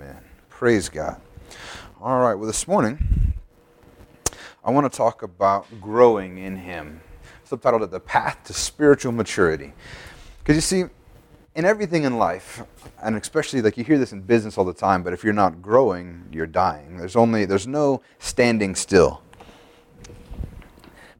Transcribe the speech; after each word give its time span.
Amen. 0.00 0.22
Praise 0.48 0.88
God. 0.88 1.20
All 2.00 2.20
right, 2.20 2.34
well, 2.34 2.46
this 2.46 2.68
morning, 2.68 3.34
I 4.64 4.70
want 4.70 4.90
to 4.90 4.96
talk 4.96 5.24
about 5.24 5.66
growing 5.80 6.38
in 6.38 6.54
Him, 6.54 7.00
subtitled 7.50 7.90
The 7.90 7.98
Path 7.98 8.44
to 8.44 8.52
Spiritual 8.52 9.10
Maturity. 9.10 9.72
Because 10.38 10.54
you 10.54 10.60
see, 10.60 10.84
in 11.56 11.64
everything 11.64 12.04
in 12.04 12.16
life, 12.16 12.62
and 13.02 13.16
especially 13.16 13.60
like 13.60 13.76
you 13.76 13.82
hear 13.82 13.98
this 13.98 14.12
in 14.12 14.20
business 14.20 14.56
all 14.56 14.64
the 14.64 14.72
time, 14.72 15.02
but 15.02 15.12
if 15.12 15.24
you're 15.24 15.32
not 15.32 15.60
growing, 15.60 16.28
you're 16.30 16.46
dying. 16.46 16.96
There's 16.98 17.16
only, 17.16 17.44
there's 17.44 17.66
no 17.66 18.00
standing 18.20 18.76
still. 18.76 19.22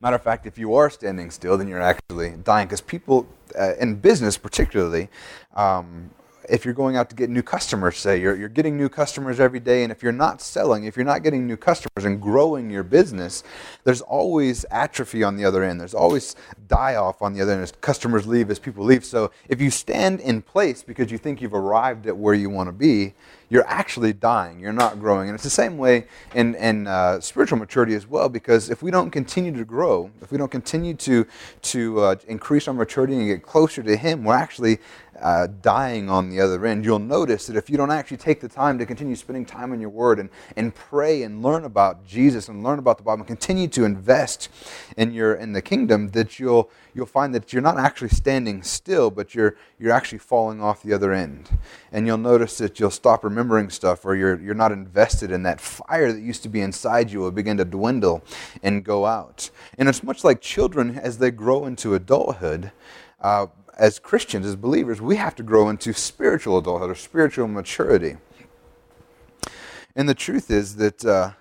Matter 0.01 0.15
of 0.15 0.23
fact, 0.23 0.47
if 0.47 0.57
you 0.57 0.77
are 0.77 0.89
standing 0.89 1.33
still, 1.33 1.59
then 1.59 1.67
you're 1.67 1.83
actually 1.83 2.37
dying. 2.45 2.69
Because 2.69 2.81
people, 2.81 3.27
uh, 3.59 3.75
in 3.81 3.97
business 3.97 4.39
particularly, 4.39 5.09
um, 5.57 6.11
if 6.49 6.65
you're 6.65 6.75
going 6.75 6.97
out 6.97 7.11
to 7.11 7.17
get 7.17 7.31
new 7.31 7.43
customers, 7.43 7.97
say, 7.97 8.21
you're, 8.21 8.37
you're 8.37 8.49
getting 8.49 8.77
new 8.77 8.89
customers 8.89 9.41
every 9.41 9.61
day, 9.61 9.83
and 9.83 9.93
if 9.93 10.03
you're 10.03 10.13
not 10.13 10.41
selling, 10.41 10.85
if 10.85 10.97
you're 10.97 11.07
not 11.07 11.23
getting 11.23 11.47
new 11.47 11.57
customers 11.57 12.05
and 12.05 12.21
growing 12.21 12.71
your 12.71 12.83
business, 12.83 13.45
there's 13.85 14.01
always 14.01 14.65
atrophy 14.71 15.23
on 15.23 15.37
the 15.37 15.45
other 15.45 15.63
end. 15.63 15.81
There's 15.81 15.95
always 15.95 16.37
die 16.69 16.97
off 16.97 17.23
on 17.23 17.33
the 17.33 17.43
other 17.43 17.53
end 17.53 17.63
as 17.63 17.73
customers 17.73 18.27
leave, 18.27 18.51
as 18.51 18.59
people 18.59 18.85
leave. 18.85 19.05
So 19.05 19.31
if 19.49 19.61
you 19.61 19.71
stand 19.71 20.21
in 20.21 20.43
place 20.43 20.83
because 20.83 21.11
you 21.11 21.19
think 21.19 21.41
you've 21.41 21.55
arrived 21.55 22.07
at 22.07 22.17
where 22.17 22.35
you 22.35 22.51
want 22.51 22.69
to 22.69 22.73
be, 22.73 23.15
you're 23.51 23.67
actually 23.67 24.13
dying. 24.13 24.61
You're 24.61 24.75
not 24.75 25.01
growing. 25.01 25.29
And 25.29 25.35
it's 25.35 25.45
the 25.45 25.51
same 25.51 25.79
way 25.79 26.07
in, 26.35 26.55
in 26.57 26.87
uh, 26.87 27.21
spiritual 27.21 27.59
maturity 27.59 27.95
as 27.95 28.07
well, 28.07 28.29
because 28.29 28.69
if 28.69 28.83
we 28.83 28.91
don't 28.91 29.11
continue 29.11 29.53
to 29.57 29.65
grow, 29.65 30.11
if 30.21 30.31
we 30.31 30.37
don't 30.37 30.51
continue 30.51 30.95
to, 30.95 31.27
to 31.63 32.01
uh, 32.01 32.17
increase 32.27 32.69
our 32.69 32.75
maturity 32.75 33.15
and 33.15 33.27
get 33.27 33.43
closer 33.43 33.83
to 33.83 33.97
Him, 33.97 34.25
we're 34.25 34.35
actually 34.35 34.79
uh, 35.21 35.49
dying 35.61 36.09
on 36.09 36.31
the 36.31 36.41
other 36.41 36.65
end. 36.67 36.85
You'll 36.85 36.99
notice 36.99 37.47
that 37.47 37.57
if 37.57 37.69
you 37.69 37.77
don't 37.77 37.91
actually 37.91 38.17
take 38.17 38.41
the 38.41 38.49
time 38.49 38.79
to 38.79 38.87
continue 38.87 39.17
spending 39.17 39.45
time 39.45 39.73
in 39.73 39.81
your 39.81 39.91
Word 39.91 40.19
and, 40.19 40.31
and 40.57 40.75
pray 40.75 41.23
and 41.23 41.43
learn 41.43 41.65
about 41.65 42.07
Jesus 42.07 42.49
and 42.49 42.63
learn 42.63 42.79
about 42.79 42.99
the 42.99 43.05
Bible 43.05 43.21
and 43.21 43.27
continue 43.27 43.69
to 43.69 43.85
invest 43.85 44.49
in, 44.97 45.13
your, 45.13 45.35
in 45.35 45.53
the 45.53 45.63
kingdom, 45.63 46.09
that 46.11 46.39
you'll, 46.39 46.71
you'll 46.95 47.07
find 47.07 47.35
that 47.35 47.53
you're 47.53 47.63
not 47.63 47.79
actually 47.79 48.09
standing 48.09 48.63
still, 48.63 49.11
but 49.11 49.35
you're, 49.35 49.57
you're 49.79 49.93
actually 49.93 50.19
falling 50.19 50.63
off 50.63 50.83
the 50.83 50.93
other 50.93 51.13
end. 51.13 51.49
And 51.93 52.07
you'll 52.07 52.19
notice 52.19 52.59
that 52.59 52.79
you'll 52.79 52.91
stop 52.91 53.25
remembering 53.25 53.71
stuff 53.71 54.05
or 54.05 54.15
you're, 54.15 54.41
you're 54.41 54.55
not 54.55 54.73
invested 54.73 55.31
in 55.31 55.43
that 55.45 55.61
fire 55.61 56.13
that 56.13 56.21
used 56.21 56.43
to 56.45 56.49
be 56.49 56.61
inside 56.61 57.11
you 57.11 57.21
will 57.21 57.31
begin 57.31 57.57
to 57.57 57.65
dwindle 57.65 58.23
and 58.63 58.85
go 58.85 59.07
out. 59.07 59.51
And 59.77 59.89
it's 59.89 60.03
much 60.03 60.25
like 60.25 60.41
children 60.41 60.99
as 60.99 61.19
they 61.19 61.31
grow 61.31 61.67
into 61.67 61.95
adulthood. 61.95 62.73
Uh, 63.21 63.47
as 63.79 63.99
Christians, 63.99 64.45
as 64.45 64.57
believers, 64.57 65.01
we 65.01 65.17
have 65.17 65.37
to 65.37 65.43
grow 65.43 65.69
into 65.69 65.93
spiritual 65.93 66.59
adulthood 66.59 66.91
or 66.91 66.95
spiritual 66.97 67.47
maturity. 67.47 68.17
And 69.95 70.09
the 70.09 70.15
truth 70.15 70.51
is 70.51 70.77
that 70.77 71.05
uh, 71.05 71.33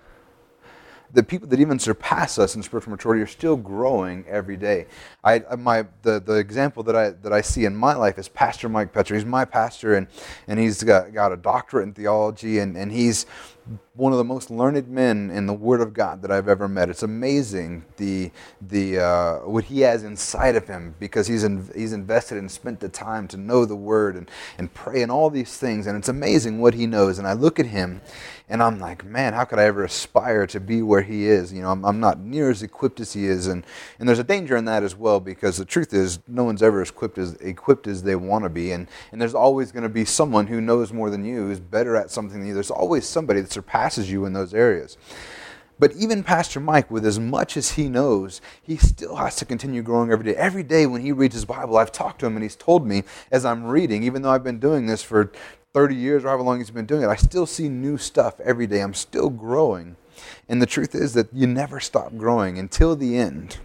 the 1.12 1.22
people 1.22 1.48
that 1.48 1.58
even 1.58 1.78
surpass 1.78 2.38
us 2.38 2.54
in 2.54 2.62
spiritual 2.62 2.92
maturity 2.92 3.22
are 3.22 3.26
still 3.26 3.56
growing 3.56 4.24
every 4.28 4.56
day. 4.56 4.86
I, 5.24 5.42
my, 5.56 5.86
the, 6.02 6.20
the 6.20 6.34
example 6.34 6.82
that 6.84 6.94
I, 6.94 7.10
that 7.10 7.32
I 7.32 7.40
see 7.40 7.64
in 7.64 7.74
my 7.74 7.94
life 7.94 8.18
is 8.18 8.28
Pastor 8.28 8.68
Mike 8.68 8.92
Petcher. 8.92 9.14
He's 9.14 9.24
my 9.24 9.44
pastor, 9.44 9.94
and, 9.94 10.06
and 10.46 10.58
he's 10.58 10.82
got, 10.82 11.12
got 11.12 11.32
a 11.32 11.36
doctorate 11.36 11.88
in 11.88 11.94
theology, 11.94 12.58
and, 12.58 12.76
and 12.76 12.92
he's 12.92 13.26
one 13.94 14.12
of 14.12 14.18
the 14.18 14.24
most 14.24 14.50
learned 14.50 14.88
men 14.88 15.30
in 15.30 15.46
the 15.46 15.52
Word 15.52 15.80
of 15.80 15.92
God 15.92 16.22
that 16.22 16.30
I've 16.30 16.48
ever 16.48 16.68
met. 16.68 16.88
It's 16.88 17.02
amazing 17.02 17.84
the, 17.96 18.30
the, 18.60 19.00
uh, 19.00 19.38
what 19.40 19.64
he 19.64 19.80
has 19.80 20.04
inside 20.04 20.54
of 20.54 20.68
him 20.68 20.94
because 21.00 21.26
he's, 21.26 21.42
in, 21.42 21.68
he's 21.74 21.92
invested 21.92 22.38
and 22.38 22.50
spent 22.50 22.80
the 22.80 22.88
time 22.88 23.26
to 23.28 23.36
know 23.36 23.64
the 23.64 23.76
Word 23.76 24.14
and, 24.16 24.30
and 24.56 24.72
pray 24.72 25.02
and 25.02 25.10
all 25.10 25.30
these 25.30 25.56
things. 25.56 25.86
And 25.86 25.96
it's 25.98 26.08
amazing 26.08 26.60
what 26.60 26.74
he 26.74 26.86
knows. 26.86 27.18
And 27.18 27.26
I 27.26 27.32
look 27.32 27.58
at 27.58 27.66
him 27.66 28.00
and 28.48 28.62
I'm 28.62 28.78
like, 28.78 29.04
man, 29.04 29.34
how 29.34 29.44
could 29.44 29.58
I 29.58 29.64
ever 29.64 29.84
aspire 29.84 30.46
to 30.46 30.60
be 30.60 30.80
where 30.80 31.02
he 31.02 31.26
is? 31.26 31.52
You 31.52 31.62
know, 31.62 31.70
I'm, 31.70 31.84
I'm 31.84 32.00
not 32.00 32.18
near 32.18 32.50
as 32.50 32.62
equipped 32.62 33.00
as 33.00 33.12
he 33.12 33.26
is. 33.26 33.46
And, 33.46 33.64
and 33.98 34.08
there's 34.08 34.18
a 34.18 34.24
danger 34.24 34.56
in 34.56 34.64
that 34.66 34.82
as 34.82 34.96
well 34.96 35.20
because 35.20 35.58
the 35.58 35.64
truth 35.64 35.92
is, 35.92 36.20
no 36.26 36.44
one's 36.44 36.62
ever 36.62 36.80
as 36.80 36.88
equipped 36.88 37.18
as, 37.18 37.34
equipped 37.34 37.86
as 37.86 38.04
they 38.04 38.16
want 38.16 38.44
to 38.44 38.48
be. 38.48 38.72
And, 38.72 38.88
and 39.12 39.20
there's 39.20 39.34
always 39.34 39.72
going 39.72 39.82
to 39.82 39.88
be 39.88 40.04
someone 40.04 40.46
who 40.46 40.60
knows 40.60 40.92
more 40.92 41.10
than 41.10 41.24
you, 41.24 41.48
who's 41.48 41.60
better 41.60 41.96
at 41.96 42.10
something 42.10 42.38
than 42.38 42.48
you. 42.48 42.54
There's 42.54 42.70
always 42.70 43.06
somebody 43.06 43.40
that 43.40 43.52
surpasses 43.58 44.08
you 44.08 44.24
in 44.24 44.34
those 44.34 44.54
areas. 44.54 44.96
But 45.80 45.92
even 45.96 46.22
Pastor 46.22 46.60
Mike, 46.60 46.92
with 46.92 47.04
as 47.04 47.18
much 47.18 47.56
as 47.56 47.72
he 47.72 47.88
knows, 47.88 48.40
he 48.62 48.76
still 48.76 49.16
has 49.16 49.34
to 49.36 49.44
continue 49.44 49.82
growing 49.82 50.12
every 50.12 50.32
day. 50.32 50.36
Every 50.36 50.62
day 50.62 50.86
when 50.86 51.02
he 51.02 51.10
reads 51.10 51.34
his 51.34 51.44
Bible, 51.44 51.76
I've 51.76 51.90
talked 51.90 52.20
to 52.20 52.26
him 52.26 52.36
and 52.36 52.42
he's 52.44 52.54
told 52.54 52.86
me 52.86 53.02
as 53.32 53.44
I'm 53.44 53.64
reading, 53.64 54.04
even 54.04 54.22
though 54.22 54.30
I've 54.30 54.44
been 54.44 54.60
doing 54.60 54.86
this 54.86 55.02
for 55.02 55.32
30 55.74 55.96
years 55.96 56.24
or 56.24 56.28
however 56.28 56.44
long 56.44 56.58
he's 56.58 56.70
been 56.70 56.86
doing 56.86 57.02
it, 57.02 57.08
I 57.08 57.16
still 57.16 57.46
see 57.46 57.68
new 57.68 57.98
stuff 57.98 58.38
every 58.40 58.68
day. 58.68 58.80
I'm 58.80 58.94
still 58.94 59.28
growing. 59.28 59.96
And 60.48 60.62
the 60.62 60.66
truth 60.66 60.94
is 60.94 61.14
that 61.14 61.32
you 61.32 61.48
never 61.48 61.80
stop 61.80 62.16
growing 62.16 62.58
until 62.58 62.94
the 62.94 63.16
end. 63.16 63.58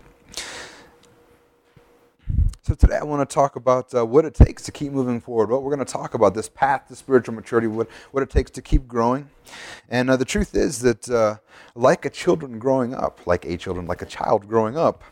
So 2.65 2.73
today 2.73 2.95
I 2.95 3.03
want 3.03 3.29
to 3.29 3.33
talk 3.33 3.57
about 3.57 3.93
uh, 3.93 4.05
what 4.05 4.23
it 4.23 4.33
takes 4.33 4.63
to 4.63 4.71
keep 4.71 4.93
moving 4.93 5.19
forward. 5.19 5.49
What 5.49 5.63
we're 5.63 5.75
going 5.75 5.85
to 5.85 5.91
talk 5.91 6.13
about 6.13 6.33
this 6.33 6.47
path 6.47 6.87
to 6.87 6.95
spiritual 6.95 7.35
maturity, 7.35 7.67
what, 7.67 7.89
what 8.11 8.23
it 8.23 8.29
takes 8.29 8.51
to 8.51 8.61
keep 8.61 8.87
growing. 8.87 9.29
And 9.89 10.09
uh, 10.09 10.15
the 10.15 10.23
truth 10.23 10.55
is 10.55 10.79
that, 10.79 11.09
uh, 11.09 11.39
like 11.75 12.05
a 12.05 12.09
children 12.09 12.59
growing 12.59 12.93
up, 12.93 13.19
like 13.27 13.43
a 13.43 13.57
children, 13.57 13.85
like 13.85 14.01
a 14.01 14.05
child 14.05 14.47
growing 14.47 14.77
up, 14.77 15.03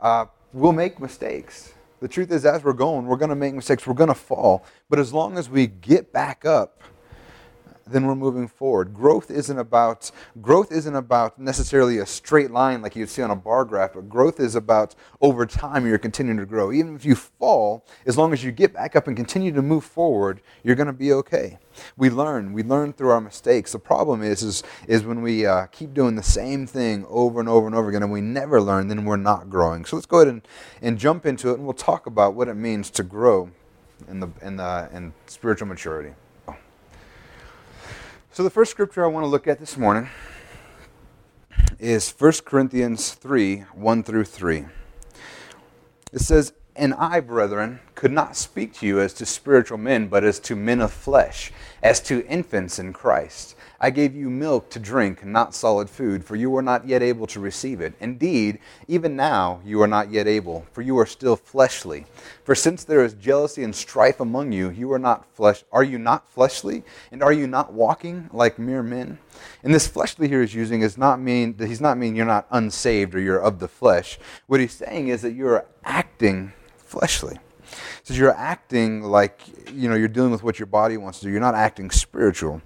uh, 0.00 0.26
we'll 0.52 0.72
make 0.72 1.00
mistakes. 1.00 1.72
The 2.00 2.08
truth 2.08 2.30
is, 2.30 2.44
as 2.44 2.62
we're 2.62 2.74
going, 2.74 3.06
we're 3.06 3.16
going 3.16 3.30
to 3.30 3.34
make 3.36 3.54
mistakes, 3.54 3.86
we're 3.86 3.94
going 3.94 4.08
to 4.08 4.14
fall. 4.14 4.66
But 4.90 4.98
as 4.98 5.10
long 5.10 5.38
as 5.38 5.48
we 5.48 5.66
get 5.66 6.12
back 6.12 6.44
up, 6.44 6.82
then 7.90 8.06
we're 8.06 8.14
moving 8.14 8.48
forward. 8.48 8.94
Growth 8.94 9.30
isn't 9.30 9.58
about 9.58 10.10
growth 10.40 10.72
isn't 10.72 10.94
about 10.94 11.38
necessarily 11.38 11.98
a 11.98 12.06
straight 12.06 12.50
line 12.50 12.82
like 12.82 12.96
you'd 12.96 13.08
see 13.08 13.22
on 13.22 13.30
a 13.30 13.36
bar 13.36 13.64
graph, 13.64 13.94
but 13.94 14.08
growth 14.08 14.40
is 14.40 14.54
about 14.54 14.94
over 15.20 15.46
time 15.46 15.86
you're 15.86 15.98
continuing 15.98 16.38
to 16.38 16.46
grow. 16.46 16.72
Even 16.72 16.94
if 16.94 17.04
you 17.04 17.14
fall, 17.14 17.84
as 18.06 18.16
long 18.16 18.32
as 18.32 18.44
you 18.44 18.52
get 18.52 18.72
back 18.72 18.96
up 18.96 19.06
and 19.06 19.16
continue 19.16 19.52
to 19.52 19.62
move 19.62 19.84
forward, 19.84 20.40
you're 20.62 20.76
going 20.76 20.86
to 20.86 20.92
be 20.92 21.12
okay. 21.12 21.58
We 21.96 22.10
learn. 22.10 22.52
We 22.52 22.62
learn 22.62 22.92
through 22.92 23.10
our 23.10 23.20
mistakes. 23.20 23.72
The 23.72 23.78
problem 23.78 24.22
is, 24.22 24.42
is, 24.42 24.62
is 24.86 25.04
when 25.04 25.22
we 25.22 25.46
uh, 25.46 25.66
keep 25.66 25.94
doing 25.94 26.16
the 26.16 26.22
same 26.22 26.66
thing 26.66 27.06
over 27.08 27.40
and 27.40 27.48
over 27.48 27.66
and 27.66 27.74
over 27.74 27.88
again 27.88 28.02
and 28.02 28.12
we 28.12 28.20
never 28.20 28.60
learn, 28.60 28.88
then 28.88 29.04
we're 29.04 29.16
not 29.16 29.50
growing. 29.50 29.84
So 29.84 29.96
let's 29.96 30.06
go 30.06 30.18
ahead 30.18 30.28
and, 30.28 30.42
and 30.82 30.98
jump 30.98 31.26
into 31.26 31.50
it 31.50 31.54
and 31.54 31.64
we'll 31.64 31.74
talk 31.74 32.06
about 32.06 32.34
what 32.34 32.48
it 32.48 32.54
means 32.54 32.90
to 32.90 33.02
grow 33.02 33.50
in, 34.08 34.20
the, 34.20 34.28
in, 34.42 34.56
the, 34.56 34.88
in 34.92 35.12
spiritual 35.26 35.68
maturity. 35.68 36.14
So 38.38 38.44
the 38.44 38.50
first 38.50 38.70
scripture 38.70 39.04
I 39.04 39.08
want 39.08 39.24
to 39.24 39.28
look 39.28 39.48
at 39.48 39.58
this 39.58 39.76
morning 39.76 40.08
is 41.80 42.08
1 42.08 42.32
Corinthians 42.44 43.14
3 43.14 43.64
1 43.74 44.02
through 44.04 44.26
3. 44.26 44.64
It 46.12 46.20
says, 46.20 46.52
And 46.76 46.94
I, 46.94 47.18
brethren, 47.18 47.80
could 47.96 48.12
not 48.12 48.36
speak 48.36 48.74
to 48.74 48.86
you 48.86 49.00
as 49.00 49.12
to 49.14 49.26
spiritual 49.26 49.78
men, 49.78 50.06
but 50.06 50.22
as 50.22 50.38
to 50.38 50.54
men 50.54 50.80
of 50.80 50.92
flesh, 50.92 51.50
as 51.82 51.98
to 52.02 52.24
infants 52.28 52.78
in 52.78 52.92
Christ. 52.92 53.56
I 53.80 53.90
gave 53.90 54.16
you 54.16 54.28
milk 54.28 54.70
to 54.70 54.80
drink, 54.80 55.24
not 55.24 55.54
solid 55.54 55.88
food, 55.88 56.24
for 56.24 56.34
you 56.34 56.50
were 56.50 56.62
not 56.62 56.88
yet 56.88 57.00
able 57.00 57.28
to 57.28 57.38
receive 57.38 57.80
it. 57.80 57.94
Indeed, 58.00 58.58
even 58.88 59.14
now 59.14 59.60
you 59.64 59.80
are 59.82 59.86
not 59.86 60.10
yet 60.10 60.26
able, 60.26 60.66
for 60.72 60.82
you 60.82 60.98
are 60.98 61.06
still 61.06 61.36
fleshly. 61.36 62.06
For 62.42 62.56
since 62.56 62.82
there 62.82 63.04
is 63.04 63.14
jealousy 63.14 63.62
and 63.62 63.74
strife 63.74 64.18
among 64.18 64.50
you, 64.50 64.70
you 64.70 64.92
are 64.92 64.98
not 64.98 65.26
flesh 65.32 65.62
are 65.70 65.84
you 65.84 65.98
not 65.98 66.28
fleshly? 66.28 66.82
And 67.12 67.22
are 67.22 67.32
you 67.32 67.46
not 67.46 67.72
walking 67.72 68.28
like 68.32 68.58
mere 68.58 68.82
men? 68.82 69.18
And 69.62 69.72
this 69.72 69.86
fleshly 69.86 70.26
here 70.26 70.42
is 70.42 70.54
using 70.54 70.82
is 70.82 70.98
not 70.98 71.20
mean 71.20 71.56
that 71.58 71.68
he's 71.68 71.80
not 71.80 71.98
mean 71.98 72.16
you're 72.16 72.26
not 72.26 72.48
unsaved 72.50 73.14
or 73.14 73.20
you're 73.20 73.38
of 73.38 73.60
the 73.60 73.68
flesh. 73.68 74.18
What 74.48 74.58
he's 74.58 74.72
saying 74.72 75.08
is 75.08 75.22
that 75.22 75.34
you're 75.34 75.64
acting 75.84 76.52
fleshly. 76.76 77.38
So 78.02 78.14
you're 78.14 78.34
acting 78.34 79.02
like 79.02 79.42
you 79.72 79.88
know 79.88 79.94
you're 79.94 80.08
dealing 80.08 80.32
with 80.32 80.42
what 80.42 80.58
your 80.58 80.66
body 80.66 80.96
wants 80.96 81.20
to 81.20 81.26
do. 81.26 81.30
You're 81.30 81.40
not 81.40 81.54
acting 81.54 81.90
spiritual. 81.90 82.62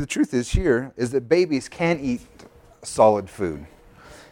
The 0.00 0.06
truth 0.06 0.34
is 0.34 0.50
here 0.50 0.92
is 0.96 1.12
that 1.12 1.28
babies 1.28 1.68
can 1.68 2.00
eat 2.00 2.20
solid 2.82 3.30
food. 3.30 3.64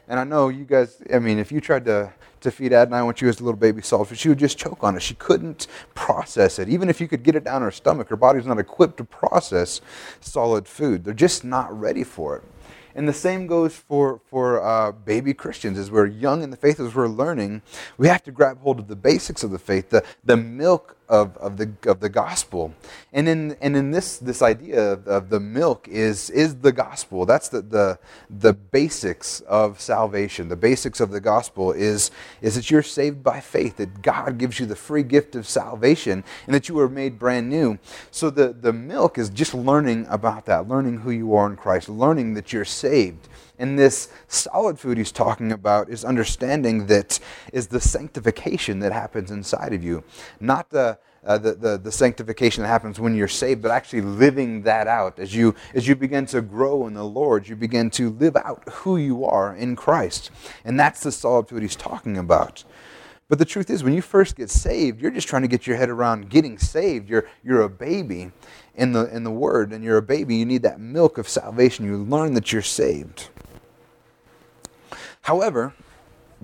And 0.08 0.18
I 0.18 0.24
know 0.24 0.48
you 0.48 0.64
guys, 0.64 1.00
I 1.12 1.20
mean, 1.20 1.38
if 1.38 1.52
you 1.52 1.60
tried 1.60 1.84
to, 1.84 2.12
to 2.40 2.50
feed 2.50 2.72
Adonai 2.72 3.02
when 3.02 3.14
she 3.14 3.26
was 3.26 3.38
a 3.38 3.44
little 3.44 3.58
baby 3.58 3.80
solid 3.80 4.06
food, 4.06 4.18
she 4.18 4.28
would 4.28 4.38
just 4.38 4.58
choke 4.58 4.82
on 4.82 4.96
it. 4.96 5.02
She 5.02 5.14
couldn't 5.14 5.68
process 5.94 6.58
it. 6.58 6.68
Even 6.68 6.88
if 6.90 7.00
you 7.00 7.06
could 7.06 7.22
get 7.22 7.36
it 7.36 7.44
down 7.44 7.62
her 7.62 7.70
stomach, 7.70 8.08
her 8.08 8.16
body's 8.16 8.44
not 8.44 8.58
equipped 8.58 8.96
to 8.96 9.04
process 9.04 9.80
solid 10.20 10.66
food. 10.66 11.04
They're 11.04 11.14
just 11.14 11.44
not 11.44 11.72
ready 11.78 12.02
for 12.02 12.36
it. 12.36 12.42
And 12.94 13.08
the 13.08 13.12
same 13.12 13.46
goes 13.46 13.74
for, 13.74 14.20
for 14.26 14.62
uh, 14.62 14.92
baby 14.92 15.32
Christians. 15.32 15.78
As 15.78 15.90
we're 15.90 16.06
young 16.06 16.42
in 16.42 16.50
the 16.50 16.56
faith, 16.56 16.80
as 16.80 16.94
we're 16.94 17.08
learning, 17.08 17.62
we 17.96 18.08
have 18.08 18.22
to 18.24 18.32
grab 18.32 18.60
hold 18.60 18.78
of 18.78 18.88
the 18.88 18.96
basics 18.96 19.42
of 19.42 19.50
the 19.50 19.58
faith, 19.58 19.90
the, 19.90 20.04
the 20.24 20.36
milk 20.36 20.96
of, 21.12 21.36
of, 21.36 21.58
the, 21.58 21.70
of 21.86 22.00
the 22.00 22.08
gospel. 22.08 22.72
And 23.12 23.28
in, 23.28 23.56
and 23.60 23.76
in 23.76 23.90
this, 23.90 24.16
this 24.16 24.40
idea 24.40 24.94
of, 24.94 25.28
the 25.28 25.38
milk 25.38 25.86
is, 25.86 26.30
is 26.30 26.56
the 26.56 26.72
gospel. 26.72 27.26
That's 27.26 27.50
the, 27.50 27.60
the, 27.60 27.98
the 28.30 28.54
basics 28.54 29.40
of 29.40 29.78
salvation. 29.78 30.48
The 30.48 30.56
basics 30.56 31.00
of 31.00 31.10
the 31.10 31.20
gospel 31.20 31.70
is, 31.70 32.10
is 32.40 32.54
that 32.54 32.70
you're 32.70 32.82
saved 32.82 33.22
by 33.22 33.40
faith, 33.40 33.76
that 33.76 34.00
God 34.00 34.38
gives 34.38 34.58
you 34.58 34.64
the 34.64 34.74
free 34.74 35.02
gift 35.02 35.36
of 35.36 35.46
salvation, 35.46 36.24
and 36.46 36.54
that 36.54 36.70
you 36.70 36.78
are 36.80 36.88
made 36.88 37.18
brand 37.18 37.50
new. 37.50 37.78
So 38.10 38.30
the, 38.30 38.54
the 38.54 38.72
milk 38.72 39.18
is 39.18 39.28
just 39.28 39.52
learning 39.52 40.06
about 40.08 40.46
that, 40.46 40.66
learning 40.66 41.00
who 41.00 41.10
you 41.10 41.34
are 41.34 41.46
in 41.46 41.56
Christ, 41.56 41.90
learning 41.90 42.32
that 42.34 42.54
you're 42.54 42.64
saved. 42.64 43.28
And 43.62 43.78
this 43.78 44.08
solid 44.26 44.76
food 44.76 44.98
he's 44.98 45.12
talking 45.12 45.52
about 45.52 45.88
is 45.88 46.04
understanding 46.04 46.86
that 46.86 47.20
is 47.52 47.68
the 47.68 47.80
sanctification 47.80 48.80
that 48.80 48.90
happens 48.90 49.30
inside 49.30 49.72
of 49.72 49.84
you. 49.84 50.02
Not 50.40 50.70
the, 50.70 50.98
uh, 51.24 51.38
the, 51.38 51.52
the, 51.52 51.78
the, 51.78 51.92
sanctification 51.92 52.64
that 52.64 52.68
happens 52.68 52.98
when 52.98 53.14
you're 53.14 53.28
saved, 53.28 53.62
but 53.62 53.70
actually 53.70 54.00
living 54.00 54.62
that 54.62 54.88
out. 54.88 55.20
As 55.20 55.32
you, 55.32 55.54
as 55.74 55.86
you 55.86 55.94
begin 55.94 56.26
to 56.26 56.42
grow 56.42 56.88
in 56.88 56.94
the 56.94 57.04
Lord, 57.04 57.46
you 57.46 57.54
begin 57.54 57.88
to 57.90 58.10
live 58.10 58.34
out 58.34 58.68
who 58.68 58.96
you 58.96 59.24
are 59.24 59.54
in 59.54 59.76
Christ. 59.76 60.32
And 60.64 60.78
that's 60.78 61.04
the 61.04 61.12
solid 61.12 61.46
food 61.46 61.62
he's 61.62 61.76
talking 61.76 62.18
about. 62.18 62.64
But 63.28 63.38
the 63.38 63.44
truth 63.44 63.70
is, 63.70 63.84
when 63.84 63.94
you 63.94 64.02
first 64.02 64.34
get 64.34 64.50
saved, 64.50 65.00
you're 65.00 65.12
just 65.12 65.28
trying 65.28 65.42
to 65.42 65.48
get 65.48 65.68
your 65.68 65.76
head 65.76 65.88
around 65.88 66.30
getting 66.30 66.58
saved. 66.58 67.08
You're, 67.08 67.28
you're 67.44 67.62
a 67.62 67.68
baby 67.68 68.32
in 68.74 68.90
the, 68.90 69.04
in 69.14 69.22
the 69.22 69.30
Word, 69.30 69.72
and 69.72 69.84
you're 69.84 69.98
a 69.98 70.02
baby. 70.02 70.34
You 70.34 70.46
need 70.46 70.62
that 70.62 70.80
milk 70.80 71.16
of 71.16 71.28
salvation. 71.28 71.84
You 71.84 71.98
learn 71.98 72.34
that 72.34 72.52
you're 72.52 72.60
saved. 72.60 73.28
However, 75.22 75.72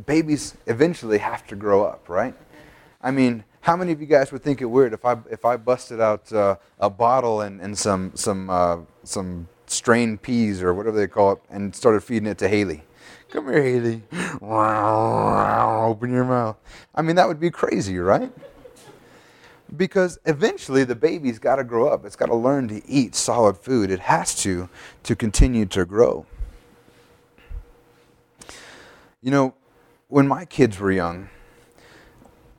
babies 0.06 0.56
eventually 0.66 1.18
have 1.18 1.46
to 1.48 1.56
grow 1.56 1.84
up, 1.84 2.08
right? 2.08 2.34
I 3.02 3.10
mean, 3.10 3.44
how 3.60 3.76
many 3.76 3.92
of 3.92 4.00
you 4.00 4.06
guys 4.06 4.32
would 4.32 4.42
think 4.42 4.60
it 4.60 4.66
weird 4.66 4.92
if 4.92 5.04
I 5.04 5.16
if 5.30 5.44
I 5.44 5.56
busted 5.56 6.00
out 6.00 6.32
uh, 6.32 6.56
a 6.78 6.88
bottle 6.88 7.40
and, 7.40 7.60
and 7.60 7.76
some 7.76 8.12
some 8.14 8.48
uh, 8.48 8.78
some 9.02 9.48
strained 9.66 10.22
peas 10.22 10.62
or 10.62 10.72
whatever 10.74 10.96
they 10.96 11.06
call 11.06 11.32
it 11.32 11.38
and 11.50 11.74
started 11.74 12.02
feeding 12.02 12.28
it 12.28 12.38
to 12.38 12.48
Haley? 12.48 12.82
Come 13.30 13.46
here, 13.52 13.62
Haley. 13.62 14.02
Open 14.40 16.10
your 16.10 16.24
mouth. 16.24 16.56
I 16.94 17.02
mean, 17.02 17.16
that 17.16 17.28
would 17.28 17.40
be 17.40 17.50
crazy, 17.50 17.98
right? 17.98 18.32
Because 19.76 20.18
eventually 20.24 20.84
the 20.84 20.94
baby's 20.94 21.38
got 21.38 21.56
to 21.56 21.64
grow 21.64 21.88
up. 21.88 22.06
It's 22.06 22.16
got 22.16 22.26
to 22.26 22.34
learn 22.34 22.68
to 22.68 22.88
eat 22.88 23.14
solid 23.14 23.58
food. 23.58 23.90
It 23.90 24.00
has 24.00 24.34
to 24.42 24.68
to 25.02 25.16
continue 25.16 25.66
to 25.66 25.84
grow. 25.84 26.26
You 29.20 29.30
know, 29.32 29.54
when 30.08 30.28
my 30.28 30.44
kids 30.44 30.78
were 30.78 30.92
young, 30.92 31.28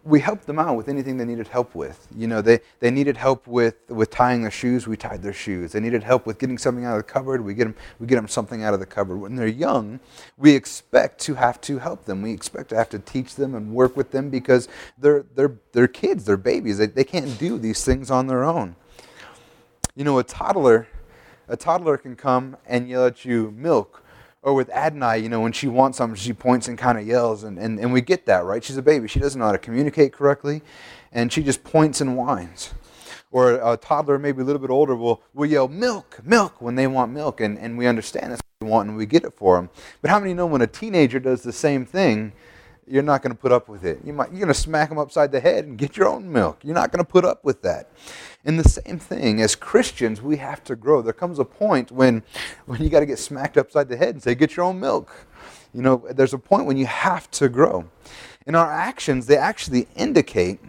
we 0.04 0.20
helped 0.20 0.46
them 0.46 0.60
out 0.60 0.76
with 0.76 0.88
anything 0.88 1.18
they 1.18 1.26
needed 1.26 1.48
help 1.48 1.76
with. 1.76 2.08
You 2.16 2.28
know, 2.28 2.42
they, 2.42 2.60
they 2.80 2.90
needed 2.90 3.16
help 3.16 3.48
with, 3.48 3.76
with 3.90 4.10
tying 4.10 4.42
their 4.42 4.52
shoes, 4.52 4.88
we 4.88 4.98
tied 4.98 5.22
their 5.22 5.34
shoes. 5.34 5.74
They 5.74 5.80
needed 5.80 6.04
help 6.04 6.26
with 6.26 6.40
getting 6.40 6.58
something 6.58 6.86
out 6.86 6.98
of 6.98 7.06
the 7.06 7.12
cupboard, 7.12 7.44
we 7.44 7.54
get, 7.54 7.66
them, 7.66 7.76
we 8.00 8.08
get 8.08 8.16
them 8.16 8.28
something 8.28 8.64
out 8.64 8.74
of 8.74 8.80
the 8.80 8.86
cupboard. 8.86 9.18
When 9.18 9.36
they're 9.36 9.48
young, 9.48 10.00
we 10.38 10.54
expect 10.54 11.20
to 11.22 11.36
have 11.36 11.62
to 11.62 11.78
help 11.78 12.06
them. 12.06 12.22
We 12.22 12.32
expect 12.32 12.70
to 12.70 12.76
have 12.76 12.90
to 12.90 13.00
teach 13.00 13.36
them 13.36 13.56
and 13.56 13.74
work 13.74 13.96
with 13.96 14.12
them 14.12 14.30
because 14.30 14.68
they're, 14.98 15.26
they're, 15.36 15.56
they're 15.74 15.88
kids, 15.88 16.26
they're 16.26 16.38
babies. 16.38 16.78
They, 16.78 16.88
they 16.88 17.04
can't 17.04 17.38
do 17.38 17.58
these 17.58 17.86
things 17.86 18.10
on 18.10 18.28
their 18.28 18.44
own. 18.44 18.76
You 19.96 20.06
know, 20.06 20.18
a 20.18 20.24
toddler, 20.24 20.88
a 21.48 21.58
toddler 21.58 21.98
can 21.98 22.16
come 22.16 22.58
and 22.66 22.90
yell 22.90 23.06
at 23.06 23.26
you, 23.26 23.52
milk, 23.52 24.04
or 24.50 24.56
with 24.56 24.70
Adonai, 24.72 25.20
you 25.20 25.30
know, 25.30 25.40
when 25.40 25.52
she 25.52 25.68
wants 25.68 26.00
something, 26.00 26.16
she 26.16 26.34
points 26.34 26.68
and 26.68 26.76
kind 26.76 26.98
of 26.98 27.06
yells, 27.06 27.44
and, 27.44 27.60
and, 27.60 27.80
and 27.80 27.94
we 27.94 28.02
get 28.02 28.26
that, 28.26 28.44
right? 28.44 28.64
She's 28.64 28.78
a 28.78 28.82
baby. 28.82 29.08
She 29.08 29.20
doesn't 29.20 29.40
know 29.40 29.46
how 29.46 29.52
to 29.52 29.60
communicate 29.60 30.12
correctly, 30.12 30.64
and 31.12 31.32
she 31.32 31.44
just 31.44 31.64
points 31.64 32.02
and 32.02 32.18
whines. 32.18 32.74
Or 33.32 33.52
a 33.52 33.78
toddler, 33.78 34.18
maybe 34.18 34.42
a 34.42 34.44
little 34.44 34.60
bit 34.60 34.72
older, 34.72 34.96
will, 34.96 35.22
will 35.36 35.46
yell, 35.46 35.68
milk, 35.68 36.20
milk, 36.24 36.60
when 36.60 36.74
they 36.74 36.88
want 36.88 37.12
milk, 37.12 37.40
and, 37.40 37.60
and 37.60 37.78
we 37.78 37.86
understand 37.86 38.32
that's 38.32 38.42
what 38.58 38.66
we 38.66 38.72
want, 38.72 38.90
and 38.90 38.98
we 38.98 39.06
get 39.06 39.24
it 39.24 39.36
for 39.36 39.56
them. 39.56 39.70
But 40.02 40.10
how 40.10 40.20
many 40.20 40.34
know 40.34 40.48
when 40.48 40.64
a 40.64 40.68
teenager 40.68 41.20
does 41.20 41.44
the 41.44 41.54
same 41.54 41.86
thing, 41.86 42.34
you're 42.90 43.04
not 43.04 43.22
going 43.22 43.34
to 43.34 43.40
put 43.40 43.52
up 43.52 43.70
with 43.70 43.86
it. 43.86 44.00
You 44.04 44.14
might, 44.14 44.32
you're 44.32 44.40
going 44.40 44.48
to 44.48 44.54
smack 44.54 44.90
them 44.90 44.98
upside 44.98 45.32
the 45.32 45.40
head 45.40 45.66
and 45.66 45.78
get 45.78 45.96
your 45.96 46.08
own 46.08 46.32
milk. 46.32 46.60
You're 46.64 46.76
not 46.76 46.92
going 46.92 47.04
to 47.04 47.10
put 47.10 47.24
up 47.24 47.46
with 47.46 47.62
that. 47.62 47.92
And 48.44 48.60
the 48.60 48.68
same 48.68 48.98
thing, 48.98 49.42
as 49.42 49.56
Christians, 49.56 50.22
we 50.22 50.38
have 50.38 50.64
to 50.66 50.76
grow. 50.76 51.02
There 51.02 51.14
comes 51.14 51.38
a 51.38 51.46
point 51.46 51.92
when, 51.92 52.24
when 52.66 52.82
you 52.82 52.90
got 52.90 53.02
to 53.02 53.06
get 53.06 53.20
smacked 53.20 53.58
upside 53.58 53.90
the 53.90 53.98
head 53.98 54.16
and 54.16 54.24
say, 54.24 54.34
get 54.34 54.56
your 54.56 54.66
own 54.66 54.80
milk. 54.80 55.28
You 55.74 55.84
know, 55.84 56.04
there's 56.10 56.34
a 56.34 56.40
point 56.40 56.66
when 56.66 56.78
you 56.78 56.88
have 56.88 57.30
to 57.32 57.48
grow. 57.48 57.86
And 58.48 58.56
our 58.56 58.72
actions, 58.72 59.28
they 59.28 59.38
actually 59.38 59.88
indicate 59.96 60.60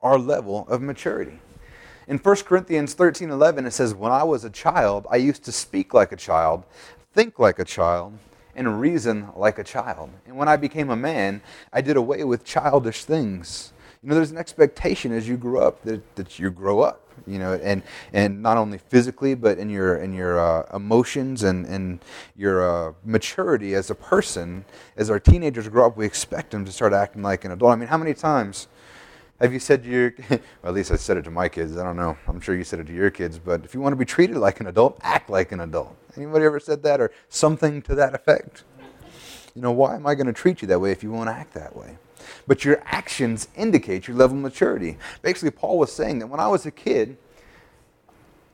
our 0.00 0.18
level 0.18 0.66
of 0.68 0.80
maturity. 0.80 1.38
In 2.08 2.18
1 2.18 2.36
Corinthians 2.36 2.94
13 2.94 3.30
11, 3.30 3.66
it 3.66 3.70
says, 3.72 3.94
When 3.94 4.10
I 4.10 4.24
was 4.24 4.44
a 4.44 4.50
child, 4.50 5.06
I 5.10 5.16
used 5.16 5.44
to 5.44 5.52
speak 5.52 5.94
like 5.94 6.10
a 6.10 6.16
child, 6.16 6.64
think 7.12 7.38
like 7.38 7.58
a 7.58 7.64
child, 7.64 8.18
and 8.54 8.80
reason 8.80 9.28
like 9.36 9.58
a 9.58 9.64
child. 9.64 10.10
And 10.26 10.36
when 10.36 10.48
I 10.48 10.56
became 10.56 10.90
a 10.90 10.96
man, 10.96 11.42
I 11.72 11.80
did 11.80 11.96
away 11.96 12.24
with 12.24 12.44
childish 12.44 13.04
things. 13.04 13.72
You 14.02 14.08
know, 14.08 14.14
there's 14.16 14.32
an 14.32 14.38
expectation 14.38 15.12
as 15.12 15.28
you 15.28 15.36
grow 15.36 15.60
up 15.60 15.82
that, 15.84 16.16
that 16.16 16.38
you 16.38 16.50
grow 16.50 16.80
up, 16.80 17.08
you 17.26 17.38
know, 17.38 17.54
and, 17.54 17.82
and 18.12 18.42
not 18.42 18.56
only 18.56 18.78
physically, 18.78 19.34
but 19.34 19.58
in 19.58 19.70
your, 19.70 19.96
in 19.96 20.12
your 20.12 20.40
uh, 20.40 20.66
emotions 20.74 21.44
and, 21.44 21.66
and 21.66 22.00
your 22.36 22.68
uh, 22.68 22.92
maturity 23.04 23.74
as 23.74 23.90
a 23.90 23.94
person. 23.94 24.64
As 24.96 25.08
our 25.08 25.20
teenagers 25.20 25.68
grow 25.68 25.86
up, 25.86 25.96
we 25.96 26.04
expect 26.04 26.50
them 26.50 26.64
to 26.64 26.72
start 26.72 26.92
acting 26.92 27.22
like 27.22 27.44
an 27.44 27.52
adult. 27.52 27.72
I 27.72 27.76
mean, 27.76 27.88
how 27.88 27.98
many 27.98 28.12
times 28.12 28.66
have 29.42 29.52
you 29.52 29.58
said 29.58 29.82
to 29.82 29.90
your, 29.90 30.14
well, 30.30 30.40
at 30.64 30.74
least 30.74 30.90
I 30.90 30.96
said 30.96 31.16
it 31.16 31.22
to 31.24 31.30
my 31.30 31.48
kids. 31.48 31.76
I 31.76 31.82
don't 31.82 31.96
know. 31.96 32.16
I'm 32.28 32.40
sure 32.40 32.56
you 32.56 32.64
said 32.64 32.78
it 32.78 32.86
to 32.86 32.92
your 32.92 33.10
kids. 33.10 33.38
But 33.38 33.64
if 33.64 33.74
you 33.74 33.80
want 33.80 33.92
to 33.92 33.96
be 33.96 34.04
treated 34.04 34.36
like 34.36 34.60
an 34.60 34.68
adult, 34.68 34.98
act 35.02 35.28
like 35.28 35.52
an 35.52 35.60
adult. 35.60 35.96
Anybody 36.16 36.44
ever 36.44 36.60
said 36.60 36.82
that 36.84 37.00
or 37.00 37.10
something 37.28 37.82
to 37.82 37.94
that 37.96 38.14
effect? 38.14 38.64
You 39.54 39.60
know, 39.60 39.72
why 39.72 39.96
am 39.96 40.06
I 40.06 40.14
going 40.14 40.28
to 40.28 40.32
treat 40.32 40.62
you 40.62 40.68
that 40.68 40.80
way 40.80 40.92
if 40.92 41.02
you 41.02 41.10
won't 41.10 41.28
act 41.28 41.54
that 41.54 41.76
way? 41.76 41.98
But 42.46 42.64
your 42.64 42.82
actions 42.86 43.48
indicate 43.56 44.06
your 44.06 44.16
level 44.16 44.36
of 44.36 44.42
maturity. 44.42 44.96
Basically, 45.22 45.50
Paul 45.50 45.78
was 45.78 45.92
saying 45.92 46.20
that 46.20 46.28
when 46.28 46.40
I 46.40 46.46
was 46.46 46.64
a 46.64 46.70
kid, 46.70 47.18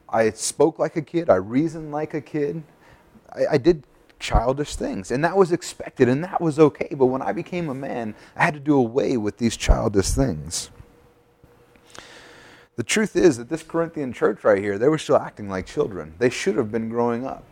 I 0.09 0.31
spoke 0.31 0.79
like 0.79 0.95
a 0.95 1.01
kid, 1.01 1.29
I 1.29 1.35
reasoned 1.35 1.91
like 1.91 2.13
a 2.15 2.21
kid, 2.21 2.63
I, 3.31 3.45
I 3.51 3.57
did 3.57 3.83
childish 4.19 4.75
things. 4.75 5.11
And 5.11 5.23
that 5.23 5.37
was 5.37 5.51
expected 5.51 6.09
and 6.09 6.23
that 6.23 6.41
was 6.41 6.59
okay. 6.59 6.89
But 6.91 7.05
when 7.05 7.21
I 7.21 7.31
became 7.31 7.69
a 7.69 7.75
man, 7.75 8.15
I 8.35 8.43
had 8.43 8.55
to 8.55 8.59
do 8.59 8.75
away 8.75 9.17
with 9.17 9.37
these 9.37 9.55
childish 9.55 10.09
things. 10.09 10.71
The 12.79 12.85
truth 12.85 13.17
is 13.17 13.35
that 13.35 13.49
this 13.49 13.61
Corinthian 13.61 14.13
church 14.13 14.45
right 14.45 14.57
here, 14.57 14.77
they 14.77 14.87
were 14.87 14.97
still 14.97 15.17
acting 15.17 15.49
like 15.49 15.65
children. 15.65 16.13
They 16.17 16.29
should 16.29 16.55
have 16.55 16.71
been 16.71 16.87
growing 16.87 17.25
up. 17.27 17.43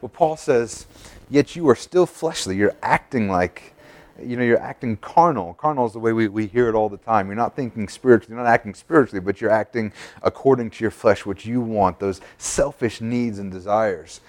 But 0.00 0.12
Paul 0.12 0.36
says, 0.36 0.86
Yet 1.28 1.56
you 1.56 1.68
are 1.68 1.74
still 1.74 2.06
fleshly. 2.06 2.54
You're 2.54 2.76
acting 2.84 3.28
like, 3.28 3.74
you 4.22 4.36
know, 4.36 4.44
you're 4.44 4.62
acting 4.62 4.96
carnal. 4.98 5.54
Carnal 5.54 5.86
is 5.86 5.92
the 5.92 5.98
way 5.98 6.12
we, 6.12 6.28
we 6.28 6.46
hear 6.46 6.68
it 6.68 6.76
all 6.76 6.88
the 6.88 6.98
time. 6.98 7.26
You're 7.26 7.34
not 7.34 7.56
thinking 7.56 7.88
spiritually, 7.88 8.36
you're 8.36 8.44
not 8.44 8.48
acting 8.48 8.74
spiritually, 8.74 9.18
but 9.18 9.40
you're 9.40 9.50
acting 9.50 9.92
according 10.22 10.70
to 10.70 10.84
your 10.84 10.92
flesh, 10.92 11.26
what 11.26 11.44
you 11.44 11.60
want, 11.60 11.98
those 11.98 12.20
selfish 12.38 13.00
needs 13.00 13.40
and 13.40 13.50
desires. 13.50 14.20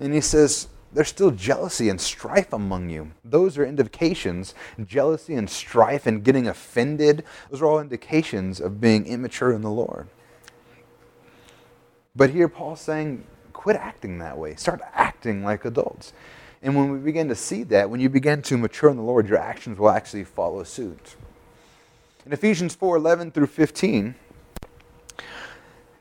And 0.00 0.12
he 0.12 0.20
says, 0.20 0.68
there's 0.94 1.08
still 1.08 1.32
jealousy 1.32 1.88
and 1.88 2.00
strife 2.00 2.52
among 2.52 2.88
you. 2.88 3.10
Those 3.24 3.58
are 3.58 3.66
indications. 3.66 4.54
Jealousy 4.86 5.34
and 5.34 5.50
strife 5.50 6.06
and 6.06 6.24
getting 6.24 6.46
offended, 6.46 7.24
those 7.50 7.60
are 7.60 7.66
all 7.66 7.80
indications 7.80 8.60
of 8.60 8.80
being 8.80 9.06
immature 9.06 9.52
in 9.52 9.62
the 9.62 9.70
Lord. 9.70 10.06
But 12.16 12.30
here 12.30 12.48
Paul's 12.48 12.80
saying, 12.80 13.24
quit 13.52 13.76
acting 13.76 14.18
that 14.18 14.38
way. 14.38 14.54
Start 14.54 14.80
acting 14.94 15.42
like 15.42 15.64
adults. 15.64 16.12
And 16.62 16.76
when 16.76 16.90
we 16.90 16.98
begin 16.98 17.28
to 17.28 17.34
see 17.34 17.64
that, 17.64 17.90
when 17.90 18.00
you 18.00 18.08
begin 18.08 18.40
to 18.42 18.56
mature 18.56 18.88
in 18.88 18.96
the 18.96 19.02
Lord, 19.02 19.28
your 19.28 19.38
actions 19.38 19.78
will 19.78 19.90
actually 19.90 20.24
follow 20.24 20.62
suit. 20.62 21.16
In 22.24 22.32
Ephesians 22.32 22.74
4 22.74 22.96
11 22.96 23.32
through 23.32 23.48
15, 23.48 24.14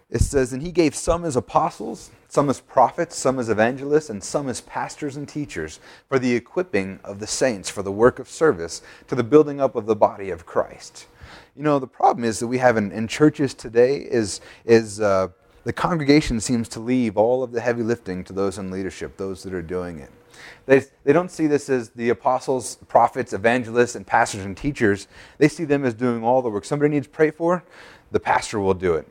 it 0.09 0.21
says, 0.21 0.53
And 0.53 0.61
he 0.61 0.71
gave 0.71 0.95
some 0.95 1.25
as 1.25 1.35
apostles, 1.35 2.11
some 2.33 2.49
as 2.49 2.61
prophets, 2.61 3.15
some 3.15 3.37
as 3.37 3.47
evangelists, 3.47 4.09
and 4.09 4.23
some 4.23 4.49
as 4.49 4.59
pastors 4.61 5.15
and 5.15 5.29
teachers 5.29 5.79
for 6.09 6.17
the 6.17 6.33
equipping 6.33 6.99
of 7.03 7.19
the 7.19 7.27
saints 7.27 7.69
for 7.69 7.83
the 7.83 7.91
work 7.91 8.17
of 8.17 8.27
service 8.27 8.81
to 9.07 9.13
the 9.13 9.23
building 9.23 9.61
up 9.61 9.75
of 9.75 9.85
the 9.85 9.95
body 9.95 10.31
of 10.31 10.43
Christ. 10.43 11.05
You 11.55 11.61
know, 11.61 11.77
the 11.77 11.85
problem 11.85 12.23
is 12.23 12.39
that 12.39 12.47
we 12.47 12.57
have 12.57 12.75
in, 12.75 12.91
in 12.91 13.07
churches 13.07 13.53
today 13.53 13.97
is, 13.97 14.41
is 14.65 14.99
uh, 14.99 15.27
the 15.63 15.73
congregation 15.73 16.39
seems 16.39 16.67
to 16.69 16.79
leave 16.79 17.17
all 17.17 17.43
of 17.43 17.51
the 17.51 17.61
heavy 17.61 17.83
lifting 17.83 18.23
to 18.23 18.33
those 18.33 18.57
in 18.57 18.71
leadership, 18.71 19.15
those 19.17 19.43
that 19.43 19.53
are 19.53 19.61
doing 19.61 19.99
it. 19.99 20.09
They, 20.65 20.85
they 21.03 21.13
don't 21.13 21.29
see 21.29 21.45
this 21.45 21.69
as 21.69 21.91
the 21.91 22.09
apostles, 22.09 22.77
prophets, 22.87 23.33
evangelists, 23.33 23.93
and 23.93 24.07
pastors 24.07 24.43
and 24.43 24.57
teachers. 24.57 25.07
They 25.37 25.49
see 25.49 25.65
them 25.65 25.85
as 25.85 25.93
doing 25.93 26.23
all 26.23 26.41
the 26.41 26.49
work. 26.49 26.65
Somebody 26.65 26.95
needs 26.95 27.05
to 27.05 27.13
pray 27.13 27.29
for, 27.29 27.63
the 28.11 28.19
pastor 28.19 28.59
will 28.59 28.73
do 28.73 28.95
it 28.95 29.07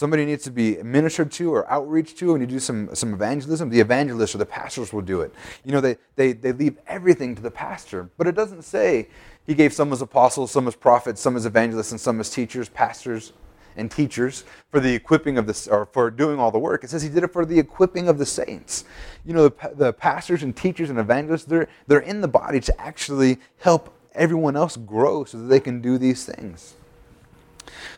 somebody 0.00 0.24
needs 0.24 0.42
to 0.44 0.50
be 0.50 0.82
ministered 0.82 1.30
to 1.30 1.52
or 1.52 1.70
outreach 1.70 2.16
to, 2.16 2.32
and 2.32 2.40
you 2.40 2.46
do 2.46 2.58
some, 2.58 2.88
some 2.94 3.12
evangelism, 3.12 3.68
the 3.68 3.80
evangelists 3.80 4.34
or 4.34 4.38
the 4.38 4.46
pastors 4.46 4.94
will 4.94 5.02
do 5.02 5.20
it. 5.20 5.32
You 5.62 5.72
know, 5.72 5.80
they, 5.82 5.98
they, 6.16 6.32
they 6.32 6.52
leave 6.52 6.78
everything 6.86 7.34
to 7.34 7.42
the 7.42 7.50
pastor. 7.50 8.08
But 8.16 8.26
it 8.26 8.34
doesn't 8.34 8.62
say 8.62 9.08
he 9.46 9.54
gave 9.54 9.74
some 9.74 9.92
as 9.92 10.00
apostles, 10.00 10.50
some 10.50 10.66
as 10.66 10.74
prophets, 10.74 11.20
some 11.20 11.36
as 11.36 11.44
evangelists, 11.44 11.92
and 11.92 12.00
some 12.00 12.18
as 12.18 12.30
teachers, 12.30 12.70
pastors, 12.70 13.34
and 13.76 13.90
teachers 13.90 14.44
for 14.70 14.80
the 14.80 14.94
equipping 14.94 15.36
of 15.36 15.46
this 15.46 15.68
or 15.68 15.84
for 15.84 16.10
doing 16.10 16.40
all 16.40 16.50
the 16.50 16.58
work. 16.58 16.82
It 16.82 16.88
says 16.88 17.02
he 17.02 17.10
did 17.10 17.22
it 17.22 17.32
for 17.32 17.44
the 17.44 17.58
equipping 17.58 18.08
of 18.08 18.16
the 18.16 18.26
saints. 18.26 18.84
You 19.26 19.34
know, 19.34 19.48
the, 19.48 19.70
the 19.74 19.92
pastors 19.92 20.42
and 20.42 20.56
teachers 20.56 20.88
and 20.88 20.98
evangelists, 20.98 21.44
they're, 21.44 21.68
they're 21.86 22.00
in 22.00 22.22
the 22.22 22.28
body 22.28 22.60
to 22.60 22.80
actually 22.80 23.38
help 23.58 23.94
everyone 24.14 24.56
else 24.56 24.78
grow 24.78 25.24
so 25.24 25.36
that 25.38 25.44
they 25.44 25.60
can 25.60 25.82
do 25.82 25.98
these 25.98 26.24
things. 26.24 26.74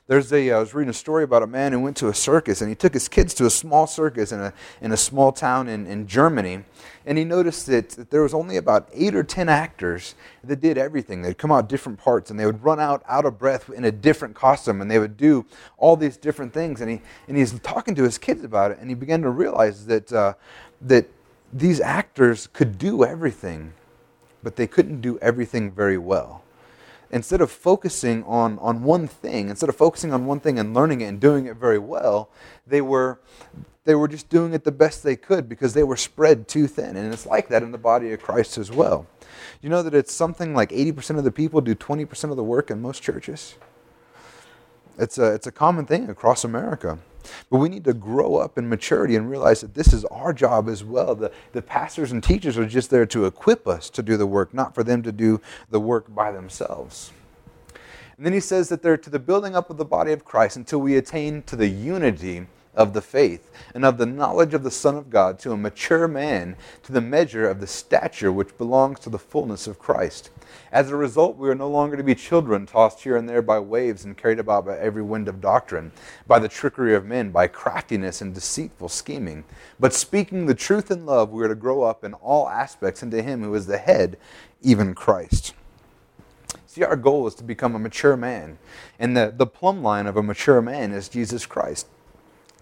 There's 0.06 0.32
a, 0.32 0.52
I 0.52 0.58
was 0.58 0.74
reading 0.74 0.90
a 0.90 0.94
story 0.94 1.24
about 1.24 1.42
a 1.42 1.46
man 1.46 1.72
who 1.72 1.80
went 1.80 1.96
to 1.98 2.08
a 2.08 2.14
circus 2.14 2.60
and 2.60 2.68
he 2.68 2.74
took 2.74 2.92
his 2.92 3.08
kids 3.08 3.34
to 3.34 3.46
a 3.46 3.50
small 3.50 3.86
circus 3.86 4.32
in 4.32 4.40
a, 4.40 4.52
in 4.80 4.92
a 4.92 4.96
small 4.96 5.32
town 5.32 5.68
in, 5.68 5.86
in 5.86 6.06
Germany. 6.06 6.64
And 7.06 7.18
he 7.18 7.24
noticed 7.24 7.66
that, 7.66 7.90
that 7.90 8.10
there 8.10 8.22
was 8.22 8.34
only 8.34 8.56
about 8.56 8.88
eight 8.92 9.14
or 9.14 9.22
ten 9.22 9.48
actors 9.48 10.14
that 10.44 10.60
did 10.60 10.78
everything. 10.78 11.22
They'd 11.22 11.38
come 11.38 11.52
out 11.52 11.68
different 11.68 11.98
parts 11.98 12.30
and 12.30 12.38
they 12.38 12.46
would 12.46 12.62
run 12.62 12.80
out 12.80 13.02
out 13.08 13.24
of 13.24 13.38
breath 13.38 13.70
in 13.70 13.84
a 13.84 13.92
different 13.92 14.34
costume 14.34 14.80
and 14.80 14.90
they 14.90 14.98
would 14.98 15.16
do 15.16 15.46
all 15.78 15.96
these 15.96 16.16
different 16.16 16.52
things. 16.52 16.80
And, 16.80 16.90
he, 16.90 17.00
and 17.28 17.36
he's 17.36 17.58
talking 17.60 17.94
to 17.94 18.02
his 18.02 18.18
kids 18.18 18.44
about 18.44 18.70
it 18.70 18.78
and 18.80 18.88
he 18.88 18.94
began 18.94 19.22
to 19.22 19.30
realize 19.30 19.86
that, 19.86 20.12
uh, 20.12 20.34
that 20.80 21.08
these 21.52 21.80
actors 21.80 22.48
could 22.52 22.78
do 22.78 23.04
everything, 23.04 23.72
but 24.42 24.56
they 24.56 24.66
couldn't 24.66 25.00
do 25.00 25.18
everything 25.18 25.70
very 25.70 25.98
well 25.98 26.42
instead 27.12 27.42
of 27.42 27.50
focusing 27.50 28.24
on, 28.24 28.58
on 28.58 28.82
one 28.82 29.06
thing, 29.06 29.50
instead 29.50 29.68
of 29.68 29.76
focusing 29.76 30.12
on 30.12 30.24
one 30.24 30.40
thing 30.40 30.58
and 30.58 30.74
learning 30.74 31.02
it 31.02 31.06
and 31.06 31.20
doing 31.20 31.46
it 31.46 31.56
very 31.56 31.78
well, 31.78 32.30
they 32.66 32.80
were, 32.80 33.20
they 33.84 33.94
were 33.94 34.08
just 34.08 34.28
doing 34.30 34.54
it 34.54 34.64
the 34.64 34.72
best 34.72 35.02
they 35.02 35.14
could 35.14 35.48
because 35.48 35.74
they 35.74 35.82
were 35.82 35.96
spread 35.96 36.48
too 36.48 36.66
thin. 36.66 36.96
And 36.96 37.12
it's 37.12 37.26
like 37.26 37.48
that 37.48 37.62
in 37.62 37.70
the 37.70 37.78
body 37.78 38.12
of 38.12 38.22
Christ 38.22 38.56
as 38.56 38.72
well. 38.72 39.06
You 39.60 39.68
know 39.68 39.82
that 39.82 39.94
it's 39.94 40.12
something 40.12 40.54
like 40.54 40.70
80% 40.70 41.18
of 41.18 41.24
the 41.24 41.30
people 41.30 41.60
do 41.60 41.74
20% 41.74 42.30
of 42.30 42.36
the 42.36 42.42
work 42.42 42.70
in 42.70 42.80
most 42.80 43.02
churches? 43.02 43.56
It's 44.98 45.18
a, 45.18 45.34
it's 45.34 45.46
a 45.46 45.52
common 45.52 45.84
thing 45.84 46.08
across 46.08 46.44
America. 46.44 46.98
But 47.50 47.58
we 47.58 47.68
need 47.68 47.84
to 47.84 47.94
grow 47.94 48.36
up 48.36 48.58
in 48.58 48.68
maturity 48.68 49.16
and 49.16 49.30
realize 49.30 49.60
that 49.60 49.74
this 49.74 49.92
is 49.92 50.04
our 50.06 50.32
job 50.32 50.68
as 50.68 50.84
well. 50.84 51.14
The, 51.14 51.32
the 51.52 51.62
pastors 51.62 52.12
and 52.12 52.22
teachers 52.22 52.58
are 52.58 52.66
just 52.66 52.90
there 52.90 53.06
to 53.06 53.26
equip 53.26 53.66
us 53.66 53.90
to 53.90 54.02
do 54.02 54.16
the 54.16 54.26
work, 54.26 54.52
not 54.54 54.74
for 54.74 54.82
them 54.82 55.02
to 55.02 55.12
do 55.12 55.40
the 55.70 55.80
work 55.80 56.14
by 56.14 56.32
themselves. 56.32 57.12
And 58.16 58.26
then 58.26 58.32
he 58.32 58.40
says 58.40 58.68
that 58.68 58.82
they're 58.82 58.96
to 58.96 59.10
the 59.10 59.18
building 59.18 59.56
up 59.56 59.70
of 59.70 59.78
the 59.78 59.84
body 59.84 60.12
of 60.12 60.24
Christ 60.24 60.56
until 60.56 60.80
we 60.80 60.96
attain 60.96 61.42
to 61.44 61.56
the 61.56 61.68
unity 61.68 62.46
of 62.74 62.94
the 62.94 63.02
faith 63.02 63.50
and 63.74 63.84
of 63.84 63.98
the 63.98 64.06
knowledge 64.06 64.54
of 64.54 64.62
the 64.62 64.70
Son 64.70 64.96
of 64.96 65.10
God 65.10 65.38
to 65.40 65.52
a 65.52 65.56
mature 65.56 66.08
man, 66.08 66.56
to 66.84 66.92
the 66.92 67.00
measure 67.00 67.48
of 67.48 67.60
the 67.60 67.66
stature 67.66 68.32
which 68.32 68.56
belongs 68.58 69.00
to 69.00 69.10
the 69.10 69.18
fullness 69.18 69.66
of 69.66 69.78
Christ. 69.78 70.30
As 70.70 70.90
a 70.90 70.96
result, 70.96 71.36
we 71.36 71.48
are 71.48 71.54
no 71.54 71.68
longer 71.68 71.96
to 71.96 72.02
be 72.02 72.14
children 72.14 72.66
tossed 72.66 73.00
here 73.00 73.16
and 73.16 73.28
there 73.28 73.42
by 73.42 73.58
waves 73.58 74.04
and 74.04 74.16
carried 74.16 74.38
about 74.38 74.66
by 74.66 74.78
every 74.78 75.02
wind 75.02 75.28
of 75.28 75.40
doctrine, 75.40 75.92
by 76.26 76.38
the 76.38 76.48
trickery 76.48 76.94
of 76.94 77.04
men, 77.04 77.30
by 77.30 77.46
craftiness 77.46 78.20
and 78.20 78.34
deceitful 78.34 78.88
scheming. 78.88 79.44
But 79.78 79.94
speaking 79.94 80.46
the 80.46 80.54
truth 80.54 80.90
in 80.90 81.06
love, 81.06 81.30
we 81.30 81.44
are 81.44 81.48
to 81.48 81.54
grow 81.54 81.82
up 81.82 82.04
in 82.04 82.14
all 82.14 82.48
aspects 82.48 83.02
into 83.02 83.22
Him 83.22 83.42
who 83.42 83.54
is 83.54 83.66
the 83.66 83.78
head, 83.78 84.16
even 84.62 84.94
Christ. 84.94 85.54
See, 86.66 86.82
our 86.82 86.96
goal 86.96 87.26
is 87.26 87.34
to 87.34 87.44
become 87.44 87.74
a 87.74 87.78
mature 87.78 88.16
man. 88.16 88.56
And 88.98 89.14
the, 89.14 89.30
the 89.36 89.46
plumb 89.46 89.82
line 89.82 90.06
of 90.06 90.16
a 90.16 90.22
mature 90.22 90.62
man 90.62 90.92
is 90.92 91.08
Jesus 91.10 91.44
Christ. 91.44 91.86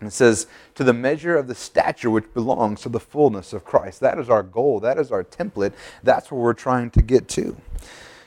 It 0.00 0.12
says, 0.12 0.46
to 0.76 0.84
the 0.84 0.92
measure 0.92 1.36
of 1.36 1.46
the 1.46 1.54
stature 1.54 2.10
which 2.10 2.32
belongs 2.32 2.80
to 2.82 2.88
the 2.88 3.00
fullness 3.00 3.52
of 3.52 3.64
Christ. 3.64 4.00
That 4.00 4.18
is 4.18 4.30
our 4.30 4.42
goal. 4.42 4.80
That 4.80 4.98
is 4.98 5.12
our 5.12 5.24
template. 5.24 5.72
That's 6.02 6.30
where 6.30 6.40
we're 6.40 6.54
trying 6.54 6.90
to 6.90 7.02
get 7.02 7.28
to. 7.30 7.56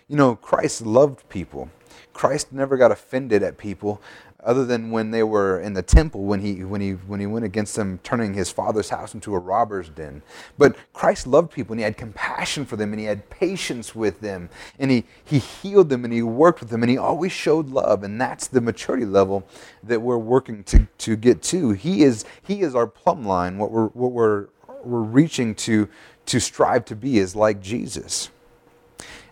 You 0.07 0.15
know, 0.17 0.35
Christ 0.35 0.85
loved 0.85 1.27
people. 1.29 1.69
Christ 2.13 2.53
never 2.53 2.77
got 2.77 2.91
offended 2.91 3.41
at 3.41 3.57
people 3.57 4.01
other 4.45 4.65
than 4.65 4.91
when 4.91 5.11
they 5.11 5.23
were 5.23 5.59
in 5.59 5.73
the 5.73 5.81
temple 5.81 6.23
when 6.23 6.41
he 6.41 6.63
when 6.63 6.81
he 6.81 6.91
when 6.91 7.19
he 7.19 7.25
went 7.25 7.45
against 7.45 7.75
them 7.75 7.99
turning 8.03 8.33
his 8.33 8.51
father's 8.51 8.89
house 8.89 9.13
into 9.13 9.33
a 9.33 9.39
robber's 9.39 9.89
den. 9.89 10.21
But 10.57 10.75
christ 10.93 11.27
loved 11.27 11.51
people 11.51 11.73
and 11.73 11.79
he 11.79 11.83
had 11.83 11.97
compassion 11.97 12.65
for 12.65 12.75
them 12.75 12.93
and 12.93 12.99
he 12.99 13.05
had 13.05 13.29
patience 13.29 13.95
with 13.95 14.21
them 14.21 14.49
and 14.79 14.91
he 14.91 15.05
he 15.23 15.39
healed 15.39 15.89
them 15.89 16.03
and 16.03 16.13
he 16.13 16.21
worked 16.21 16.59
with 16.59 16.69
them 16.69 16.83
and 16.83 16.89
he 16.89 16.97
always 16.97 17.31
showed 17.31 17.69
love 17.69 18.03
and 18.03 18.19
that's 18.19 18.47
the 18.47 18.61
maturity 18.61 19.05
level 19.05 19.47
that 19.83 20.01
we're 20.01 20.17
working 20.17 20.63
to 20.65 20.87
to 20.97 21.15
get 21.15 21.41
to. 21.43 21.71
He 21.71 22.03
is 22.03 22.25
he 22.41 22.61
is 22.61 22.75
our 22.75 22.87
plumb 22.87 23.25
line 23.25 23.57
what 23.57 23.71
we're 23.71 23.87
what 23.87 24.11
we're 24.11 24.47
we're 24.83 25.01
reaching 25.01 25.55
to 25.55 25.87
to 26.25 26.39
strive 26.39 26.85
to 26.85 26.95
be 26.95 27.17
is 27.17 27.35
like 27.35 27.61
jesus 27.61 28.29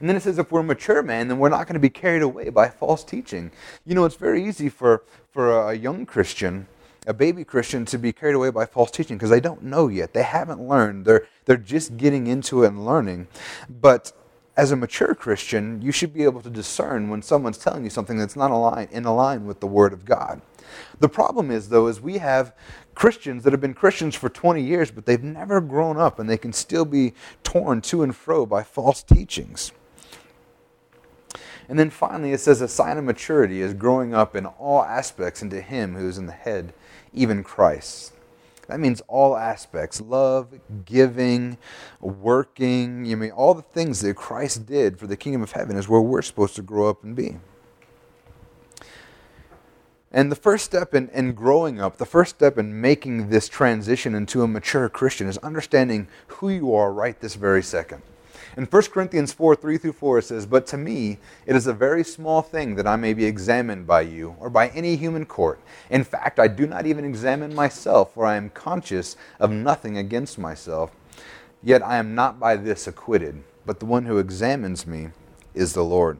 and 0.01 0.09
then 0.09 0.17
it 0.17 0.23
says 0.23 0.39
if 0.39 0.51
we're 0.51 0.61
a 0.61 0.63
mature 0.63 1.03
man, 1.03 1.27
then 1.27 1.37
we're 1.37 1.49
not 1.49 1.67
going 1.67 1.75
to 1.75 1.79
be 1.79 1.89
carried 1.89 2.23
away 2.23 2.49
by 2.49 2.69
false 2.69 3.03
teaching. 3.03 3.51
You 3.85 3.93
know, 3.93 4.03
it's 4.03 4.15
very 4.15 4.43
easy 4.43 4.67
for, 4.67 5.03
for 5.31 5.69
a 5.69 5.75
young 5.75 6.07
Christian, 6.07 6.67
a 7.05 7.13
baby 7.13 7.43
Christian, 7.43 7.85
to 7.85 7.99
be 7.99 8.11
carried 8.11 8.33
away 8.33 8.49
by 8.49 8.65
false 8.65 8.89
teaching 8.89 9.15
because 9.15 9.29
they 9.29 9.39
don't 9.39 9.61
know 9.61 9.87
yet. 9.87 10.13
They 10.13 10.23
haven't 10.23 10.59
learned. 10.59 11.05
They're, 11.05 11.27
they're 11.45 11.55
just 11.55 11.97
getting 11.97 12.25
into 12.25 12.63
it 12.63 12.69
and 12.69 12.83
learning. 12.83 13.27
But 13.69 14.11
as 14.57 14.71
a 14.71 14.75
mature 14.75 15.13
Christian, 15.13 15.81
you 15.83 15.91
should 15.91 16.13
be 16.13 16.23
able 16.23 16.41
to 16.41 16.49
discern 16.49 17.09
when 17.09 17.21
someone's 17.21 17.59
telling 17.59 17.83
you 17.83 17.91
something 17.91 18.17
that's 18.17 18.35
not 18.35 18.51
in 18.91 19.03
line 19.03 19.45
with 19.45 19.59
the 19.59 19.67
Word 19.67 19.93
of 19.93 20.03
God. 20.03 20.41
The 20.99 21.09
problem 21.09 21.51
is, 21.51 21.69
though, 21.69 21.87
is 21.87 22.01
we 22.01 22.17
have 22.17 22.55
Christians 22.95 23.43
that 23.43 23.53
have 23.53 23.61
been 23.61 23.73
Christians 23.73 24.15
for 24.15 24.29
20 24.29 24.61
years, 24.63 24.89
but 24.89 25.05
they've 25.05 25.23
never 25.23 25.61
grown 25.61 25.97
up 25.97 26.17
and 26.17 26.29
they 26.29 26.37
can 26.37 26.53
still 26.53 26.85
be 26.85 27.13
torn 27.43 27.81
to 27.81 28.03
and 28.03 28.15
fro 28.15 28.45
by 28.45 28.63
false 28.63 29.03
teachings. 29.03 29.71
And 31.69 31.77
then 31.77 31.89
finally, 31.89 32.33
it 32.33 32.39
says 32.39 32.61
a 32.61 32.67
sign 32.67 32.97
of 32.97 33.03
maturity 33.03 33.61
is 33.61 33.73
growing 33.73 34.13
up 34.13 34.35
in 34.35 34.45
all 34.45 34.83
aspects 34.83 35.41
into 35.41 35.61
Him 35.61 35.95
who 35.95 36.07
is 36.07 36.17
in 36.17 36.25
the 36.25 36.31
head, 36.31 36.73
even 37.13 37.43
Christ. 37.43 38.13
That 38.67 38.79
means 38.79 39.01
all 39.07 39.35
aspects 39.35 39.99
love, 39.99 40.53
giving, 40.85 41.57
working. 41.99 43.05
You 43.05 43.17
mean 43.17 43.31
all 43.31 43.53
the 43.53 43.61
things 43.61 43.99
that 44.01 44.15
Christ 44.15 44.65
did 44.65 44.97
for 44.97 45.07
the 45.07 45.17
kingdom 45.17 45.41
of 45.41 45.51
heaven 45.51 45.77
is 45.77 45.89
where 45.89 46.01
we're 46.01 46.21
supposed 46.21 46.55
to 46.55 46.61
grow 46.61 46.89
up 46.89 47.03
and 47.03 47.15
be. 47.15 47.37
And 50.13 50.31
the 50.31 50.35
first 50.35 50.65
step 50.65 50.93
in, 50.93 51.09
in 51.09 51.33
growing 51.33 51.79
up, 51.79 51.97
the 51.97 52.05
first 52.05 52.35
step 52.35 52.57
in 52.57 52.79
making 52.81 53.29
this 53.29 53.47
transition 53.47 54.13
into 54.13 54.41
a 54.41 54.47
mature 54.47 54.89
Christian 54.89 55.27
is 55.27 55.37
understanding 55.39 56.07
who 56.27 56.49
you 56.49 56.73
are 56.75 56.91
right 56.91 57.19
this 57.19 57.35
very 57.35 57.63
second. 57.63 58.01
In 58.57 58.65
1 58.65 58.81
Corinthians 58.83 59.31
4 59.31 59.55
3 59.55 59.77
through 59.77 59.93
4, 59.93 60.19
it 60.19 60.23
says, 60.23 60.45
But 60.45 60.67
to 60.67 60.77
me 60.77 61.19
it 61.45 61.55
is 61.55 61.67
a 61.67 61.73
very 61.73 62.03
small 62.03 62.41
thing 62.41 62.75
that 62.75 62.87
I 62.87 62.95
may 62.95 63.13
be 63.13 63.25
examined 63.25 63.87
by 63.87 64.01
you 64.01 64.35
or 64.39 64.49
by 64.49 64.69
any 64.69 64.95
human 64.95 65.25
court. 65.25 65.59
In 65.89 66.03
fact, 66.03 66.39
I 66.39 66.47
do 66.47 66.67
not 66.67 66.85
even 66.85 67.05
examine 67.05 67.55
myself, 67.55 68.13
for 68.13 68.25
I 68.25 68.35
am 68.35 68.49
conscious 68.49 69.15
of 69.39 69.51
nothing 69.51 69.97
against 69.97 70.37
myself. 70.37 70.91
Yet 71.63 71.81
I 71.83 71.97
am 71.97 72.15
not 72.15 72.39
by 72.39 72.55
this 72.57 72.87
acquitted, 72.87 73.43
but 73.65 73.79
the 73.79 73.85
one 73.85 74.05
who 74.05 74.17
examines 74.17 74.85
me 74.85 75.09
is 75.53 75.73
the 75.73 75.83
Lord. 75.83 76.17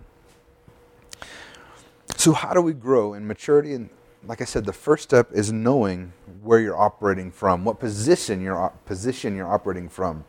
So, 2.15 2.33
how 2.33 2.53
do 2.53 2.61
we 2.61 2.73
grow 2.73 3.13
in 3.13 3.27
maturity? 3.27 3.73
And 3.73 3.89
like 4.25 4.41
I 4.41 4.45
said, 4.45 4.65
the 4.65 4.73
first 4.73 5.03
step 5.03 5.31
is 5.33 5.51
knowing 5.51 6.13
where 6.43 6.59
you're 6.59 6.79
operating 6.79 7.31
from, 7.31 7.65
what 7.65 7.79
position 7.79 8.41
you're, 8.41 8.71
position 8.85 9.35
you're 9.35 9.51
operating 9.51 9.89
from. 9.89 10.23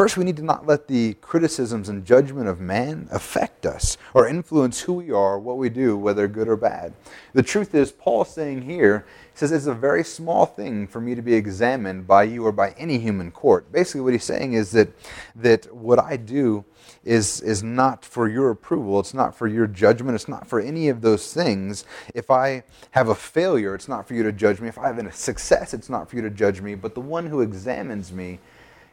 First, 0.00 0.16
we 0.16 0.24
need 0.24 0.38
to 0.38 0.42
not 0.42 0.66
let 0.66 0.88
the 0.88 1.12
criticisms 1.20 1.90
and 1.90 2.06
judgment 2.06 2.48
of 2.48 2.58
man 2.58 3.06
affect 3.10 3.66
us 3.66 3.98
or 4.14 4.26
influence 4.26 4.80
who 4.80 4.94
we 4.94 5.10
are, 5.10 5.38
what 5.38 5.58
we 5.58 5.68
do, 5.68 5.94
whether 5.94 6.26
good 6.26 6.48
or 6.48 6.56
bad. 6.56 6.94
The 7.34 7.42
truth 7.42 7.74
is, 7.74 7.92
Paul 7.92 8.24
saying 8.24 8.62
here, 8.62 9.04
he 9.30 9.38
says 9.38 9.52
it's 9.52 9.66
a 9.66 9.74
very 9.74 10.02
small 10.02 10.46
thing 10.46 10.86
for 10.86 11.02
me 11.02 11.14
to 11.14 11.20
be 11.20 11.34
examined 11.34 12.06
by 12.06 12.22
you 12.22 12.46
or 12.46 12.50
by 12.50 12.70
any 12.78 12.98
human 12.98 13.30
court. 13.30 13.70
Basically, 13.70 14.00
what 14.00 14.14
he's 14.14 14.24
saying 14.24 14.54
is 14.54 14.70
that, 14.70 14.88
that 15.36 15.70
what 15.74 15.98
I 15.98 16.16
do 16.16 16.64
is, 17.04 17.42
is 17.42 17.62
not 17.62 18.02
for 18.02 18.26
your 18.26 18.48
approval, 18.48 19.00
it's 19.00 19.12
not 19.12 19.36
for 19.36 19.48
your 19.48 19.66
judgment, 19.66 20.14
it's 20.14 20.28
not 20.28 20.46
for 20.46 20.60
any 20.60 20.88
of 20.88 21.02
those 21.02 21.34
things. 21.34 21.84
If 22.14 22.30
I 22.30 22.62
have 22.92 23.10
a 23.10 23.14
failure, 23.14 23.74
it's 23.74 23.86
not 23.86 24.08
for 24.08 24.14
you 24.14 24.22
to 24.22 24.32
judge 24.32 24.62
me. 24.62 24.68
If 24.68 24.78
I 24.78 24.86
have 24.86 24.96
a 24.96 25.12
success, 25.12 25.74
it's 25.74 25.90
not 25.90 26.08
for 26.08 26.16
you 26.16 26.22
to 26.22 26.30
judge 26.30 26.62
me. 26.62 26.74
But 26.74 26.94
the 26.94 27.02
one 27.02 27.26
who 27.26 27.42
examines 27.42 28.10
me, 28.12 28.38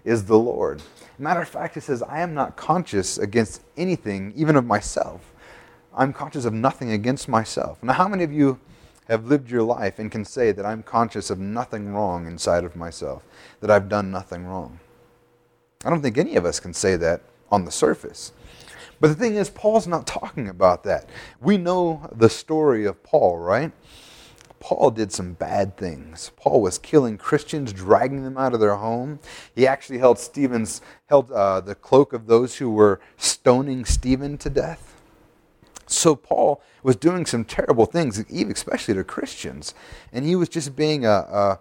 is 0.08 0.24
the 0.24 0.40
Lord. 0.40 0.82
Matter 1.20 1.42
of 1.42 1.50
fact, 1.50 1.74
he 1.74 1.82
says, 1.82 2.02
I 2.02 2.22
am 2.22 2.34
not 2.34 2.56
conscious 2.56 3.18
against 3.18 3.62
anything, 3.76 4.32
even 4.38 4.56
of 4.56 4.66
myself. 4.66 5.34
I'm 5.94 6.14
conscious 6.14 6.46
of 6.46 6.54
nothing 6.54 6.92
against 6.92 7.28
myself. 7.28 7.84
Now, 7.84 7.94
how 7.94 8.08
many 8.08 8.24
of 8.24 8.32
you 8.32 8.58
have 9.10 9.26
lived 9.26 9.52
your 9.52 9.64
life 9.64 10.00
and 10.00 10.10
can 10.10 10.24
say 10.24 10.54
that 10.54 10.66
I'm 10.66 10.82
conscious 10.82 11.30
of 11.30 11.40
nothing 11.40 11.94
wrong 11.94 12.26
inside 12.26 12.64
of 12.64 12.76
myself, 12.76 13.24
that 13.60 13.70
I've 13.70 13.90
done 13.90 14.10
nothing 14.10 14.46
wrong? 14.46 14.80
I 15.84 15.90
don't 15.90 16.02
think 16.02 16.18
any 16.18 16.38
of 16.38 16.46
us 16.46 16.62
can 16.62 16.74
say 16.74 16.96
that 16.96 17.22
on 17.52 17.66
the 17.66 17.72
surface. 17.72 18.32
But 19.02 19.10
the 19.10 19.16
thing 19.16 19.36
is, 19.36 19.50
Paul's 19.50 19.88
not 19.88 20.08
talking 20.08 20.48
about 20.48 20.84
that. 20.86 21.10
We 21.42 21.58
know 21.58 22.10
the 22.16 22.30
story 22.30 22.86
of 22.86 23.04
Paul, 23.04 23.38
right? 23.38 23.72
Paul 24.60 24.92
did 24.92 25.12
some 25.12 25.34
bad 25.34 25.78
things. 25.78 26.32
Paul 26.36 26.62
was 26.62 26.78
killing 26.78 27.18
Christians, 27.18 27.74
dragging 27.74 28.24
them 28.24 28.38
out 28.38 28.54
of 28.54 28.60
their 28.60 28.76
home. 28.76 29.20
He 29.56 29.68
actually 29.68 30.00
held 30.00 30.20
Stephen's 30.20 30.82
held 31.08 31.32
uh, 31.32 31.62
the 31.62 31.76
cloak 31.76 32.14
of 32.14 32.28
those 32.28 32.58
who 32.58 32.72
were 32.72 33.00
stoning 33.18 33.86
Stephen 33.86 34.38
to 34.40 34.50
death. 34.50 34.94
So 35.90 36.16
Paul 36.16 36.62
was 36.84 36.98
doing 36.98 37.26
some 37.26 37.46
terrible 37.46 37.86
things, 37.86 38.20
especially 38.20 38.94
to 38.96 39.04
Christians, 39.06 39.74
and 40.12 40.26
he 40.26 40.36
was 40.36 40.50
just 40.50 40.76
being 40.76 41.06
a, 41.06 41.60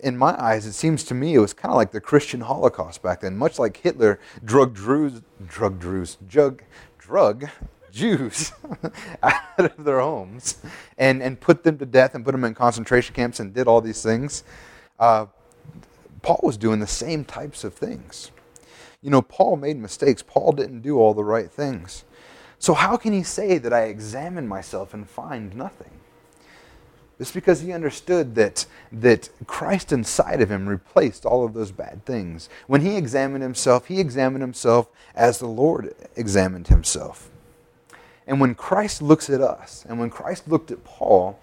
in 0.00 0.18
my 0.18 0.38
eyes, 0.42 0.66
it 0.66 0.72
seems 0.72 1.04
to 1.04 1.14
me 1.14 1.34
it 1.34 1.38
was 1.38 1.54
kind 1.54 1.70
of 1.70 1.76
like 1.76 1.92
the 1.92 2.00
Christian 2.00 2.42
Holocaust 2.42 3.02
back 3.02 3.20
then, 3.20 3.36
much 3.36 3.58
like 3.58 3.78
Hitler 3.78 4.20
drug 4.44 4.74
Druze, 4.74 5.22
drug 5.46 5.78
Druze, 5.78 6.18
drug, 6.28 6.62
drug 6.98 7.48
Jews 7.92 8.52
out 9.22 9.58
of 9.58 9.84
their 9.84 10.00
homes 10.00 10.56
and, 10.98 11.22
and 11.22 11.38
put 11.38 11.62
them 11.62 11.78
to 11.78 11.86
death 11.86 12.14
and 12.14 12.24
put 12.24 12.32
them 12.32 12.44
in 12.44 12.54
concentration 12.54 13.14
camps 13.14 13.38
and 13.38 13.54
did 13.54 13.68
all 13.68 13.80
these 13.80 14.02
things. 14.02 14.42
Uh, 14.98 15.26
Paul 16.22 16.40
was 16.42 16.56
doing 16.56 16.80
the 16.80 16.86
same 16.86 17.24
types 17.24 17.64
of 17.64 17.74
things. 17.74 18.30
You 19.02 19.10
know, 19.10 19.22
Paul 19.22 19.56
made 19.56 19.76
mistakes. 19.76 20.22
Paul 20.22 20.52
didn't 20.52 20.80
do 20.80 20.98
all 20.98 21.12
the 21.12 21.24
right 21.24 21.50
things. 21.50 22.04
So, 22.58 22.74
how 22.74 22.96
can 22.96 23.12
he 23.12 23.24
say 23.24 23.58
that 23.58 23.72
I 23.72 23.86
examine 23.86 24.46
myself 24.46 24.94
and 24.94 25.08
find 25.08 25.54
nothing? 25.56 25.90
It's 27.18 27.32
because 27.32 27.60
he 27.60 27.72
understood 27.72 28.36
that, 28.36 28.66
that 28.92 29.28
Christ 29.46 29.92
inside 29.92 30.40
of 30.40 30.50
him 30.50 30.68
replaced 30.68 31.26
all 31.26 31.44
of 31.44 31.54
those 31.54 31.72
bad 31.72 32.06
things. 32.06 32.48
When 32.68 32.80
he 32.80 32.96
examined 32.96 33.42
himself, 33.42 33.86
he 33.86 33.98
examined 33.98 34.42
himself 34.42 34.88
as 35.14 35.38
the 35.38 35.46
Lord 35.46 35.94
examined 36.16 36.68
himself. 36.68 37.31
And 38.26 38.40
when 38.40 38.54
Christ 38.54 39.02
looks 39.02 39.28
at 39.28 39.40
us, 39.40 39.84
and 39.88 39.98
when 39.98 40.10
Christ 40.10 40.48
looked 40.48 40.70
at 40.70 40.84
Paul, 40.84 41.38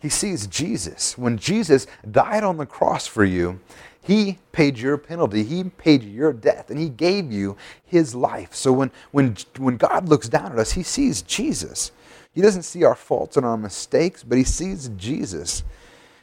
he 0.00 0.08
sees 0.08 0.46
Jesus. 0.46 1.16
When 1.16 1.38
Jesus 1.38 1.86
died 2.10 2.44
on 2.44 2.56
the 2.56 2.66
cross 2.66 3.06
for 3.06 3.24
you, 3.24 3.60
he 4.02 4.38
paid 4.52 4.78
your 4.78 4.98
penalty. 4.98 5.44
He 5.44 5.64
paid 5.64 6.02
your 6.02 6.32
death, 6.32 6.70
and 6.70 6.78
he 6.78 6.90
gave 6.90 7.32
you 7.32 7.56
his 7.86 8.14
life. 8.14 8.54
So 8.54 8.70
when, 8.72 8.90
when, 9.12 9.36
when 9.56 9.78
God 9.78 10.08
looks 10.08 10.28
down 10.28 10.52
at 10.52 10.58
us, 10.58 10.72
he 10.72 10.82
sees 10.82 11.22
Jesus. 11.22 11.90
He 12.34 12.42
doesn't 12.42 12.64
see 12.64 12.84
our 12.84 12.94
faults 12.94 13.36
and 13.36 13.46
our 13.46 13.56
mistakes, 13.56 14.22
but 14.22 14.36
he 14.36 14.44
sees 14.44 14.90
Jesus. 14.96 15.64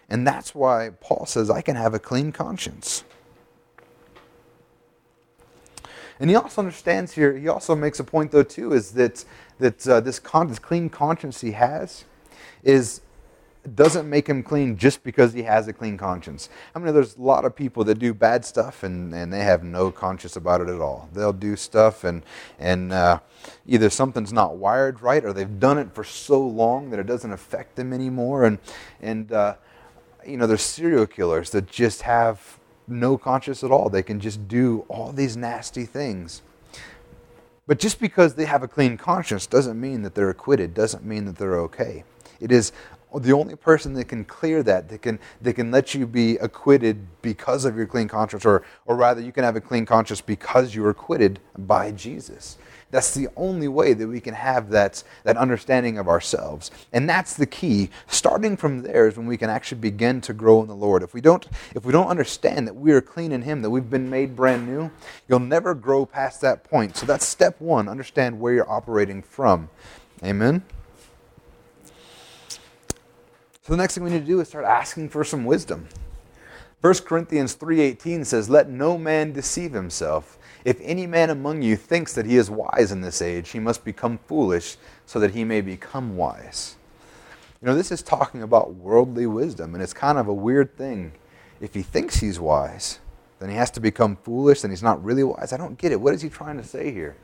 And 0.09 0.27
that's 0.27 0.53
why 0.53 0.91
Paul 1.01 1.25
says, 1.25 1.49
I 1.49 1.61
can 1.61 1.75
have 1.75 1.93
a 1.93 1.99
clean 1.99 2.31
conscience. 2.31 3.03
And 6.21 6.29
he 6.29 6.35
also 6.35 6.61
understands 6.61 7.13
here, 7.13 7.35
he 7.35 7.47
also 7.47 7.75
makes 7.75 7.99
a 7.99 8.03
point, 8.03 8.31
though, 8.31 8.43
too, 8.43 8.73
is 8.73 8.91
that 8.91 9.25
that 9.57 9.87
uh, 9.87 9.99
this, 9.99 10.19
con- 10.19 10.47
this 10.47 10.59
clean 10.59 10.89
conscience 10.89 11.41
he 11.41 11.51
has 11.51 12.05
is 12.63 13.01
doesn't 13.75 14.09
make 14.09 14.27
him 14.27 14.41
clean 14.41 14.75
just 14.75 15.03
because 15.03 15.33
he 15.33 15.43
has 15.43 15.67
a 15.67 15.73
clean 15.73 15.95
conscience. 15.95 16.49
I 16.73 16.79
mean, 16.79 16.93
there's 16.95 17.15
a 17.15 17.21
lot 17.21 17.45
of 17.45 17.55
people 17.55 17.83
that 17.83 17.99
do 17.99 18.11
bad 18.11 18.43
stuff 18.43 18.81
and, 18.81 19.13
and 19.13 19.31
they 19.31 19.41
have 19.41 19.63
no 19.63 19.91
conscience 19.91 20.35
about 20.35 20.61
it 20.61 20.69
at 20.69 20.81
all. 20.81 21.09
They'll 21.13 21.31
do 21.31 21.55
stuff 21.55 22.03
and, 22.03 22.23
and 22.57 22.91
uh, 22.91 23.19
either 23.67 23.91
something's 23.91 24.33
not 24.33 24.57
wired 24.57 25.03
right 25.03 25.23
or 25.23 25.31
they've 25.31 25.59
done 25.59 25.77
it 25.77 25.93
for 25.93 26.03
so 26.03 26.41
long 26.41 26.89
that 26.89 26.99
it 26.99 27.05
doesn't 27.05 27.31
affect 27.31 27.75
them 27.75 27.93
anymore. 27.93 28.45
And, 28.45 28.57
and 28.99 29.31
uh, 29.31 29.55
you 30.25 30.37
know, 30.37 30.47
there's 30.47 30.63
serial 30.63 31.05
killers 31.05 31.51
that 31.51 31.67
just 31.67 32.01
have 32.01 32.57
no 32.91 33.17
conscience 33.17 33.63
at 33.63 33.71
all. 33.71 33.89
They 33.89 34.03
can 34.03 34.19
just 34.19 34.47
do 34.47 34.85
all 34.87 35.11
these 35.11 35.37
nasty 35.37 35.85
things. 35.85 36.41
But 37.67 37.79
just 37.79 37.99
because 37.99 38.35
they 38.35 38.45
have 38.45 38.63
a 38.63 38.67
clean 38.67 38.97
conscience 38.97 39.45
doesn't 39.45 39.79
mean 39.79 40.01
that 40.01 40.13
they're 40.13 40.29
acquitted, 40.29 40.73
doesn't 40.73 41.05
mean 41.05 41.25
that 41.25 41.37
they're 41.37 41.59
okay. 41.61 42.03
It 42.39 42.51
is 42.51 42.71
the 43.15 43.33
only 43.33 43.55
person 43.55 43.93
that 43.93 44.05
can 44.05 44.25
clear 44.25 44.63
that, 44.63 44.89
that 44.89 45.01
can, 45.01 45.19
that 45.41 45.53
can 45.53 45.71
let 45.71 45.93
you 45.93 46.07
be 46.07 46.37
acquitted 46.37 47.05
because 47.21 47.65
of 47.65 47.75
your 47.75 47.85
clean 47.85 48.07
conscience, 48.07 48.45
or, 48.45 48.63
or 48.85 48.95
rather, 48.95 49.21
you 49.21 49.31
can 49.31 49.43
have 49.43 49.55
a 49.55 49.61
clean 49.61 49.85
conscience 49.85 50.21
because 50.21 50.73
you 50.73 50.85
are 50.85 50.89
acquitted 50.89 51.39
by 51.57 51.91
Jesus. 51.91 52.57
That's 52.91 53.13
the 53.13 53.29
only 53.37 53.69
way 53.69 53.93
that 53.93 54.07
we 54.07 54.19
can 54.19 54.33
have 54.33 54.69
that, 54.69 55.03
that 55.23 55.37
understanding 55.37 55.97
of 55.97 56.07
ourselves. 56.09 56.71
And 56.91 57.09
that's 57.09 57.33
the 57.33 57.45
key. 57.45 57.89
Starting 58.07 58.57
from 58.57 58.81
there 58.81 59.07
is 59.07 59.17
when 59.17 59.25
we 59.25 59.37
can 59.37 59.49
actually 59.49 59.79
begin 59.79 60.19
to 60.21 60.33
grow 60.33 60.61
in 60.61 60.67
the 60.67 60.75
Lord. 60.75 61.01
If 61.01 61.13
we 61.13 61.21
don't, 61.21 61.47
if 61.73 61.85
we 61.85 61.93
don't 61.93 62.07
understand 62.07 62.67
that 62.67 62.75
we 62.75 62.91
are 62.91 63.01
clean 63.01 63.31
in 63.31 63.41
Him, 63.43 63.61
that 63.61 63.69
we've 63.69 63.89
been 63.89 64.09
made 64.09 64.35
brand 64.35 64.67
new, 64.67 64.91
you'll 65.27 65.39
never 65.39 65.73
grow 65.73 66.05
past 66.05 66.41
that 66.41 66.65
point. 66.65 66.97
So 66.97 67.05
that's 67.05 67.25
step 67.25 67.59
one. 67.61 67.87
Understand 67.87 68.39
where 68.39 68.53
you're 68.53 68.69
operating 68.69 69.23
from. 69.23 69.69
Amen. 70.23 70.63
So 73.63 73.73
the 73.73 73.77
next 73.77 73.95
thing 73.95 74.03
we 74.03 74.09
need 74.09 74.19
to 74.19 74.25
do 74.25 74.41
is 74.41 74.49
start 74.49 74.65
asking 74.65 75.09
for 75.09 75.23
some 75.23 75.45
wisdom. 75.45 75.87
1 76.81 77.05
Corinthians 77.05 77.53
3:18 77.53 78.25
says, 78.25 78.49
"Let 78.49 78.67
no 78.67 78.97
man 78.97 79.33
deceive 79.33 79.71
himself. 79.71 80.37
If 80.63 80.79
any 80.81 81.07
man 81.07 81.29
among 81.29 81.61
you 81.61 81.75
thinks 81.75 82.13
that 82.13 82.25
he 82.25 82.37
is 82.37 82.49
wise 82.49 82.91
in 82.91 83.01
this 83.01 83.21
age, 83.21 83.49
he 83.49 83.59
must 83.59 83.83
become 83.83 84.19
foolish 84.27 84.77
so 85.05 85.19
that 85.19 85.31
he 85.31 85.43
may 85.43 85.61
become 85.61 86.15
wise. 86.15 86.75
You 87.61 87.67
know, 87.67 87.75
this 87.75 87.91
is 87.91 88.01
talking 88.01 88.41
about 88.41 88.73
worldly 88.73 89.27
wisdom, 89.27 89.73
and 89.73 89.83
it's 89.83 89.93
kind 89.93 90.17
of 90.17 90.27
a 90.27 90.33
weird 90.33 90.75
thing. 90.77 91.13
If 91.59 91.73
he 91.73 91.83
thinks 91.83 92.17
he's 92.19 92.39
wise, 92.39 92.99
then 93.39 93.49
he 93.49 93.55
has 93.55 93.71
to 93.71 93.79
become 93.79 94.15
foolish, 94.15 94.61
then 94.61 94.71
he's 94.71 94.83
not 94.83 95.03
really 95.03 95.23
wise. 95.23 95.53
I 95.53 95.57
don't 95.57 95.77
get 95.77 95.91
it. 95.91 95.99
What 96.01 96.13
is 96.13 96.21
he 96.21 96.29
trying 96.29 96.57
to 96.57 96.63
say 96.63 96.91
here? 96.91 97.15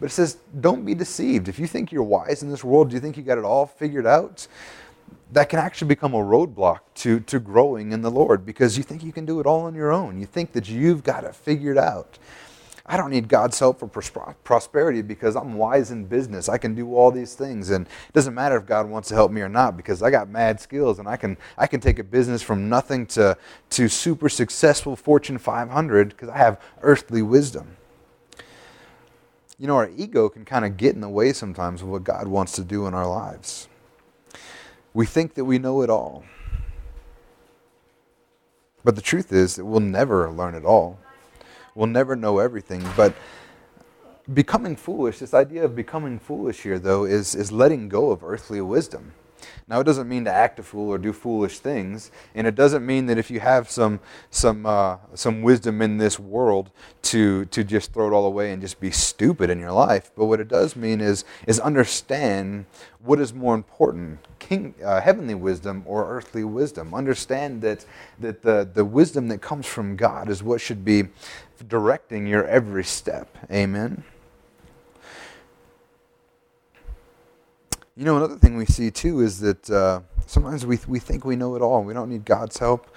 But 0.00 0.06
it 0.06 0.14
says, 0.14 0.38
don't 0.60 0.84
be 0.84 0.94
deceived. 0.94 1.48
If 1.48 1.58
you 1.58 1.66
think 1.66 1.92
you're 1.92 2.02
wise 2.02 2.42
in 2.42 2.50
this 2.50 2.64
world, 2.64 2.88
do 2.88 2.94
you 2.94 3.00
think 3.00 3.16
you 3.16 3.22
got 3.22 3.38
it 3.38 3.44
all 3.44 3.66
figured 3.66 4.06
out? 4.06 4.46
That 5.30 5.48
can 5.48 5.58
actually 5.58 5.88
become 5.88 6.12
a 6.12 6.18
roadblock 6.18 6.80
to, 6.96 7.20
to 7.20 7.38
growing 7.38 7.92
in 7.92 8.02
the 8.02 8.10
Lord 8.10 8.44
because 8.44 8.76
you 8.76 8.82
think 8.82 9.02
you 9.04 9.12
can 9.12 9.24
do 9.24 9.40
it 9.40 9.46
all 9.46 9.60
on 9.60 9.74
your 9.74 9.92
own. 9.92 10.18
You 10.18 10.26
think 10.26 10.52
that 10.52 10.68
you've 10.68 11.04
got 11.04 11.24
it 11.24 11.34
figured 11.34 11.78
out. 11.78 12.18
I 12.84 12.96
don't 12.96 13.10
need 13.10 13.28
God's 13.28 13.58
help 13.58 13.78
for 13.78 13.86
prosperity 13.86 15.02
because 15.02 15.36
I'm 15.36 15.54
wise 15.54 15.92
in 15.92 16.04
business. 16.06 16.48
I 16.48 16.58
can 16.58 16.74
do 16.74 16.94
all 16.96 17.12
these 17.12 17.34
things, 17.34 17.70
and 17.70 17.86
it 17.86 18.12
doesn't 18.12 18.34
matter 18.34 18.56
if 18.56 18.66
God 18.66 18.88
wants 18.88 19.08
to 19.10 19.14
help 19.14 19.30
me 19.30 19.40
or 19.40 19.48
not 19.48 19.76
because 19.76 20.02
I 20.02 20.10
got 20.10 20.28
mad 20.28 20.60
skills 20.60 20.98
and 20.98 21.06
I 21.06 21.16
can 21.16 21.36
I 21.56 21.68
can 21.68 21.80
take 21.80 22.00
a 22.00 22.04
business 22.04 22.42
from 22.42 22.68
nothing 22.68 23.06
to 23.08 23.36
to 23.70 23.88
super 23.88 24.28
successful 24.28 24.96
Fortune 24.96 25.38
500 25.38 26.08
because 26.08 26.28
I 26.28 26.38
have 26.38 26.60
earthly 26.82 27.22
wisdom. 27.22 27.76
You 29.58 29.68
know, 29.68 29.76
our 29.76 29.90
ego 29.96 30.28
can 30.28 30.44
kind 30.44 30.64
of 30.64 30.76
get 30.76 30.96
in 30.96 31.00
the 31.00 31.08
way 31.08 31.32
sometimes 31.32 31.82
of 31.82 31.88
what 31.88 32.02
God 32.02 32.26
wants 32.26 32.52
to 32.52 32.64
do 32.64 32.88
in 32.88 32.94
our 32.94 33.06
lives. 33.06 33.68
We 34.92 35.06
think 35.06 35.34
that 35.34 35.44
we 35.44 35.58
know 35.58 35.82
it 35.82 35.90
all. 35.90 36.24
But 38.84 38.96
the 38.96 39.02
truth 39.02 39.32
is 39.32 39.54
that 39.54 39.64
we'll 39.64 39.78
never 39.78 40.28
learn 40.30 40.56
it 40.56 40.64
all. 40.64 40.98
We'll 41.74 41.86
never 41.86 42.16
know 42.16 42.38
everything, 42.38 42.84
but 42.96 43.14
becoming 44.32 44.76
foolish, 44.76 45.18
this 45.18 45.34
idea 45.34 45.64
of 45.64 45.74
becoming 45.74 46.18
foolish 46.18 46.62
here, 46.62 46.78
though, 46.78 47.04
is, 47.04 47.34
is 47.34 47.50
letting 47.50 47.88
go 47.88 48.10
of 48.10 48.22
earthly 48.22 48.60
wisdom. 48.60 49.12
Now, 49.68 49.80
it 49.80 49.84
doesn't 49.84 50.08
mean 50.08 50.24
to 50.24 50.32
act 50.32 50.58
a 50.58 50.62
fool 50.62 50.90
or 50.90 50.98
do 50.98 51.12
foolish 51.12 51.58
things, 51.58 52.10
and 52.34 52.46
it 52.46 52.54
doesn't 52.54 52.84
mean 52.84 53.06
that 53.06 53.18
if 53.18 53.30
you 53.30 53.40
have 53.40 53.70
some 53.70 54.00
some 54.30 54.66
uh, 54.66 54.98
some 55.14 55.42
wisdom 55.42 55.80
in 55.80 55.98
this 55.98 56.18
world 56.18 56.70
to 57.02 57.44
to 57.46 57.64
just 57.64 57.92
throw 57.92 58.08
it 58.08 58.12
all 58.12 58.26
away 58.26 58.52
and 58.52 58.60
just 58.60 58.80
be 58.80 58.90
stupid 58.90 59.50
in 59.50 59.58
your 59.58 59.72
life. 59.72 60.10
But 60.16 60.26
what 60.26 60.40
it 60.40 60.48
does 60.48 60.76
mean 60.76 61.00
is 61.00 61.24
is 61.46 61.60
understand 61.60 62.66
what 63.04 63.20
is 63.20 63.32
more 63.32 63.54
important, 63.54 64.18
king, 64.38 64.74
uh, 64.84 65.00
heavenly 65.00 65.34
wisdom 65.34 65.82
or 65.86 66.08
earthly 66.08 66.44
wisdom. 66.44 66.94
Understand 66.94 67.62
that 67.62 67.84
that 68.20 68.42
the 68.42 68.68
the 68.72 68.84
wisdom 68.84 69.28
that 69.28 69.40
comes 69.40 69.66
from 69.66 69.96
God 69.96 70.28
is 70.28 70.42
what 70.42 70.60
should 70.60 70.84
be 70.84 71.04
directing 71.68 72.26
your 72.26 72.46
every 72.46 72.84
step. 72.84 73.36
Amen. 73.50 74.04
You 77.96 78.06
know, 78.06 78.16
another 78.16 78.36
thing 78.36 78.56
we 78.56 78.64
see 78.64 78.90
too 78.90 79.20
is 79.20 79.40
that 79.40 79.68
uh, 79.70 80.00
sometimes 80.26 80.64
we, 80.64 80.78
we 80.86 80.98
think 80.98 81.24
we 81.24 81.36
know 81.36 81.54
it 81.56 81.62
all. 81.62 81.82
We 81.84 81.92
don't 81.92 82.08
need 82.08 82.24
God's 82.24 82.58
help. 82.58 82.88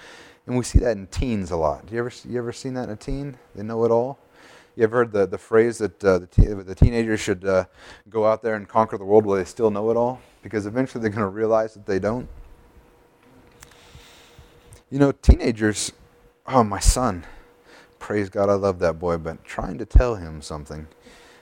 And 0.48 0.58
we 0.58 0.64
see 0.64 0.80
that 0.80 0.96
in 0.96 1.08
teens 1.08 1.52
a 1.52 1.58
lot. 1.58 1.92
You 1.92 2.00
ever, 2.00 2.12
you 2.28 2.38
ever 2.38 2.54
seen 2.54 2.76
that 2.76 2.84
in 2.84 2.92
a 2.92 2.96
teen? 2.96 3.38
They 3.56 3.64
know 3.64 3.84
it 3.84 3.92
all? 3.92 4.20
You 4.76 4.84
ever 4.84 4.98
heard 4.98 5.12
the, 5.12 5.26
the 5.26 5.38
phrase 5.38 5.80
that 5.80 6.04
uh, 6.04 6.20
the, 6.20 6.28
te- 6.28 6.46
the 6.46 6.76
teenagers 6.76 7.20
should 7.20 7.46
uh, 7.46 7.66
go 8.10 8.26
out 8.26 8.42
there 8.42 8.56
and 8.56 8.68
conquer 8.68 8.98
the 8.98 9.06
world 9.06 9.26
while 9.26 9.38
they 9.38 9.46
still 9.46 9.72
know 9.72 9.90
it 9.90 9.98
all? 9.98 10.22
Because 10.44 10.66
eventually 10.66 11.02
they're 11.02 11.10
going 11.10 11.22
to 11.22 11.28
realize 11.28 11.74
that 11.74 11.86
they 11.86 12.00
don't. 12.00 12.28
You 14.92 15.00
know, 15.00 15.12
teenagers, 15.12 15.92
oh, 16.46 16.64
my 16.64 16.80
son, 16.80 17.26
praise 18.00 18.30
God, 18.30 18.50
I 18.50 18.54
love 18.54 18.80
that 18.80 19.00
boy, 19.00 19.18
but 19.18 19.44
trying 19.44 19.78
to 19.80 19.86
tell 19.86 20.16
him 20.16 20.42
something 20.42 20.88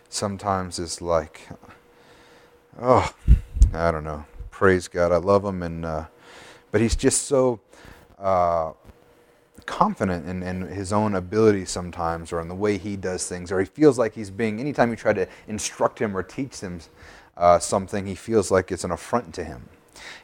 sometimes 0.09 0.79
is 0.79 1.01
like, 1.01 1.49
oh, 2.81 3.13
I 3.73 3.91
don't 3.91 4.03
know. 4.03 4.25
Praise 4.51 4.87
God, 4.87 5.11
I 5.11 5.17
love 5.17 5.43
him, 5.43 5.63
and 5.63 5.85
uh, 5.85 6.05
but 6.71 6.79
he's 6.79 6.95
just 6.95 7.23
so 7.23 7.59
uh, 8.19 8.73
confident 9.65 10.27
in, 10.27 10.43
in 10.43 10.61
his 10.67 10.93
own 10.93 11.15
ability 11.15 11.65
sometimes, 11.65 12.31
or 12.31 12.39
in 12.39 12.47
the 12.47 12.55
way 12.55 12.77
he 12.77 12.95
does 12.95 13.27
things, 13.27 13.51
or 13.51 13.59
he 13.59 13.65
feels 13.65 13.97
like 13.97 14.13
he's 14.13 14.29
being. 14.29 14.59
Anytime 14.59 14.91
you 14.91 14.95
try 14.95 15.13
to 15.13 15.27
instruct 15.47 15.99
him 15.99 16.15
or 16.15 16.21
teach 16.21 16.59
him 16.59 16.79
uh, 17.35 17.57
something, 17.59 18.05
he 18.05 18.15
feels 18.15 18.51
like 18.51 18.71
it's 18.71 18.83
an 18.83 18.91
affront 18.91 19.33
to 19.35 19.43
him. 19.43 19.67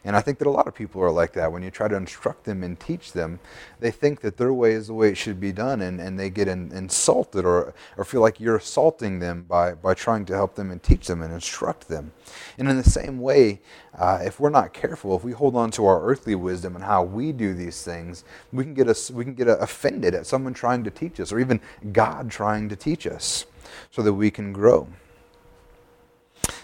And 0.03 0.15
I 0.15 0.21
think 0.21 0.39
that 0.39 0.47
a 0.47 0.51
lot 0.51 0.67
of 0.67 0.75
people 0.75 1.01
are 1.01 1.11
like 1.11 1.33
that. 1.33 1.51
When 1.51 1.63
you 1.63 1.71
try 1.71 1.87
to 1.87 1.95
instruct 1.95 2.45
them 2.45 2.63
and 2.63 2.79
teach 2.79 3.13
them, 3.13 3.39
they 3.79 3.91
think 3.91 4.21
that 4.21 4.37
their 4.37 4.53
way 4.53 4.73
is 4.73 4.87
the 4.87 4.93
way 4.93 5.09
it 5.09 5.17
should 5.17 5.39
be 5.39 5.51
done, 5.51 5.81
and, 5.81 5.99
and 5.99 6.19
they 6.19 6.29
get 6.29 6.47
in, 6.47 6.71
insulted 6.71 7.45
or, 7.45 7.73
or 7.97 8.05
feel 8.05 8.21
like 8.21 8.39
you're 8.39 8.57
assaulting 8.57 9.19
them 9.19 9.45
by, 9.47 9.73
by 9.73 9.93
trying 9.93 10.25
to 10.25 10.33
help 10.33 10.55
them 10.55 10.71
and 10.71 10.81
teach 10.81 11.07
them 11.07 11.21
and 11.21 11.33
instruct 11.33 11.87
them. 11.87 12.11
And 12.57 12.69
in 12.69 12.77
the 12.77 12.89
same 12.89 13.19
way, 13.19 13.61
uh, 13.97 14.19
if 14.21 14.39
we're 14.39 14.49
not 14.49 14.73
careful, 14.73 15.15
if 15.15 15.23
we 15.23 15.31
hold 15.31 15.55
on 15.55 15.71
to 15.71 15.85
our 15.85 16.01
earthly 16.03 16.35
wisdom 16.35 16.75
and 16.75 16.83
how 16.83 17.03
we 17.03 17.31
do 17.31 17.53
these 17.53 17.83
things, 17.83 18.23
we 18.51 18.63
can 18.63 18.73
get, 18.73 18.87
us, 18.87 19.11
we 19.11 19.23
can 19.23 19.33
get 19.33 19.47
offended 19.47 20.13
at 20.13 20.25
someone 20.25 20.53
trying 20.53 20.83
to 20.83 20.91
teach 20.91 21.19
us 21.19 21.31
or 21.31 21.39
even 21.39 21.59
God 21.91 22.29
trying 22.29 22.69
to 22.69 22.75
teach 22.75 23.07
us 23.07 23.45
so 23.91 24.01
that 24.01 24.13
we 24.13 24.31
can 24.31 24.53
grow. 24.53 24.87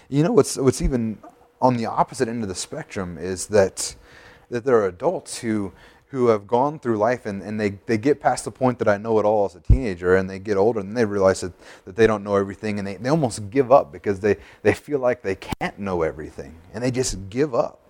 You 0.08 0.22
know 0.22 0.32
what's, 0.32 0.56
what's 0.56 0.82
even 0.82 1.18
on 1.60 1.76
the 1.76 1.86
opposite 1.86 2.28
end 2.28 2.42
of 2.42 2.48
the 2.48 2.54
spectrum 2.54 3.18
is 3.18 3.46
that 3.46 3.96
that 4.50 4.64
there 4.64 4.76
are 4.76 4.86
adults 4.86 5.38
who 5.38 5.72
who 6.10 6.28
have 6.28 6.46
gone 6.46 6.78
through 6.78 6.96
life 6.96 7.26
and, 7.26 7.42
and 7.42 7.58
they, 7.60 7.70
they 7.86 7.98
get 7.98 8.20
past 8.20 8.44
the 8.44 8.50
point 8.50 8.78
that 8.78 8.86
I 8.86 8.96
know 8.96 9.18
it 9.18 9.24
all 9.24 9.44
as 9.44 9.56
a 9.56 9.60
teenager 9.60 10.14
and 10.14 10.30
they 10.30 10.38
get 10.38 10.56
older 10.56 10.78
and 10.78 10.96
they 10.96 11.04
realize 11.04 11.40
that, 11.40 11.52
that 11.84 11.96
they 11.96 12.06
don't 12.06 12.22
know 12.22 12.36
everything 12.36 12.78
and 12.78 12.86
they, 12.86 12.94
they 12.94 13.08
almost 13.08 13.50
give 13.50 13.72
up 13.72 13.90
because 13.90 14.20
they, 14.20 14.36
they 14.62 14.72
feel 14.72 15.00
like 15.00 15.22
they 15.22 15.34
can't 15.34 15.78
know 15.80 16.02
everything 16.02 16.54
and 16.72 16.84
they 16.84 16.92
just 16.92 17.28
give 17.28 17.54
up 17.56 17.80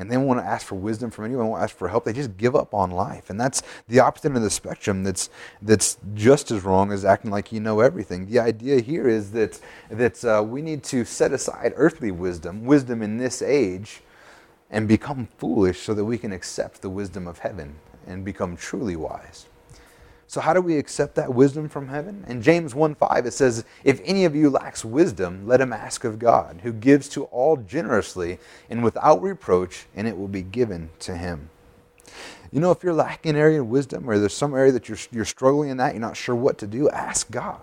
and 0.00 0.10
they 0.10 0.14
don't 0.14 0.24
want 0.24 0.40
to 0.40 0.46
ask 0.46 0.66
for 0.66 0.76
wisdom 0.76 1.10
from 1.10 1.26
anyone, 1.26 1.48
want 1.48 1.60
to 1.60 1.64
ask 1.64 1.76
for 1.76 1.86
help. 1.86 2.04
They 2.04 2.14
just 2.14 2.38
give 2.38 2.56
up 2.56 2.72
on 2.72 2.90
life. 2.90 3.28
And 3.28 3.38
that's 3.38 3.62
the 3.86 4.00
opposite 4.00 4.28
end 4.28 4.38
of 4.38 4.42
the 4.42 4.48
spectrum 4.48 5.04
that's, 5.04 5.28
that's 5.60 5.98
just 6.14 6.50
as 6.50 6.64
wrong 6.64 6.90
as 6.90 7.04
acting 7.04 7.30
like 7.30 7.52
you 7.52 7.60
know 7.60 7.80
everything. 7.80 8.24
The 8.24 8.38
idea 8.38 8.80
here 8.80 9.06
is 9.06 9.32
that, 9.32 9.60
that 9.90 10.24
uh, 10.24 10.42
we 10.42 10.62
need 10.62 10.82
to 10.84 11.04
set 11.04 11.32
aside 11.32 11.74
earthly 11.76 12.10
wisdom, 12.10 12.64
wisdom 12.64 13.02
in 13.02 13.18
this 13.18 13.42
age, 13.42 14.00
and 14.70 14.88
become 14.88 15.28
foolish 15.36 15.80
so 15.80 15.92
that 15.92 16.06
we 16.06 16.16
can 16.16 16.32
accept 16.32 16.80
the 16.80 16.88
wisdom 16.88 17.28
of 17.28 17.40
heaven 17.40 17.74
and 18.06 18.24
become 18.24 18.56
truly 18.56 18.96
wise. 18.96 19.49
So, 20.30 20.40
how 20.40 20.54
do 20.54 20.60
we 20.60 20.78
accept 20.78 21.16
that 21.16 21.34
wisdom 21.34 21.68
from 21.68 21.88
heaven? 21.88 22.24
In 22.28 22.40
James 22.40 22.72
1 22.72 22.94
5, 22.94 23.26
it 23.26 23.32
says, 23.32 23.64
If 23.82 24.00
any 24.04 24.24
of 24.24 24.36
you 24.36 24.48
lacks 24.48 24.84
wisdom, 24.84 25.44
let 25.44 25.60
him 25.60 25.72
ask 25.72 26.04
of 26.04 26.20
God, 26.20 26.60
who 26.62 26.72
gives 26.72 27.08
to 27.08 27.24
all 27.24 27.56
generously 27.56 28.38
and 28.70 28.84
without 28.84 29.20
reproach, 29.20 29.86
and 29.96 30.06
it 30.06 30.16
will 30.16 30.28
be 30.28 30.42
given 30.42 30.90
to 31.00 31.16
him. 31.16 31.50
You 32.52 32.60
know, 32.60 32.70
if 32.70 32.84
you're 32.84 32.94
lacking 32.94 33.34
area 33.34 33.60
of 33.60 33.66
wisdom 33.66 34.08
or 34.08 34.20
there's 34.20 34.32
some 34.32 34.54
area 34.54 34.70
that 34.70 34.88
you're, 34.88 34.98
you're 35.10 35.24
struggling 35.24 35.68
in 35.68 35.78
that, 35.78 35.94
you're 35.94 36.00
not 36.00 36.16
sure 36.16 36.36
what 36.36 36.58
to 36.58 36.68
do, 36.68 36.88
ask 36.90 37.28
God. 37.32 37.60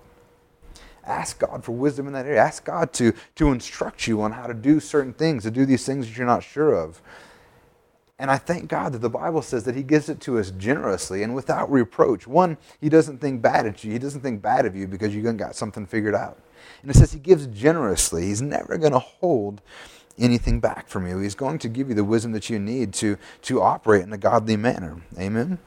Ask 1.05 1.39
God 1.39 1.63
for 1.63 1.71
wisdom 1.71 2.05
in 2.05 2.11
that 2.11 2.25
area. 2.25 2.41
Ask 2.41 2.65
God 2.65 2.91
to, 2.95 3.13
to 3.35 3.53
instruct 3.53 4.07
you 4.07 4.21
on 4.21 4.33
how 4.33 4.45
to 4.45 4.53
do 4.53 4.81
certain 4.81 5.13
things, 5.13 5.43
to 5.43 5.51
do 5.51 5.65
these 5.65 5.85
things 5.85 6.05
that 6.05 6.17
you're 6.17 6.27
not 6.27 6.43
sure 6.43 6.73
of. 6.73 7.01
And 8.19 8.31
I 8.31 8.37
thank 8.37 8.67
God 8.67 8.93
that 8.93 8.99
the 8.99 9.09
Bible 9.09 9.41
says 9.41 9.63
that 9.65 9.75
He 9.75 9.83
gives 9.83 10.09
it 10.09 10.19
to 10.21 10.39
us 10.39 10.51
generously 10.51 11.21
and 11.21 11.35
without 11.35 11.71
reproach. 11.71 12.27
One, 12.27 12.57
He 12.81 12.89
doesn't 12.89 13.19
think 13.19 13.41
bad 13.41 13.67
at 13.67 13.83
you. 13.83 13.91
He 13.91 13.99
doesn't 13.99 14.21
think 14.21 14.41
bad 14.41 14.65
of 14.65 14.75
you 14.75 14.87
because 14.87 15.15
you 15.15 15.21
got 15.33 15.55
something 15.55 15.85
figured 15.85 16.15
out. 16.15 16.39
And 16.81 16.89
it 16.89 16.95
says 16.95 17.13
He 17.13 17.19
gives 17.19 17.45
generously. 17.47 18.25
He's 18.25 18.41
never 18.41 18.77
going 18.77 18.93
to 18.93 18.99
hold 18.99 19.61
anything 20.17 20.59
back 20.59 20.87
from 20.87 21.07
you. 21.07 21.19
He's 21.19 21.35
going 21.35 21.59
to 21.59 21.69
give 21.69 21.89
you 21.89 21.95
the 21.95 22.03
wisdom 22.03 22.31
that 22.31 22.49
you 22.49 22.57
need 22.57 22.93
to, 22.95 23.17
to 23.43 23.61
operate 23.61 24.03
in 24.03 24.13
a 24.13 24.17
godly 24.17 24.57
manner. 24.57 25.01
Amen. 25.19 25.59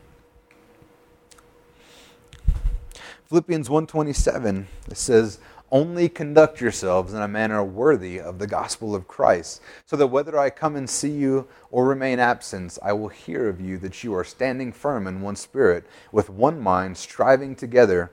Philippians 3.29 3.69
1:27 3.69 4.67
it 4.89 4.97
says 4.97 5.39
only 5.73 6.09
conduct 6.09 6.61
yourselves 6.61 7.13
in 7.13 7.23
a 7.23 7.29
manner 7.29 7.63
worthy 7.63 8.21
of 8.21 8.39
the 8.39 8.47
gospel 8.47 8.95
of 8.95 9.07
Christ, 9.09 9.61
so 9.87 9.97
that 9.97 10.09
whether 10.09 10.39
I 10.39 10.51
come 10.51 10.77
and 10.77 10.89
see 10.89 11.11
you 11.11 11.47
or 11.71 11.87
remain 11.87 12.19
absent, 12.19 12.79
I 12.83 12.93
will 12.93 13.09
hear 13.09 13.49
of 13.49 13.61
you 13.61 13.79
that 13.79 14.03
you 14.03 14.15
are 14.15 14.25
standing 14.25 14.73
firm 14.73 15.07
in 15.07 15.21
one 15.21 15.37
spirit, 15.37 15.85
with 16.11 16.29
one 16.29 16.61
mind, 16.61 16.97
striving 16.97 17.55
together 17.55 18.11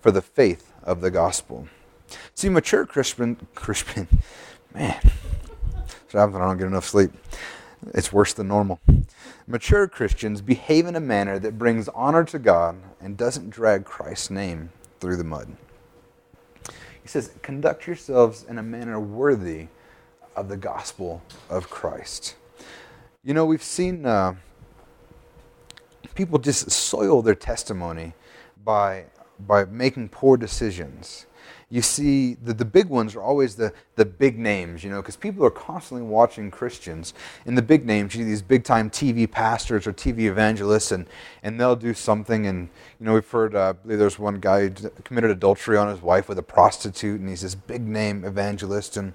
for 0.00 0.10
the 0.10 0.22
faith 0.22 0.72
of 0.82 1.00
the 1.00 1.10
gospel. 1.10 1.68
See, 2.34 2.48
mature 2.48 2.86
Christian, 2.86 3.46
Christian, 3.54 4.08
man, 4.74 5.00
I 6.12 6.26
don't 6.26 6.58
get 6.58 6.66
enough 6.66 6.86
sleep. 6.86 7.12
It's 7.94 8.12
worse 8.12 8.32
than 8.32 8.48
normal. 8.48 8.80
Mature 9.46 9.88
Christians 9.88 10.42
behave 10.42 10.86
in 10.86 10.96
a 10.96 11.00
manner 11.00 11.38
that 11.38 11.58
brings 11.58 11.88
honor 11.88 12.24
to 12.24 12.38
God 12.38 12.76
and 13.00 13.16
doesn't 13.16 13.50
drag 13.50 13.84
Christ's 13.84 14.30
name 14.30 14.70
through 15.00 15.16
the 15.16 15.24
mud. 15.24 15.56
He 17.02 17.08
says, 17.08 17.32
Conduct 17.42 17.86
yourselves 17.86 18.44
in 18.48 18.58
a 18.58 18.62
manner 18.62 19.00
worthy 19.00 19.68
of 20.36 20.48
the 20.48 20.56
gospel 20.56 21.22
of 21.48 21.70
Christ. 21.70 22.36
You 23.22 23.34
know, 23.34 23.44
we've 23.44 23.62
seen 23.62 24.06
uh, 24.06 24.34
people 26.14 26.38
just 26.38 26.70
soil 26.70 27.22
their 27.22 27.34
testimony 27.34 28.14
by, 28.64 29.06
by 29.38 29.64
making 29.64 30.08
poor 30.10 30.36
decisions 30.36 31.26
you 31.72 31.82
see 31.82 32.34
the, 32.34 32.52
the 32.52 32.64
big 32.64 32.88
ones 32.88 33.14
are 33.14 33.22
always 33.22 33.54
the, 33.54 33.72
the 33.94 34.04
big 34.04 34.38
names, 34.38 34.82
you 34.82 34.90
know, 34.90 35.00
because 35.00 35.16
people 35.16 35.46
are 35.46 35.50
constantly 35.50 36.04
watching 36.04 36.50
Christians. 36.50 37.14
And 37.46 37.56
the 37.56 37.62
big 37.62 37.86
names, 37.86 38.14
you 38.14 38.22
see 38.22 38.24
these 38.24 38.42
big 38.42 38.64
time 38.64 38.90
TV 38.90 39.30
pastors 39.30 39.86
or 39.86 39.92
TV 39.92 40.22
evangelists, 40.22 40.90
and, 40.90 41.06
and 41.44 41.60
they'll 41.60 41.76
do 41.76 41.94
something. 41.94 42.46
And, 42.48 42.68
you 42.98 43.06
know, 43.06 43.14
we've 43.14 43.30
heard, 43.30 43.54
uh, 43.54 43.68
I 43.68 43.72
believe 43.72 44.00
there's 44.00 44.18
one 44.18 44.40
guy 44.40 44.68
who 44.68 44.90
committed 45.04 45.30
adultery 45.30 45.76
on 45.76 45.88
his 45.88 46.02
wife 46.02 46.28
with 46.28 46.38
a 46.38 46.42
prostitute, 46.42 47.20
and 47.20 47.28
he's 47.28 47.42
this 47.42 47.54
big 47.54 47.86
name 47.86 48.24
evangelist. 48.24 48.96
And, 48.96 49.12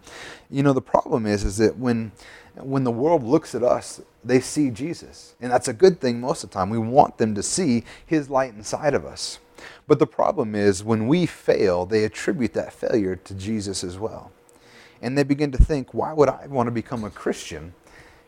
you 0.50 0.64
know, 0.64 0.72
the 0.72 0.82
problem 0.82 1.26
is, 1.26 1.44
is 1.44 1.58
that 1.58 1.78
when, 1.78 2.14
when 2.56 2.86
the 2.86 2.92
world 2.92 3.22
looks 3.22 3.54
at 3.54 3.64
us, 3.64 4.02
they 4.24 4.40
see 4.40 4.70
Jesus. 4.70 5.36
And 5.42 5.52
that's 5.52 5.68
a 5.68 5.74
good 5.74 6.00
thing 6.00 6.22
most 6.22 6.46
of 6.46 6.52
the 6.52 6.54
time. 6.54 6.70
We 6.70 6.78
want 6.78 7.18
them 7.18 7.36
to 7.36 7.44
see 7.44 7.84
his 8.06 8.30
light 8.30 8.54
inside 8.54 8.94
of 8.94 9.06
us. 9.06 9.40
But 9.88 10.00
the 10.00 10.08
problem 10.08 10.56
is 10.56 10.84
when 10.84 11.08
we 11.08 11.26
fail, 11.26 11.86
they 11.86 12.04
attribute 12.04 12.54
that 12.54 12.74
failure 12.74 13.16
to 13.16 13.34
Jesus 13.36 13.84
as 13.84 14.00
well. 14.00 14.32
And 15.02 15.18
they 15.18 15.24
begin 15.24 15.52
to 15.52 15.58
think, 15.58 15.94
why 15.94 16.14
would 16.14 16.30
I 16.30 16.48
want 16.48 16.68
to 16.68 16.72
become 16.72 17.04
a 17.04 17.10
Christian 17.10 17.74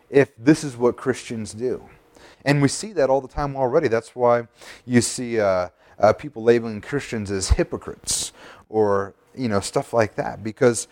if 0.10 0.32
this 0.38 0.64
is 0.64 0.78
what 0.78 0.98
Christians 0.98 1.54
do? 1.54 1.90
And 2.46 2.62
we 2.62 2.68
see 2.68 2.94
that 2.94 3.10
all 3.10 3.22
the 3.22 3.28
time 3.28 3.56
already. 3.56 3.88
That's 3.88 4.16
why 4.16 4.48
you 4.86 5.02
see 5.02 5.40
uh, 5.40 5.70
uh, 6.00 6.14
people 6.14 6.44
labeling 6.44 6.82
Christians 6.82 7.32
as 7.32 7.50
hypocrites 7.50 8.32
or 8.70 9.14
you 9.36 9.48
know 9.48 9.60
stuff 9.60 9.94
like 9.94 10.16
that 10.16 10.44
because 10.44 10.88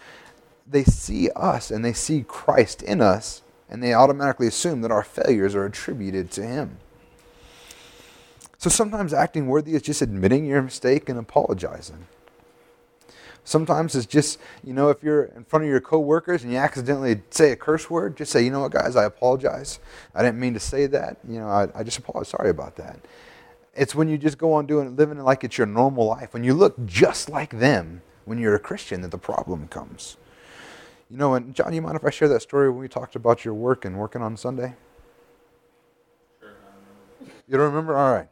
they 0.68 0.84
see 0.84 1.30
us 1.36 1.72
and 1.72 1.84
they 1.84 1.94
see 1.94 2.24
Christ 2.28 2.82
in 2.82 3.02
us 3.02 3.42
and 3.70 3.82
they 3.84 3.94
automatically 3.94 4.48
assume 4.48 4.82
that 4.82 4.92
our 4.92 5.04
failures 5.04 5.56
are 5.56 5.66
attributed 5.66 6.32
to 6.32 6.44
him. 6.44 6.78
So 8.66 8.70
sometimes 8.70 9.14
acting 9.14 9.46
worthy 9.46 9.76
is 9.76 9.84
just 9.84 10.02
admitting 10.02 10.44
your 10.44 10.60
mistake 10.64 11.08
and 11.08 11.20
apologizing. 11.20 12.08
Sometimes 13.44 13.94
it's 13.94 14.08
just, 14.08 14.40
you 14.64 14.74
know, 14.74 14.90
if 14.90 15.04
you're 15.04 15.26
in 15.26 15.44
front 15.44 15.66
of 15.66 15.70
your 15.70 15.80
coworkers 15.80 16.42
and 16.42 16.52
you 16.52 16.58
accidentally 16.58 17.22
say 17.30 17.52
a 17.52 17.56
curse 17.56 17.92
word, 17.92 18.18
just 18.18 18.32
say, 18.32 18.44
you 18.44 18.50
know 18.50 18.62
what, 18.62 18.72
guys, 18.72 18.96
I 18.96 19.04
apologize. 19.04 19.78
I 20.16 20.24
didn't 20.24 20.40
mean 20.40 20.56
to 20.56 20.60
say 20.60 20.88
that. 20.88 21.20
You 21.30 21.42
know, 21.42 21.48
I, 21.48 21.68
I 21.76 21.84
just 21.84 22.00
apologize. 22.00 22.30
Sorry 22.30 22.50
about 22.50 22.76
that. 22.78 23.02
It's 23.76 23.94
when 23.94 24.10
you 24.10 24.18
just 24.18 24.40
go 24.40 24.52
on 24.54 24.66
doing 24.66 24.88
it, 24.88 24.96
living 24.96 25.20
like 25.20 25.44
it's 25.44 25.60
your 25.60 25.68
normal 25.68 26.08
life. 26.08 26.34
When 26.34 26.44
you 26.44 26.56
look 26.56 26.88
just 26.88 27.30
like 27.30 27.60
them 27.60 28.02
when 28.24 28.40
you're 28.40 28.56
a 28.56 28.60
Christian, 28.60 29.02
that 29.02 29.12
the 29.12 29.20
problem 29.20 29.68
comes. 29.68 30.18
You 31.12 31.18
know, 31.18 31.36
and 31.36 31.54
John, 31.54 31.72
you 31.72 31.84
mind 31.84 31.98
if 31.98 32.04
I 32.04 32.10
share 32.10 32.30
that 32.30 32.42
story 32.42 32.72
when 32.72 32.80
we 32.80 32.88
talked 32.88 33.16
about 33.16 33.46
your 33.46 33.54
work 33.54 33.86
and 33.86 33.96
working 33.96 34.24
on 34.24 34.36
Sunday? 34.36 34.74
Sure. 36.40 36.50
Don't 37.20 37.30
You 37.48 37.58
don't 37.58 37.68
remember? 37.68 37.96
All 37.96 38.12
right 38.12 38.28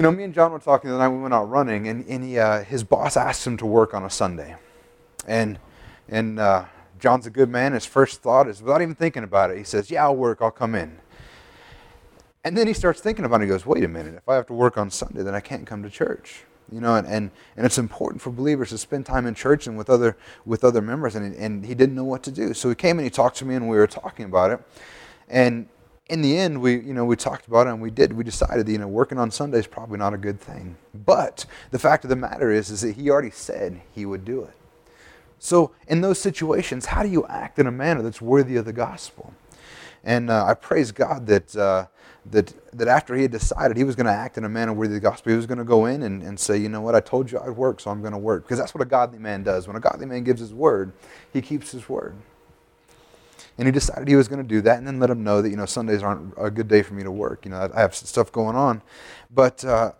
you 0.00 0.02
know, 0.04 0.12
me 0.12 0.24
and 0.24 0.32
John 0.32 0.50
were 0.50 0.58
talking 0.58 0.88
the 0.88 0.96
night 0.96 1.08
we 1.08 1.18
went 1.18 1.34
out 1.34 1.50
running, 1.50 1.86
and, 1.86 2.06
and 2.08 2.24
he, 2.24 2.38
uh, 2.38 2.64
his 2.64 2.82
boss 2.82 3.18
asked 3.18 3.46
him 3.46 3.58
to 3.58 3.66
work 3.66 3.92
on 3.92 4.02
a 4.02 4.08
Sunday. 4.08 4.56
And, 5.26 5.58
and 6.08 6.40
uh, 6.40 6.64
John's 6.98 7.26
a 7.26 7.30
good 7.30 7.50
man. 7.50 7.74
His 7.74 7.84
first 7.84 8.22
thought 8.22 8.48
is, 8.48 8.62
without 8.62 8.80
even 8.80 8.94
thinking 8.94 9.24
about 9.24 9.50
it, 9.50 9.58
he 9.58 9.62
says, 9.62 9.90
Yeah, 9.90 10.04
I'll 10.04 10.16
work, 10.16 10.38
I'll 10.40 10.50
come 10.50 10.74
in. 10.74 10.96
And 12.44 12.56
then 12.56 12.66
he 12.66 12.72
starts 12.72 13.02
thinking 13.02 13.26
about 13.26 13.42
it. 13.42 13.44
He 13.44 13.50
goes, 13.50 13.66
Wait 13.66 13.84
a 13.84 13.88
minute, 13.88 14.14
if 14.14 14.26
I 14.26 14.36
have 14.36 14.46
to 14.46 14.54
work 14.54 14.78
on 14.78 14.90
Sunday, 14.90 15.22
then 15.22 15.34
I 15.34 15.40
can't 15.40 15.66
come 15.66 15.82
to 15.82 15.90
church. 15.90 16.44
You 16.72 16.80
know, 16.80 16.94
and, 16.94 17.06
and, 17.06 17.30
and 17.58 17.66
it's 17.66 17.76
important 17.76 18.22
for 18.22 18.30
believers 18.30 18.70
to 18.70 18.78
spend 18.78 19.04
time 19.04 19.26
in 19.26 19.34
church 19.34 19.66
and 19.66 19.76
with 19.76 19.90
other, 19.90 20.16
with 20.46 20.64
other 20.64 20.80
members. 20.80 21.14
And, 21.14 21.34
and 21.34 21.66
he 21.66 21.74
didn't 21.74 21.94
know 21.94 22.04
what 22.04 22.22
to 22.22 22.30
do. 22.30 22.54
So 22.54 22.70
he 22.70 22.74
came 22.74 22.98
and 22.98 23.04
he 23.04 23.10
talked 23.10 23.36
to 23.36 23.44
me, 23.44 23.54
and 23.54 23.68
we 23.68 23.76
were 23.76 23.86
talking 23.86 24.24
about 24.24 24.50
it. 24.50 24.62
And 25.28 25.68
in 26.10 26.22
the 26.22 26.36
end, 26.36 26.60
we, 26.60 26.74
you 26.80 26.92
know, 26.92 27.04
we 27.04 27.14
talked 27.14 27.46
about 27.46 27.68
it 27.68 27.70
and 27.70 27.80
we 27.80 27.90
did. 27.90 28.12
We 28.12 28.24
decided 28.24 28.66
that, 28.66 28.72
you 28.72 28.78
know, 28.78 28.88
working 28.88 29.16
on 29.16 29.30
Sunday 29.30 29.60
is 29.60 29.68
probably 29.68 29.96
not 29.96 30.12
a 30.12 30.18
good 30.18 30.40
thing. 30.40 30.76
But 30.92 31.46
the 31.70 31.78
fact 31.78 32.04
of 32.04 32.10
the 32.10 32.16
matter 32.16 32.50
is, 32.50 32.68
is 32.68 32.80
that 32.80 32.96
he 32.96 33.08
already 33.08 33.30
said 33.30 33.80
he 33.92 34.04
would 34.04 34.24
do 34.24 34.42
it. 34.42 34.54
So 35.38 35.70
in 35.86 36.00
those 36.00 36.20
situations, 36.20 36.86
how 36.86 37.04
do 37.04 37.08
you 37.08 37.24
act 37.28 37.60
in 37.60 37.66
a 37.68 37.70
manner 37.70 38.02
that's 38.02 38.20
worthy 38.20 38.56
of 38.56 38.64
the 38.64 38.72
gospel? 38.72 39.32
And 40.02 40.30
uh, 40.30 40.46
I 40.46 40.54
praise 40.54 40.90
God 40.90 41.28
that, 41.28 41.54
uh, 41.54 41.86
that, 42.26 42.52
that 42.76 42.88
after 42.88 43.14
he 43.14 43.22
had 43.22 43.30
decided 43.30 43.76
he 43.76 43.84
was 43.84 43.94
going 43.94 44.06
to 44.06 44.12
act 44.12 44.36
in 44.36 44.44
a 44.44 44.48
manner 44.48 44.72
worthy 44.72 44.96
of 44.96 45.02
the 45.02 45.08
gospel, 45.08 45.30
he 45.30 45.36
was 45.36 45.46
going 45.46 45.58
to 45.58 45.64
go 45.64 45.86
in 45.86 46.02
and, 46.02 46.24
and 46.24 46.40
say, 46.40 46.58
you 46.58 46.68
know 46.68 46.80
what, 46.80 46.96
I 46.96 47.00
told 47.00 47.30
you 47.30 47.38
I'd 47.38 47.50
work, 47.50 47.80
so 47.80 47.90
I'm 47.90 48.00
going 48.00 48.12
to 48.12 48.18
work. 48.18 48.42
Because 48.42 48.58
that's 48.58 48.74
what 48.74 48.82
a 48.82 48.86
godly 48.86 49.20
man 49.20 49.44
does. 49.44 49.68
When 49.68 49.76
a 49.76 49.80
godly 49.80 50.06
man 50.06 50.24
gives 50.24 50.40
his 50.40 50.52
word, 50.52 50.92
he 51.32 51.40
keeps 51.40 51.70
his 51.70 51.88
word. 51.88 52.16
And 53.58 53.66
he 53.66 53.72
decided 53.72 54.08
he 54.08 54.16
was 54.16 54.28
going 54.28 54.42
to 54.42 54.48
do 54.48 54.60
that 54.62 54.78
and 54.78 54.86
then 54.86 54.98
let 54.98 55.10
him 55.10 55.22
know 55.22 55.42
that, 55.42 55.50
you 55.50 55.56
know, 55.56 55.66
Sundays 55.66 56.02
aren't 56.02 56.32
a 56.38 56.50
good 56.50 56.68
day 56.68 56.82
for 56.82 56.94
me 56.94 57.02
to 57.02 57.10
work. 57.10 57.44
You 57.44 57.50
know, 57.50 57.70
I 57.74 57.80
have 57.80 57.94
stuff 57.94 58.32
going 58.32 58.56
on. 58.56 58.80
But 59.30 59.64
uh, 59.64 59.92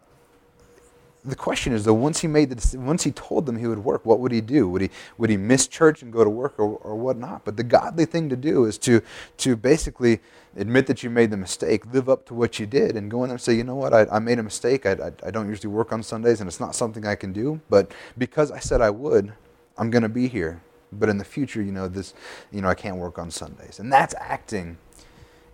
the 1.25 1.37
question 1.37 1.73
is 1.73 1.85
though 1.85 1.95
once 1.95 2.21
he 2.21 2.29
made 2.29 2.51
the 2.51 2.79
once 2.79 3.05
he 3.05 3.13
told 3.13 3.45
them 3.45 3.59
he 3.59 3.67
would 3.67 3.85
work 3.85 4.07
what 4.07 4.21
would 4.21 4.33
he 4.33 4.41
do? 4.41 4.69
Would 4.69 4.83
he 4.83 4.91
would 5.19 5.29
he 5.31 5.37
miss 5.37 5.67
church 5.67 6.03
and 6.03 6.13
go 6.13 6.25
to 6.25 6.31
work 6.31 6.59
or, 6.59 6.77
or 6.79 6.97
what 6.97 7.19
not 7.19 7.45
but 7.45 7.57
the 7.57 7.63
godly 7.63 8.07
thing 8.07 8.29
to 8.31 8.37
do 8.37 8.65
is 8.65 8.79
to 8.79 9.03
to 9.39 9.57
basically 9.57 10.21
admit 10.57 10.87
that 10.87 11.03
you 11.03 11.11
made 11.11 11.31
the 11.31 11.37
mistake 11.37 11.85
live 11.93 12.09
up 12.09 12.27
to 12.27 12.35
what 12.35 12.59
you 12.59 12.67
did 12.67 12.97
and 12.97 13.11
go 13.11 13.23
in 13.23 13.29
there 13.29 13.35
and 13.35 13.41
say 13.41 13.55
you 13.55 13.65
know 13.65 13.77
what? 13.77 13.93
I, 13.93 14.07
I 14.11 14.19
made 14.19 14.39
a 14.39 14.43
mistake. 14.43 14.87
I, 14.87 14.93
I, 14.93 15.13
I 15.27 15.31
don't 15.31 15.49
usually 15.49 15.73
work 15.73 15.93
on 15.93 16.03
sundays 16.03 16.41
and 16.41 16.49
it's 16.49 16.61
not 16.61 16.75
something 16.75 17.07
i 17.07 17.15
can 17.15 17.33
do 17.33 17.61
but 17.69 17.93
because 18.17 18.51
i 18.51 18.59
said 18.59 18.81
i 18.81 18.91
would 18.91 19.33
i'm 19.77 19.91
going 19.91 20.03
to 20.03 20.09
be 20.09 20.27
here 20.27 20.61
but 20.93 21.09
in 21.09 21.19
the 21.19 21.25
future 21.25 21.63
you 21.63 21.73
know 21.73 21.89
this 21.89 22.15
you 22.51 22.61
know 22.61 22.69
i 22.69 22.75
can't 22.75 22.97
work 22.97 23.19
on 23.19 23.31
sundays 23.31 23.79
and 23.79 23.93
that's 23.93 24.15
acting 24.19 24.77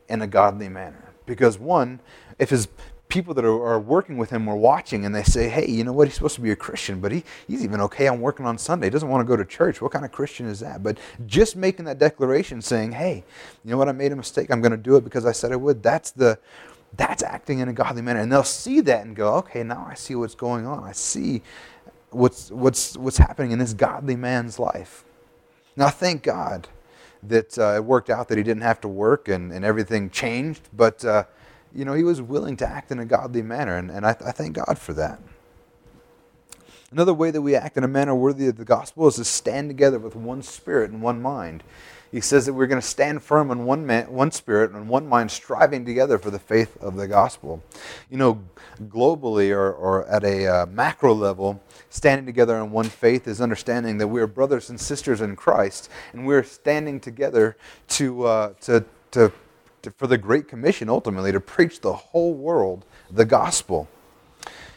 in 0.09 0.22
a 0.22 0.27
godly 0.27 0.68
manner 0.68 1.12
because 1.27 1.59
one 1.59 2.01
if 2.38 2.51
his 2.51 2.68
people 3.09 3.35
that 3.35 3.44
are, 3.44 3.66
are, 3.66 3.81
working 3.81 4.16
with 4.16 4.31
him 4.31 4.46
were 4.46 4.57
watching 4.57 5.05
and 5.05 5.14
they 5.14 5.22
say, 5.22 5.49
hey, 5.49 5.68
you 5.68 5.85
know 5.85 5.92
what? 5.92 6.09
He's 6.09 6.14
supposed 6.14 6.35
to 6.37 6.40
be 6.40 6.51
a 6.51 6.57
Christian, 6.57 7.01
but 7.01 7.12
he, 7.12 7.25
he's 7.46 7.62
even 7.62 7.81
okay 7.83 8.09
on 8.09 8.20
working 8.20 8.46
on 8.46 8.59
Sunday. 8.59 8.87
He 8.87 8.90
doesn't 8.90 9.09
want 9.09 9.20
to 9.20 9.25
go 9.25 9.37
to 9.37 9.44
church. 9.44 9.81
What 9.81 9.92
kind 9.92 10.05
of 10.05 10.12
Christian 10.12 10.46
is 10.46 10.61
that? 10.61 10.83
But 10.83 10.99
just 11.27 11.57
making 11.57 11.85
that 11.85 11.99
declaration 11.99 12.61
saying, 12.61 12.92
hey, 12.92 13.25
you 13.64 13.70
know 13.70 13.77
what? 13.77 13.88
I 13.88 13.92
made 13.92 14.12
a 14.12 14.16
mistake. 14.16 14.51
I'm 14.51 14.61
going 14.61 14.72
to 14.72 14.77
do 14.77 14.96
it 14.96 15.05
because 15.05 15.25
I 15.25 15.33
said 15.33 15.53
I 15.53 15.57
would. 15.57 15.83
That's 15.83 16.11
the. 16.11 16.38
That's 16.96 17.22
acting 17.22 17.59
in 17.59 17.68
a 17.68 17.75
godly 17.75 18.01
manner. 18.01 18.20
And 18.20 18.33
they'll 18.33 18.42
see 18.42 18.81
that 18.83 19.05
and 19.05 19.14
go, 19.14 19.35
okay, 19.35 19.62
now 19.62 19.87
I 19.90 19.94
see 19.94 20.14
what's 20.14 20.37
going 20.37 20.66
on. 20.66 20.85
I 20.85 20.92
see 20.92 21.42
what's, 22.11 22.51
what's, 22.51 22.96
what's 22.96 23.18
happening 23.18 23.51
in 23.51 23.59
this 23.59 23.75
godly 23.75 24.16
man's 24.16 24.59
life. 24.59 25.05
Now, 25.77 25.91
thank 25.91 26.23
God 26.23 26.69
that 27.23 27.59
uh, 27.59 27.75
it 27.77 27.85
worked 27.85 28.11
out 28.11 28.29
that 28.29 28.39
he 28.39 28.45
didn't 28.45 28.62
have 28.62 28.81
to 28.83 28.89
work 28.89 29.29
and, 29.29 29.53
and 29.53 29.65
everything 29.65 30.11
changed. 30.11 30.69
But 30.73 31.05
uh, 31.05 31.25
you 31.75 31.85
know, 31.85 31.95
he 31.95 32.03
was 32.03 32.23
willing 32.23 32.57
to 32.59 32.67
act 32.67 32.91
in 32.91 32.99
a 32.99 33.05
godly 33.05 33.43
manner, 33.43 33.77
and, 33.77 33.91
and 33.91 34.07
I, 34.07 34.11
I 34.11 34.33
thank 34.33 34.57
God 34.57 34.79
for 34.79 34.95
that. 34.95 35.21
Another 36.91 37.12
way 37.12 37.31
that 37.31 37.43
we 37.43 37.55
act 37.55 37.77
in 37.77 37.85
a 37.85 37.89
manner 37.89 38.15
worthy 38.15 38.47
of 38.47 38.57
the 38.57 38.65
gospel 38.65 39.09
is 39.09 39.17
to 39.17 39.25
stand 39.25 39.69
together 39.69 39.99
with 39.99 40.17
one 40.17 40.43
spirit 40.43 40.91
and 40.91 41.03
one 41.03 41.21
mind. 41.21 41.62
He 42.12 42.21
says 42.21 42.47
that 42.47 42.55
we're 42.55 42.66
going 42.66 42.81
to 42.81 42.87
stand 42.87 43.23
firm 43.23 43.51
in 43.51 43.64
one, 43.64 43.87
man, 43.87 44.11
one 44.12 44.31
spirit 44.31 44.71
and 44.71 44.88
one 44.88 45.09
mind, 45.09 45.31
striving 45.31 45.85
together 45.85 46.19
for 46.19 46.31
the 46.31 46.38
faith 46.38 46.77
of 46.81 46.97
the 46.97 47.09
gospel. 47.09 47.62
You 48.11 48.16
know, 48.16 48.42
globally 48.85 49.51
or, 49.51 49.73
or 49.73 50.07
at 50.07 50.25
a 50.25 50.47
uh, 50.47 50.66
macro 50.66 51.14
level, 51.14 51.62
standing 51.90 52.27
together 52.27 52.57
in 52.59 52.71
one 52.71 52.88
faith 52.88 53.27
is 53.27 53.40
understanding 53.40 53.99
that 53.99 54.09
we 54.09 54.21
are 54.21 54.27
brothers 54.27 54.71
and 54.71 54.81
sisters 54.81 55.21
in 55.21 55.37
Christ, 55.37 55.90
and 56.12 56.27
we're 56.27 56.45
standing 56.45 57.01
together 57.01 57.57
to, 57.88 58.25
uh, 58.25 58.53
to, 58.61 58.85
to 59.12 59.33
to, 59.87 59.92
for 59.92 60.09
the 60.09 60.19
Great 60.19 60.49
Commission 60.49 60.88
ultimately 60.88 61.31
to 61.31 61.40
preach 61.40 61.81
the 61.81 61.92
whole 61.92 62.35
world 62.35 62.85
the 63.09 63.25
gospel. 63.25 63.88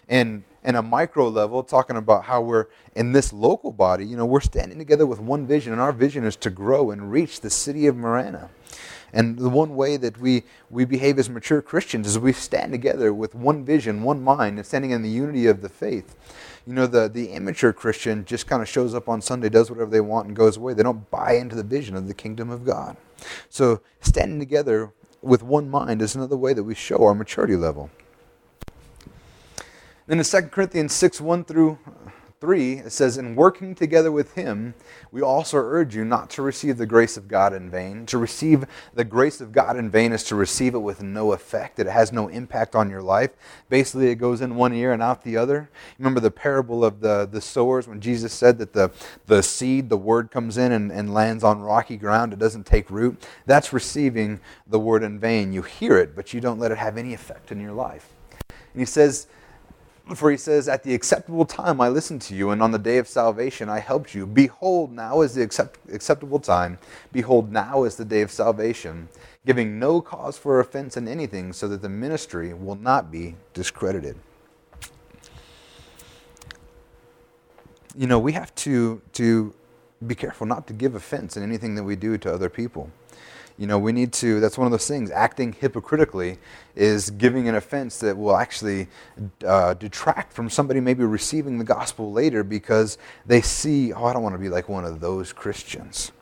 And 0.07 0.43
in 0.63 0.75
a 0.75 0.81
micro 0.81 1.27
level, 1.27 1.63
talking 1.63 1.95
about 1.95 2.25
how 2.25 2.41
we're 2.41 2.67
in 2.95 3.11
this 3.13 3.31
local 3.31 3.71
body, 3.71 4.05
you 4.05 4.17
know, 4.17 4.25
we're 4.25 4.41
standing 4.41 4.77
together 4.77 5.05
with 5.05 5.19
one 5.19 5.47
vision, 5.47 5.71
and 5.71 5.81
our 5.81 5.91
vision 5.91 6.23
is 6.25 6.35
to 6.37 6.49
grow 6.49 6.91
and 6.91 7.11
reach 7.11 7.41
the 7.41 7.49
city 7.49 7.87
of 7.87 7.95
Marana. 7.95 8.49
And 9.11 9.39
the 9.39 9.49
one 9.49 9.75
way 9.75 9.97
that 9.97 10.19
we, 10.19 10.43
we 10.69 10.85
behave 10.85 11.17
as 11.17 11.29
mature 11.29 11.61
Christians 11.61 12.07
is 12.07 12.19
we 12.19 12.33
stand 12.33 12.71
together 12.71 13.13
with 13.13 13.33
one 13.33 13.65
vision, 13.65 14.03
one 14.03 14.23
mind, 14.23 14.57
and 14.57 14.65
standing 14.65 14.91
in 14.91 15.01
the 15.01 15.09
unity 15.09 15.47
of 15.47 15.61
the 15.61 15.69
faith. 15.69 16.15
You 16.67 16.73
know, 16.73 16.85
the, 16.85 17.09
the 17.09 17.31
immature 17.31 17.73
Christian 17.73 18.25
just 18.25 18.45
kind 18.45 18.61
of 18.61 18.69
shows 18.69 18.93
up 18.93 19.09
on 19.09 19.21
Sunday, 19.21 19.49
does 19.49 19.71
whatever 19.71 19.89
they 19.89 20.01
want, 20.01 20.27
and 20.27 20.35
goes 20.35 20.57
away. 20.57 20.73
They 20.73 20.83
don't 20.83 21.09
buy 21.09 21.33
into 21.33 21.55
the 21.55 21.63
vision 21.63 21.95
of 21.95 22.07
the 22.07 22.13
kingdom 22.13 22.51
of 22.51 22.65
God. 22.65 22.97
So, 23.49 23.81
standing 24.01 24.39
together 24.39 24.93
with 25.21 25.41
one 25.43 25.69
mind 25.69 26.01
is 26.01 26.15
another 26.15 26.37
way 26.37 26.53
that 26.53 26.63
we 26.63 26.75
show 26.75 27.03
our 27.03 27.15
maturity 27.15 27.55
level. 27.55 27.89
Then 30.09 30.17
in 30.17 30.25
2 30.25 30.41
Corinthians 30.49 30.91
6 30.93 31.21
1 31.21 31.43
through 31.43 31.77
3, 32.41 32.73
it 32.79 32.91
says, 32.91 33.15
In 33.15 33.35
working 33.35 33.75
together 33.75 34.11
with 34.11 34.33
him, 34.33 34.73
we 35.11 35.21
also 35.21 35.57
urge 35.57 35.95
you 35.95 36.03
not 36.03 36.31
to 36.31 36.41
receive 36.41 36.79
the 36.79 36.87
grace 36.87 37.15
of 37.15 37.27
God 37.27 37.53
in 37.53 37.69
vain. 37.69 38.07
To 38.07 38.17
receive 38.17 38.65
the 38.95 39.03
grace 39.03 39.39
of 39.39 39.51
God 39.51 39.77
in 39.77 39.91
vain 39.91 40.11
is 40.11 40.23
to 40.23 40.35
receive 40.35 40.73
it 40.73 40.79
with 40.79 41.03
no 41.03 41.31
effect. 41.33 41.77
It 41.77 41.85
has 41.85 42.11
no 42.11 42.27
impact 42.27 42.73
on 42.73 42.89
your 42.89 43.03
life. 43.03 43.29
Basically, 43.69 44.07
it 44.07 44.15
goes 44.15 44.41
in 44.41 44.55
one 44.55 44.73
ear 44.73 44.93
and 44.93 45.03
out 45.03 45.23
the 45.23 45.37
other. 45.37 45.69
Remember 45.99 46.19
the 46.19 46.31
parable 46.31 46.83
of 46.83 47.01
the, 47.01 47.29
the 47.31 47.39
sowers 47.39 47.87
when 47.87 48.01
Jesus 48.01 48.33
said 48.33 48.57
that 48.57 48.73
the, 48.73 48.89
the 49.27 49.43
seed, 49.43 49.89
the 49.89 49.97
word 49.97 50.31
comes 50.31 50.57
in 50.57 50.71
and, 50.71 50.91
and 50.91 51.13
lands 51.13 51.43
on 51.43 51.61
rocky 51.61 51.97
ground, 51.97 52.33
it 52.33 52.39
doesn't 52.39 52.65
take 52.65 52.89
root? 52.89 53.23
That's 53.45 53.71
receiving 53.71 54.39
the 54.65 54.79
word 54.79 55.03
in 55.03 55.19
vain. 55.19 55.53
You 55.53 55.61
hear 55.61 55.99
it, 55.99 56.15
but 56.15 56.33
you 56.33 56.41
don't 56.41 56.57
let 56.57 56.71
it 56.71 56.79
have 56.79 56.97
any 56.97 57.13
effect 57.13 57.51
in 57.51 57.61
your 57.61 57.73
life. 57.73 58.09
And 58.73 58.81
he 58.81 58.85
says, 58.85 59.27
for 60.17 60.31
he 60.31 60.37
says, 60.37 60.67
At 60.67 60.83
the 60.83 60.93
acceptable 60.93 61.45
time 61.45 61.81
I 61.81 61.89
listened 61.89 62.21
to 62.23 62.35
you, 62.35 62.49
and 62.51 62.61
on 62.61 62.71
the 62.71 62.79
day 62.79 62.97
of 62.97 63.07
salvation 63.07 63.69
I 63.69 63.79
helped 63.79 64.15
you. 64.15 64.25
Behold, 64.25 64.91
now 64.91 65.21
is 65.21 65.35
the 65.35 65.43
accept- 65.43 65.79
acceptable 65.91 66.39
time. 66.39 66.77
Behold, 67.11 67.51
now 67.51 67.83
is 67.83 67.95
the 67.95 68.05
day 68.05 68.21
of 68.21 68.31
salvation, 68.31 69.09
giving 69.45 69.79
no 69.79 70.01
cause 70.01 70.37
for 70.37 70.59
offense 70.59 70.97
in 70.97 71.07
anything, 71.07 71.53
so 71.53 71.67
that 71.67 71.81
the 71.81 71.89
ministry 71.89 72.53
will 72.53 72.75
not 72.75 73.11
be 73.11 73.35
discredited. 73.53 74.17
You 77.95 78.07
know, 78.07 78.19
we 78.19 78.33
have 78.33 78.53
to, 78.55 79.01
to 79.13 79.53
be 80.05 80.15
careful 80.15 80.47
not 80.47 80.67
to 80.67 80.73
give 80.73 80.95
offense 80.95 81.35
in 81.37 81.43
anything 81.43 81.75
that 81.75 81.83
we 81.83 81.95
do 81.95 82.17
to 82.17 82.33
other 82.33 82.49
people. 82.49 82.89
You 83.59 83.67
know, 83.67 83.77
we 83.77 83.91
need 83.91 84.13
to, 84.13 84.39
that's 84.39 84.57
one 84.57 84.67
of 84.67 84.71
those 84.71 84.87
things. 84.87 85.11
Acting 85.11 85.51
hypocritically 85.51 86.37
is 86.77 87.09
giving 87.09 87.49
an 87.49 87.55
offense 87.55 87.99
that 87.99 88.17
will 88.17 88.37
actually 88.37 88.87
uh, 89.45 89.73
detract 89.73 90.31
from 90.31 90.49
somebody 90.49 90.79
maybe 90.79 91.03
receiving 91.03 91.57
the 91.57 91.65
gospel 91.65 92.13
later 92.13 92.45
because 92.45 92.97
they 93.25 93.41
see, 93.41 93.91
oh, 93.91 94.05
I 94.05 94.13
don't 94.13 94.23
want 94.23 94.35
to 94.35 94.39
be 94.39 94.47
like 94.47 94.69
one 94.69 94.85
of 94.85 95.01
those 95.01 95.33
Christians. 95.33 96.13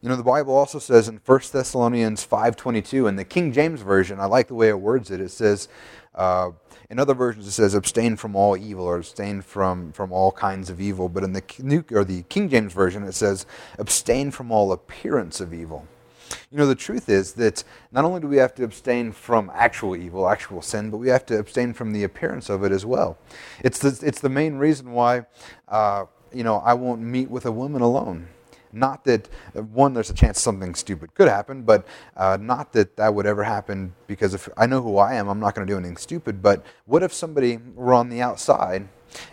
You 0.00 0.08
know, 0.08 0.16
the 0.16 0.22
Bible 0.22 0.54
also 0.56 0.78
says 0.78 1.08
in 1.08 1.20
1 1.26 1.40
Thessalonians 1.52 2.26
5.22, 2.26 3.06
in 3.06 3.16
the 3.16 3.24
King 3.24 3.52
James 3.52 3.82
Version, 3.82 4.18
I 4.18 4.24
like 4.24 4.48
the 4.48 4.54
way 4.54 4.70
it 4.70 4.80
words 4.80 5.10
it, 5.10 5.20
it 5.20 5.30
says, 5.30 5.68
uh, 6.14 6.52
in 6.88 6.98
other 6.98 7.14
versions 7.14 7.46
it 7.46 7.50
says 7.52 7.74
abstain 7.74 8.16
from 8.16 8.34
all 8.34 8.56
evil 8.56 8.86
or 8.86 8.96
abstain 8.96 9.42
from, 9.42 9.92
from 9.92 10.10
all 10.10 10.32
kinds 10.32 10.70
of 10.70 10.80
evil. 10.80 11.10
But 11.10 11.22
in 11.22 11.34
the 11.34 11.42
New, 11.58 11.84
or 11.90 12.02
the 12.02 12.22
King 12.24 12.48
James 12.48 12.72
Version 12.72 13.02
it 13.02 13.12
says 13.12 13.44
abstain 13.78 14.30
from 14.30 14.50
all 14.50 14.72
appearance 14.72 15.38
of 15.38 15.52
evil. 15.52 15.86
You 16.50 16.58
know, 16.58 16.66
the 16.66 16.74
truth 16.74 17.08
is 17.08 17.32
that 17.34 17.64
not 17.92 18.04
only 18.04 18.20
do 18.20 18.28
we 18.28 18.36
have 18.36 18.54
to 18.56 18.64
abstain 18.64 19.12
from 19.12 19.50
actual 19.54 19.96
evil, 19.96 20.28
actual 20.28 20.62
sin, 20.62 20.90
but 20.90 20.98
we 20.98 21.08
have 21.08 21.26
to 21.26 21.38
abstain 21.38 21.72
from 21.72 21.92
the 21.92 22.04
appearance 22.04 22.48
of 22.48 22.64
it 22.64 22.72
as 22.72 22.84
well. 22.86 23.18
It's 23.60 23.78
the, 23.78 24.06
it's 24.06 24.20
the 24.20 24.28
main 24.28 24.56
reason 24.56 24.92
why, 24.92 25.26
uh, 25.68 26.06
you 26.32 26.44
know, 26.44 26.56
I 26.56 26.74
won't 26.74 27.00
meet 27.00 27.30
with 27.30 27.46
a 27.46 27.52
woman 27.52 27.82
alone. 27.82 28.28
Not 28.72 29.04
that, 29.04 29.28
uh, 29.56 29.62
one, 29.62 29.94
there's 29.94 30.10
a 30.10 30.14
chance 30.14 30.40
something 30.40 30.74
stupid 30.74 31.14
could 31.14 31.28
happen, 31.28 31.62
but 31.62 31.86
uh, 32.16 32.36
not 32.40 32.72
that 32.72 32.96
that 32.96 33.14
would 33.14 33.26
ever 33.26 33.44
happen 33.44 33.94
because 34.06 34.34
if 34.34 34.48
I 34.56 34.66
know 34.66 34.82
who 34.82 34.98
I 34.98 35.14
am, 35.14 35.28
I'm 35.28 35.38
not 35.38 35.54
going 35.54 35.66
to 35.66 35.72
do 35.72 35.78
anything 35.78 35.96
stupid. 35.96 36.42
But 36.42 36.64
what 36.84 37.02
if 37.02 37.12
somebody 37.12 37.58
were 37.74 37.94
on 37.94 38.08
the 38.08 38.20
outside 38.20 38.88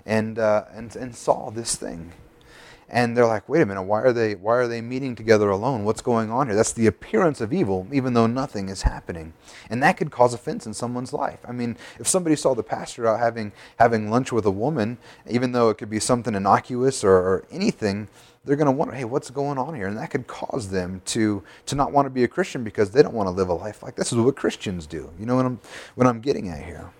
and, 0.05 0.37
uh, 0.37 0.65
and, 0.73 0.95
and 0.95 1.15
saw 1.15 1.49
this 1.49 1.75
thing? 1.75 2.13
And 2.93 3.15
they're 3.15 3.25
like, 3.25 3.47
wait 3.47 3.61
a 3.61 3.65
minute, 3.65 3.83
why 3.83 4.01
are 4.01 4.11
they 4.11 4.35
why 4.35 4.57
are 4.57 4.67
they 4.67 4.81
meeting 4.81 5.15
together 5.15 5.49
alone? 5.49 5.85
What's 5.85 6.01
going 6.01 6.29
on 6.29 6.47
here? 6.47 6.55
That's 6.57 6.73
the 6.73 6.87
appearance 6.87 7.39
of 7.39 7.53
evil, 7.53 7.87
even 7.91 8.13
though 8.13 8.27
nothing 8.27 8.67
is 8.67 8.81
happening. 8.81 9.33
And 9.69 9.81
that 9.81 9.95
could 9.95 10.11
cause 10.11 10.33
offense 10.33 10.65
in 10.67 10.73
someone's 10.73 11.13
life. 11.13 11.39
I 11.47 11.53
mean, 11.53 11.77
if 11.99 12.07
somebody 12.07 12.35
saw 12.35 12.53
the 12.53 12.63
pastor 12.63 13.07
out 13.07 13.19
having 13.21 13.53
having 13.79 14.11
lunch 14.11 14.33
with 14.33 14.45
a 14.45 14.51
woman, 14.51 14.97
even 15.27 15.53
though 15.53 15.69
it 15.69 15.77
could 15.77 15.89
be 15.89 16.01
something 16.01 16.35
innocuous 16.35 17.01
or, 17.01 17.13
or 17.13 17.45
anything, 17.49 18.09
they're 18.43 18.57
going 18.57 18.65
to 18.65 18.71
wonder, 18.73 18.93
hey, 18.93 19.05
what's 19.05 19.29
going 19.29 19.57
on 19.57 19.73
here? 19.73 19.87
And 19.87 19.97
that 19.97 20.09
could 20.09 20.27
cause 20.27 20.69
them 20.69 21.01
to 21.05 21.41
to 21.67 21.75
not 21.75 21.93
want 21.93 22.07
to 22.07 22.09
be 22.09 22.25
a 22.25 22.27
Christian 22.27 22.61
because 22.61 22.91
they 22.91 23.01
don't 23.01 23.13
want 23.13 23.27
to 23.27 23.31
live 23.31 23.47
a 23.47 23.53
life 23.53 23.81
like 23.81 23.95
this. 23.95 24.09
this 24.09 24.19
is 24.19 24.25
what 24.25 24.35
Christians 24.35 24.85
do. 24.85 25.09
You 25.17 25.25
know 25.25 25.37
what 25.37 25.45
I'm 25.45 25.61
what 25.95 26.07
I'm 26.07 26.19
getting 26.19 26.49
at 26.49 26.61
here. 26.61 26.91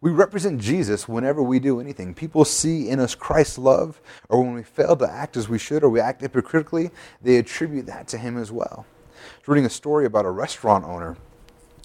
We 0.00 0.12
represent 0.12 0.60
Jesus 0.60 1.08
whenever 1.08 1.42
we 1.42 1.58
do 1.58 1.80
anything. 1.80 2.14
People 2.14 2.44
see 2.44 2.88
in 2.88 3.00
us 3.00 3.16
Christ's 3.16 3.58
love, 3.58 4.00
or 4.28 4.42
when 4.42 4.54
we 4.54 4.62
fail 4.62 4.96
to 4.96 5.10
act 5.10 5.36
as 5.36 5.48
we 5.48 5.58
should, 5.58 5.82
or 5.82 5.88
we 5.88 5.98
act 5.98 6.20
hypocritically, 6.20 6.90
they 7.20 7.36
attribute 7.36 7.86
that 7.86 8.06
to 8.08 8.18
Him 8.18 8.36
as 8.36 8.52
well. 8.52 8.86
I 8.86 9.40
was 9.40 9.48
reading 9.48 9.66
a 9.66 9.70
story 9.70 10.06
about 10.06 10.24
a 10.24 10.30
restaurant 10.30 10.84
owner, 10.84 11.16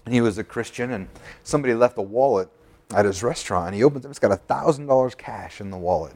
and 0.04 0.14
he 0.14 0.20
was 0.20 0.38
a 0.38 0.44
Christian, 0.44 0.92
and 0.92 1.08
somebody 1.42 1.74
left 1.74 1.98
a 1.98 2.02
wallet 2.02 2.48
at 2.94 3.04
his 3.04 3.24
restaurant, 3.24 3.68
and 3.68 3.74
he 3.74 3.82
opens 3.82 4.04
it, 4.04 4.10
it's 4.10 4.20
got 4.20 4.30
a 4.30 4.36
$1,000 4.36 5.18
cash 5.18 5.60
in 5.60 5.70
the 5.70 5.76
wallet. 5.76 6.14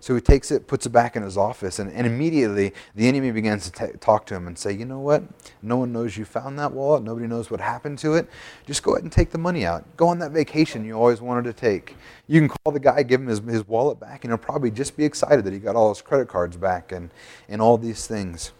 So 0.00 0.14
he 0.14 0.20
takes 0.20 0.50
it, 0.50 0.66
puts 0.66 0.86
it 0.86 0.90
back 0.90 1.16
in 1.16 1.22
his 1.22 1.36
office, 1.36 1.78
and, 1.78 1.92
and 1.92 2.06
immediately 2.06 2.72
the 2.94 3.08
enemy 3.08 3.30
begins 3.32 3.68
to 3.70 3.86
t- 3.86 3.98
talk 3.98 4.26
to 4.26 4.34
him 4.34 4.46
and 4.46 4.56
say, 4.56 4.72
You 4.72 4.84
know 4.84 5.00
what? 5.00 5.22
No 5.62 5.76
one 5.76 5.92
knows 5.92 6.16
you 6.16 6.24
found 6.24 6.58
that 6.58 6.72
wallet. 6.72 7.02
Nobody 7.02 7.26
knows 7.26 7.50
what 7.50 7.60
happened 7.60 7.98
to 8.00 8.14
it. 8.14 8.28
Just 8.66 8.82
go 8.82 8.92
ahead 8.92 9.02
and 9.02 9.12
take 9.12 9.30
the 9.30 9.38
money 9.38 9.66
out. 9.66 9.84
Go 9.96 10.08
on 10.08 10.18
that 10.20 10.30
vacation 10.30 10.84
you 10.84 10.94
always 10.94 11.20
wanted 11.20 11.44
to 11.44 11.52
take. 11.52 11.96
You 12.26 12.40
can 12.40 12.48
call 12.48 12.72
the 12.72 12.80
guy, 12.80 13.02
give 13.02 13.20
him 13.20 13.26
his, 13.26 13.40
his 13.40 13.66
wallet 13.66 13.98
back, 13.98 14.24
and 14.24 14.30
he'll 14.30 14.38
probably 14.38 14.70
just 14.70 14.96
be 14.96 15.04
excited 15.04 15.44
that 15.44 15.52
he 15.52 15.58
got 15.58 15.76
all 15.76 15.88
his 15.88 16.02
credit 16.02 16.28
cards 16.28 16.56
back 16.56 16.92
and, 16.92 17.10
and 17.48 17.60
all 17.60 17.78
these 17.78 18.06
things. 18.06 18.52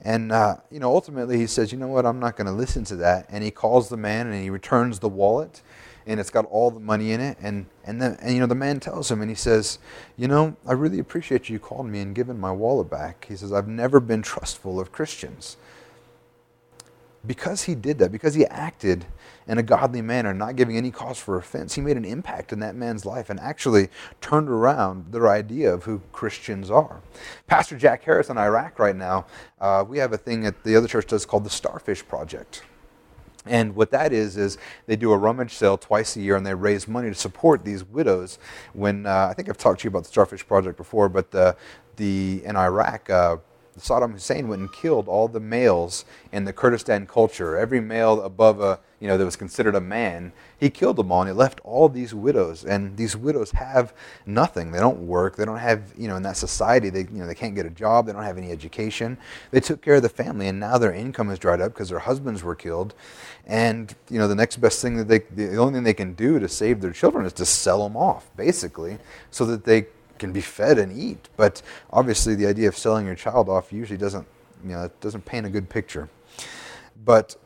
And, 0.00 0.30
uh, 0.30 0.58
you 0.70 0.78
know, 0.78 0.92
ultimately 0.92 1.38
he 1.38 1.46
says, 1.46 1.72
you 1.72 1.78
know 1.78 1.88
what, 1.88 2.06
I'm 2.06 2.20
not 2.20 2.36
going 2.36 2.46
to 2.46 2.52
listen 2.52 2.84
to 2.84 2.96
that. 2.96 3.26
And 3.28 3.42
he 3.42 3.50
calls 3.50 3.88
the 3.88 3.96
man 3.96 4.28
and 4.28 4.42
he 4.42 4.48
returns 4.48 5.00
the 5.00 5.08
wallet 5.08 5.60
and 6.08 6.18
it's 6.18 6.30
got 6.30 6.46
all 6.46 6.70
the 6.70 6.80
money 6.80 7.12
in 7.12 7.20
it. 7.20 7.36
And, 7.40 7.66
and, 7.84 8.00
then, 8.00 8.16
and, 8.20 8.32
you 8.32 8.40
know, 8.40 8.46
the 8.46 8.54
man 8.54 8.80
tells 8.80 9.10
him 9.10 9.20
and 9.20 9.30
he 9.30 9.36
says, 9.36 9.78
you 10.16 10.26
know, 10.26 10.56
I 10.66 10.72
really 10.72 10.98
appreciate 10.98 11.50
you 11.50 11.58
calling 11.58 11.92
me 11.92 12.00
and 12.00 12.14
giving 12.14 12.40
my 12.40 12.50
wallet 12.50 12.88
back. 12.88 13.26
He 13.28 13.36
says, 13.36 13.52
I've 13.52 13.68
never 13.68 14.00
been 14.00 14.22
trustful 14.22 14.80
of 14.80 14.90
Christians. 14.90 15.58
Because 17.26 17.64
he 17.64 17.74
did 17.74 17.98
that, 17.98 18.10
because 18.10 18.34
he 18.34 18.46
acted 18.46 19.04
in 19.46 19.58
a 19.58 19.62
godly 19.62 20.00
manner, 20.00 20.32
not 20.32 20.56
giving 20.56 20.78
any 20.78 20.90
cause 20.90 21.18
for 21.18 21.36
offense, 21.36 21.74
he 21.74 21.82
made 21.82 21.96
an 21.98 22.04
impact 22.04 22.52
in 22.52 22.60
that 22.60 22.74
man's 22.74 23.04
life 23.04 23.28
and 23.28 23.38
actually 23.40 23.90
turned 24.22 24.48
around 24.48 25.12
their 25.12 25.28
idea 25.28 25.74
of 25.74 25.84
who 25.84 26.00
Christians 26.12 26.70
are. 26.70 27.02
Pastor 27.46 27.76
Jack 27.76 28.02
Harris 28.04 28.30
in 28.30 28.38
Iraq 28.38 28.78
right 28.78 28.96
now, 28.96 29.26
uh, 29.60 29.84
we 29.86 29.98
have 29.98 30.14
a 30.14 30.18
thing 30.18 30.40
that 30.42 30.64
the 30.64 30.74
other 30.74 30.88
church 30.88 31.06
does 31.06 31.26
called 31.26 31.44
the 31.44 31.50
Starfish 31.50 32.06
Project. 32.06 32.62
And 33.48 33.74
what 33.74 33.90
that 33.90 34.12
is, 34.12 34.36
is 34.36 34.58
they 34.86 34.96
do 34.96 35.12
a 35.12 35.16
rummage 35.16 35.54
sale 35.54 35.78
twice 35.78 36.16
a 36.16 36.20
year 36.20 36.36
and 36.36 36.46
they 36.46 36.54
raise 36.54 36.86
money 36.86 37.08
to 37.08 37.14
support 37.14 37.64
these 37.64 37.84
widows. 37.84 38.38
When 38.72 39.06
uh, 39.06 39.28
I 39.30 39.34
think 39.34 39.48
I've 39.48 39.58
talked 39.58 39.80
to 39.80 39.84
you 39.84 39.88
about 39.88 40.04
the 40.04 40.10
Starfish 40.10 40.46
Project 40.46 40.76
before, 40.76 41.08
but 41.08 41.30
the, 41.30 41.56
the 41.96 42.42
in 42.44 42.56
Iraq, 42.56 43.10
uh, 43.10 43.36
Saddam 43.80 44.12
Hussein 44.12 44.48
went 44.48 44.60
and 44.60 44.72
killed 44.72 45.08
all 45.08 45.28
the 45.28 45.40
males 45.40 46.04
in 46.32 46.44
the 46.44 46.52
Kurdistan 46.52 47.06
culture. 47.06 47.56
Every 47.56 47.80
male 47.80 48.22
above 48.22 48.60
a, 48.60 48.80
you 49.00 49.06
know, 49.06 49.16
that 49.16 49.24
was 49.24 49.36
considered 49.36 49.74
a 49.74 49.80
man, 49.80 50.32
he 50.58 50.70
killed 50.70 50.96
them 50.96 51.12
all 51.12 51.22
and 51.22 51.28
he 51.28 51.34
left 51.34 51.60
all 51.64 51.88
these 51.88 52.12
widows. 52.12 52.64
And 52.64 52.96
these 52.96 53.16
widows 53.16 53.52
have 53.52 53.92
nothing. 54.26 54.72
They 54.72 54.80
don't 54.80 55.06
work. 55.06 55.36
They 55.36 55.44
don't 55.44 55.58
have, 55.58 55.92
you 55.96 56.08
know, 56.08 56.16
in 56.16 56.22
that 56.24 56.36
society, 56.36 56.90
they, 56.90 57.00
you 57.00 57.18
know, 57.18 57.26
they 57.26 57.34
can't 57.34 57.54
get 57.54 57.66
a 57.66 57.70
job. 57.70 58.06
They 58.06 58.12
don't 58.12 58.24
have 58.24 58.38
any 58.38 58.50
education. 58.50 59.18
They 59.50 59.60
took 59.60 59.82
care 59.82 59.94
of 59.94 60.02
the 60.02 60.08
family 60.08 60.48
and 60.48 60.58
now 60.58 60.78
their 60.78 60.92
income 60.92 61.30
is 61.30 61.38
dried 61.38 61.60
up 61.60 61.72
because 61.72 61.88
their 61.88 62.00
husbands 62.00 62.42
were 62.42 62.54
killed. 62.54 62.94
And, 63.46 63.94
you 64.10 64.18
know, 64.18 64.28
the 64.28 64.34
next 64.34 64.56
best 64.56 64.82
thing 64.82 64.96
that 64.96 65.08
they, 65.08 65.18
the 65.18 65.56
only 65.56 65.74
thing 65.74 65.84
they 65.84 65.94
can 65.94 66.14
do 66.14 66.38
to 66.38 66.48
save 66.48 66.80
their 66.80 66.92
children 66.92 67.24
is 67.24 67.32
to 67.34 67.46
sell 67.46 67.82
them 67.82 67.96
off, 67.96 68.30
basically, 68.36 68.98
so 69.30 69.46
that 69.46 69.64
they 69.64 69.86
can 70.18 70.32
be 70.32 70.40
fed 70.40 70.78
and 70.78 70.96
eat. 70.96 71.28
But 71.36 71.62
obviously, 71.90 72.34
the 72.34 72.46
idea 72.46 72.68
of 72.68 72.76
selling 72.76 73.06
your 73.06 73.14
child 73.14 73.48
off 73.48 73.72
usually 73.72 73.98
doesn't, 73.98 74.26
you 74.64 74.70
know, 74.70 74.84
it 74.84 75.00
doesn't 75.00 75.24
paint 75.24 75.46
a 75.46 75.50
good 75.50 75.68
picture. 75.68 76.08
But 77.04 77.36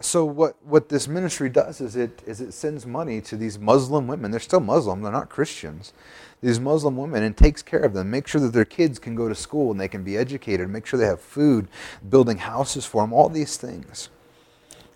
so 0.00 0.24
what, 0.24 0.56
what 0.62 0.88
this 0.90 1.08
ministry 1.08 1.48
does 1.48 1.80
is 1.80 1.96
it, 1.96 2.22
is 2.26 2.40
it 2.40 2.52
sends 2.52 2.84
money 2.84 3.20
to 3.22 3.36
these 3.36 3.58
Muslim 3.58 4.06
women. 4.06 4.30
They're 4.30 4.40
still 4.40 4.60
Muslim, 4.60 5.02
they're 5.02 5.12
not 5.12 5.30
Christians. 5.30 5.92
These 6.42 6.60
Muslim 6.60 6.96
women 6.96 7.22
and 7.22 7.36
takes 7.36 7.62
care 7.62 7.80
of 7.80 7.94
them, 7.94 8.10
make 8.10 8.26
sure 8.26 8.40
that 8.42 8.52
their 8.52 8.66
kids 8.66 8.98
can 8.98 9.14
go 9.14 9.28
to 9.28 9.34
school 9.34 9.70
and 9.70 9.80
they 9.80 9.88
can 9.88 10.04
be 10.04 10.18
educated, 10.18 10.68
make 10.68 10.84
sure 10.84 10.98
they 10.98 11.06
have 11.06 11.20
food, 11.20 11.68
building 12.08 12.38
houses 12.38 12.84
for 12.84 13.02
them, 13.02 13.12
all 13.12 13.30
these 13.30 13.56
things. 13.56 14.10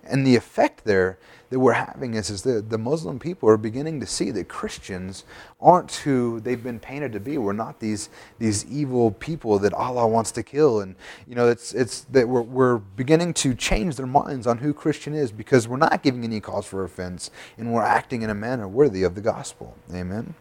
And 0.05 0.27
the 0.27 0.37
effect 0.37 0.85
there 0.85 1.19
that 1.51 1.59
we're 1.59 1.73
having 1.73 2.15
is, 2.15 2.31
is 2.31 2.43
that 2.43 2.71
the 2.71 2.79
Muslim 2.79 3.19
people 3.19 3.49
are 3.49 3.57
beginning 3.57 3.99
to 4.01 4.07
see 4.07 4.31
that 4.31 4.49
Christians 4.49 5.25
aren't 5.61 5.93
who 5.97 6.39
they've 6.41 6.63
been 6.63 6.79
painted 6.79 7.13
to 7.13 7.21
be. 7.21 7.39
We're 7.39 7.53
not 7.53 7.81
these, 7.81 8.09
these 8.39 8.65
evil 8.67 9.11
people 9.11 9.59
that 9.59 9.75
Allah 9.75 10.07
wants 10.07 10.31
to 10.33 10.45
kill. 10.45 10.81
And, 10.81 10.95
you 11.27 11.35
know, 11.35 11.49
it's, 11.49 11.75
it's 11.75 12.03
that 12.13 12.29
we're, 12.29 12.43
we're 12.43 12.79
beginning 12.79 13.35
to 13.35 13.55
change 13.55 13.97
their 13.97 14.07
minds 14.07 14.47
on 14.47 14.59
who 14.59 14.73
Christian 14.73 15.13
is 15.13 15.33
because 15.33 15.67
we're 15.67 15.77
not 15.77 16.05
giving 16.05 16.23
any 16.23 16.41
cause 16.41 16.67
for 16.67 16.85
offense 16.85 17.33
and 17.59 17.73
we're 17.73 17.83
acting 17.83 18.23
in 18.23 18.31
a 18.31 18.35
manner 18.35 18.69
worthy 18.69 19.03
of 19.03 19.17
the 19.17 19.21
gospel. 19.21 19.77
Amen. 19.93 20.35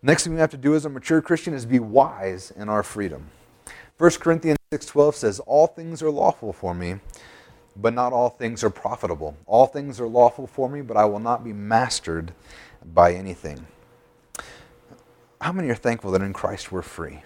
Next 0.00 0.24
thing 0.24 0.32
we 0.32 0.40
have 0.40 0.50
to 0.50 0.56
do 0.56 0.74
as 0.74 0.86
a 0.86 0.88
mature 0.88 1.20
Christian 1.20 1.52
is 1.52 1.66
be 1.66 1.78
wise 1.78 2.50
in 2.50 2.70
our 2.70 2.82
freedom. 2.82 3.28
1 3.98 4.10
Corinthians 4.18 4.58
6:12 4.72 5.14
says, 5.14 5.38
"All 5.40 5.66
things 5.68 6.02
are 6.02 6.10
lawful 6.10 6.52
for 6.52 6.74
me, 6.74 6.98
but 7.76 7.94
not 7.94 8.12
all 8.12 8.30
things 8.30 8.64
are 8.64 8.70
profitable. 8.70 9.36
All 9.46 9.66
things 9.66 10.00
are 10.00 10.08
lawful 10.08 10.46
for 10.46 10.68
me, 10.68 10.82
but 10.82 10.96
I 10.96 11.04
will 11.06 11.20
not 11.20 11.44
be 11.44 11.52
mastered 11.52 12.32
by 12.94 13.14
anything. 13.14 13.66
How 15.40 15.52
many 15.52 15.68
are 15.70 15.74
thankful 15.74 16.12
that 16.12 16.22
in 16.22 16.32
Christ 16.32 16.72
we're 16.72 16.82
free? 16.82 17.22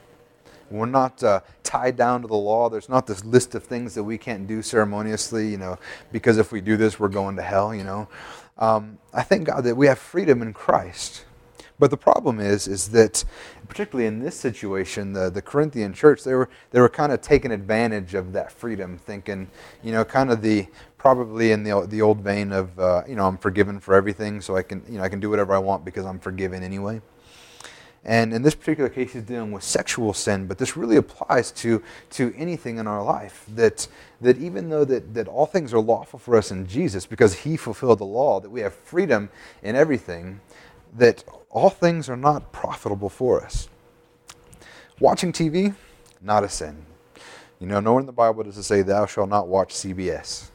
We're 0.70 0.86
not 0.86 1.22
uh, 1.22 1.40
tied 1.62 1.96
down 1.96 2.22
to 2.22 2.28
the 2.28 2.36
law. 2.36 2.68
There's 2.68 2.88
not 2.88 3.06
this 3.06 3.24
list 3.24 3.54
of 3.54 3.64
things 3.64 3.94
that 3.94 4.04
we 4.04 4.18
can't 4.18 4.46
do 4.46 4.62
ceremoniously, 4.62 5.48
you 5.48 5.58
know, 5.58 5.78
because 6.12 6.38
if 6.38 6.52
we 6.52 6.60
do 6.60 6.76
this, 6.76 6.98
we're 6.98 7.08
going 7.08 7.36
to 7.36 7.42
hell, 7.42 7.74
you 7.74 7.84
know. 7.84 8.08
Um, 8.58 8.98
I 9.14 9.22
thank 9.22 9.46
God 9.46 9.64
that 9.64 9.76
we 9.76 9.86
have 9.86 9.98
freedom 9.98 10.42
in 10.42 10.52
Christ. 10.52 11.24
But 11.78 11.90
the 11.90 11.96
problem 11.96 12.40
is, 12.40 12.66
is 12.68 12.88
that 12.90 13.24
particularly 13.66 14.06
in 14.06 14.20
this 14.20 14.34
situation, 14.34 15.12
the, 15.12 15.30
the 15.30 15.42
Corinthian 15.42 15.92
church, 15.92 16.24
they 16.24 16.34
were, 16.34 16.48
they 16.70 16.80
were 16.80 16.88
kind 16.88 17.12
of 17.12 17.20
taking 17.20 17.52
advantage 17.52 18.14
of 18.14 18.32
that 18.32 18.52
freedom, 18.52 18.98
thinking, 18.98 19.48
you 19.82 19.92
know, 19.92 20.04
kind 20.04 20.30
of 20.30 20.42
the, 20.42 20.66
probably 20.98 21.52
in 21.52 21.62
the, 21.62 21.86
the 21.88 22.02
old 22.02 22.20
vein 22.20 22.52
of, 22.52 22.78
uh, 22.78 23.02
you 23.08 23.16
know, 23.16 23.26
I'm 23.26 23.38
forgiven 23.38 23.80
for 23.80 23.94
everything, 23.94 24.40
so 24.40 24.56
I 24.56 24.62
can, 24.62 24.82
you 24.88 24.98
know, 24.98 25.04
I 25.04 25.08
can 25.08 25.20
do 25.20 25.30
whatever 25.30 25.54
I 25.54 25.58
want 25.58 25.84
because 25.84 26.04
I'm 26.06 26.18
forgiven 26.18 26.62
anyway. 26.62 27.00
And 28.06 28.32
in 28.32 28.42
this 28.42 28.54
particular 28.54 28.88
case, 28.88 29.14
he's 29.14 29.24
dealing 29.24 29.50
with 29.50 29.64
sexual 29.64 30.14
sin, 30.14 30.46
but 30.46 30.58
this 30.58 30.76
really 30.76 30.94
applies 30.94 31.50
to, 31.52 31.82
to 32.10 32.32
anything 32.36 32.78
in 32.78 32.86
our 32.86 33.02
life. 33.02 33.44
That, 33.52 33.88
that 34.20 34.38
even 34.38 34.68
though 34.68 34.84
that, 34.84 35.12
that 35.14 35.26
all 35.26 35.44
things 35.44 35.74
are 35.74 35.80
lawful 35.80 36.20
for 36.20 36.36
us 36.36 36.52
in 36.52 36.68
Jesus 36.68 37.04
because 37.04 37.34
he 37.34 37.56
fulfilled 37.56 37.98
the 37.98 38.04
law, 38.04 38.38
that 38.38 38.48
we 38.48 38.60
have 38.60 38.74
freedom 38.74 39.28
in 39.60 39.74
everything, 39.74 40.40
that 40.94 41.24
all 41.50 41.70
things 41.70 42.08
are 42.08 42.16
not 42.16 42.52
profitable 42.52 43.08
for 43.08 43.42
us. 43.42 43.68
Watching 45.00 45.32
TV, 45.32 45.74
not 46.20 46.44
a 46.44 46.48
sin. 46.48 46.84
You 47.60 47.66
know, 47.66 47.80
nowhere 47.80 48.00
in 48.00 48.06
the 48.06 48.12
Bible 48.12 48.42
does 48.44 48.58
it 48.58 48.64
say, 48.64 48.82
Thou 48.82 49.06
shalt 49.06 49.30
not 49.30 49.48
watch 49.48 49.74
CBS. 49.74 50.50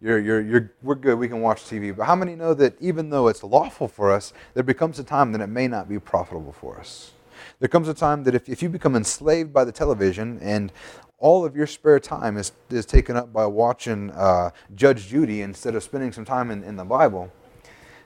You're, 0.00 0.18
you're, 0.18 0.40
you're, 0.40 0.72
we're 0.82 0.96
good, 0.96 1.18
we 1.18 1.28
can 1.28 1.40
watch 1.40 1.62
TV. 1.62 1.96
But 1.96 2.04
how 2.04 2.14
many 2.14 2.34
know 2.34 2.52
that 2.54 2.76
even 2.80 3.10
though 3.10 3.28
it's 3.28 3.42
lawful 3.42 3.88
for 3.88 4.10
us, 4.10 4.32
there 4.52 4.62
becomes 4.62 4.98
a 4.98 5.04
time 5.04 5.32
that 5.32 5.40
it 5.40 5.46
may 5.46 5.66
not 5.66 5.88
be 5.88 5.98
profitable 5.98 6.52
for 6.52 6.78
us? 6.78 7.12
There 7.58 7.68
comes 7.68 7.88
a 7.88 7.94
time 7.94 8.24
that 8.24 8.34
if, 8.34 8.48
if 8.48 8.62
you 8.62 8.68
become 8.68 8.96
enslaved 8.96 9.52
by 9.52 9.64
the 9.64 9.72
television 9.72 10.38
and 10.42 10.72
all 11.18 11.44
of 11.44 11.56
your 11.56 11.66
spare 11.66 11.98
time 11.98 12.36
is, 12.36 12.52
is 12.68 12.84
taken 12.84 13.16
up 13.16 13.32
by 13.32 13.46
watching 13.46 14.10
uh, 14.10 14.50
Judge 14.74 15.08
Judy 15.08 15.40
instead 15.40 15.74
of 15.74 15.82
spending 15.82 16.12
some 16.12 16.24
time 16.24 16.50
in, 16.50 16.62
in 16.64 16.76
the 16.76 16.84
Bible, 16.84 17.32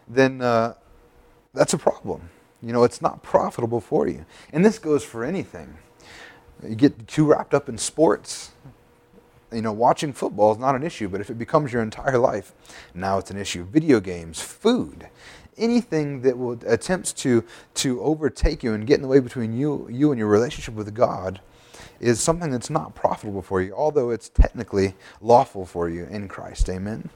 then 0.07 0.41
uh, 0.41 0.75
that's 1.55 1.73
a 1.73 1.79
problem. 1.79 2.31
You 2.63 2.73
know, 2.73 2.85
it's 2.85 3.01
not 3.01 3.23
profitable 3.23 3.81
for 3.81 4.09
you. 4.09 4.25
And 4.53 4.65
this 4.65 4.79
goes 4.79 5.05
for 5.05 5.25
anything. 5.25 5.79
You 6.67 6.75
get 6.75 7.07
too 7.07 7.27
wrapped 7.27 7.55
up 7.55 7.69
in 7.69 7.79
sports. 7.79 8.53
You 9.53 9.63
know, 9.63 9.73
watching 9.73 10.13
football 10.13 10.53
is 10.53 10.59
not 10.59 10.75
an 10.75 10.83
issue, 10.83 11.09
but 11.09 11.21
if 11.21 11.31
it 11.31 11.39
becomes 11.39 11.73
your 11.73 11.83
entire 11.83 12.19
life, 12.19 12.53
now 12.95 13.19
it's 13.19 13.31
an 13.31 13.39
issue. 13.39 13.65
Video 13.65 14.01
games, 14.01 14.41
food, 14.41 15.09
anything 15.57 16.23
that 16.23 16.37
will 16.37 16.59
attempts 16.67 17.13
to 17.13 17.45
to 17.75 18.01
overtake 18.03 18.63
you 18.63 18.75
and 18.75 18.87
get 18.87 18.97
in 18.97 19.03
the 19.03 19.09
way 19.09 19.21
between 19.21 19.57
you 19.57 19.89
you 19.91 20.11
and 20.11 20.19
your 20.19 20.29
relationship 20.29 20.75
with 20.75 20.95
God 20.95 21.41
is 22.01 22.21
something 22.21 22.51
that's 22.51 22.71
not 22.71 22.95
profitable 22.95 23.43
for 23.43 23.61
you, 23.61 23.73
although 23.75 24.11
it's 24.11 24.29
technically 24.29 24.95
lawful 25.21 25.65
for 25.65 25.89
you 25.89 26.05
in 26.05 26.29
Christ. 26.29 26.69
Amen. 26.69 27.09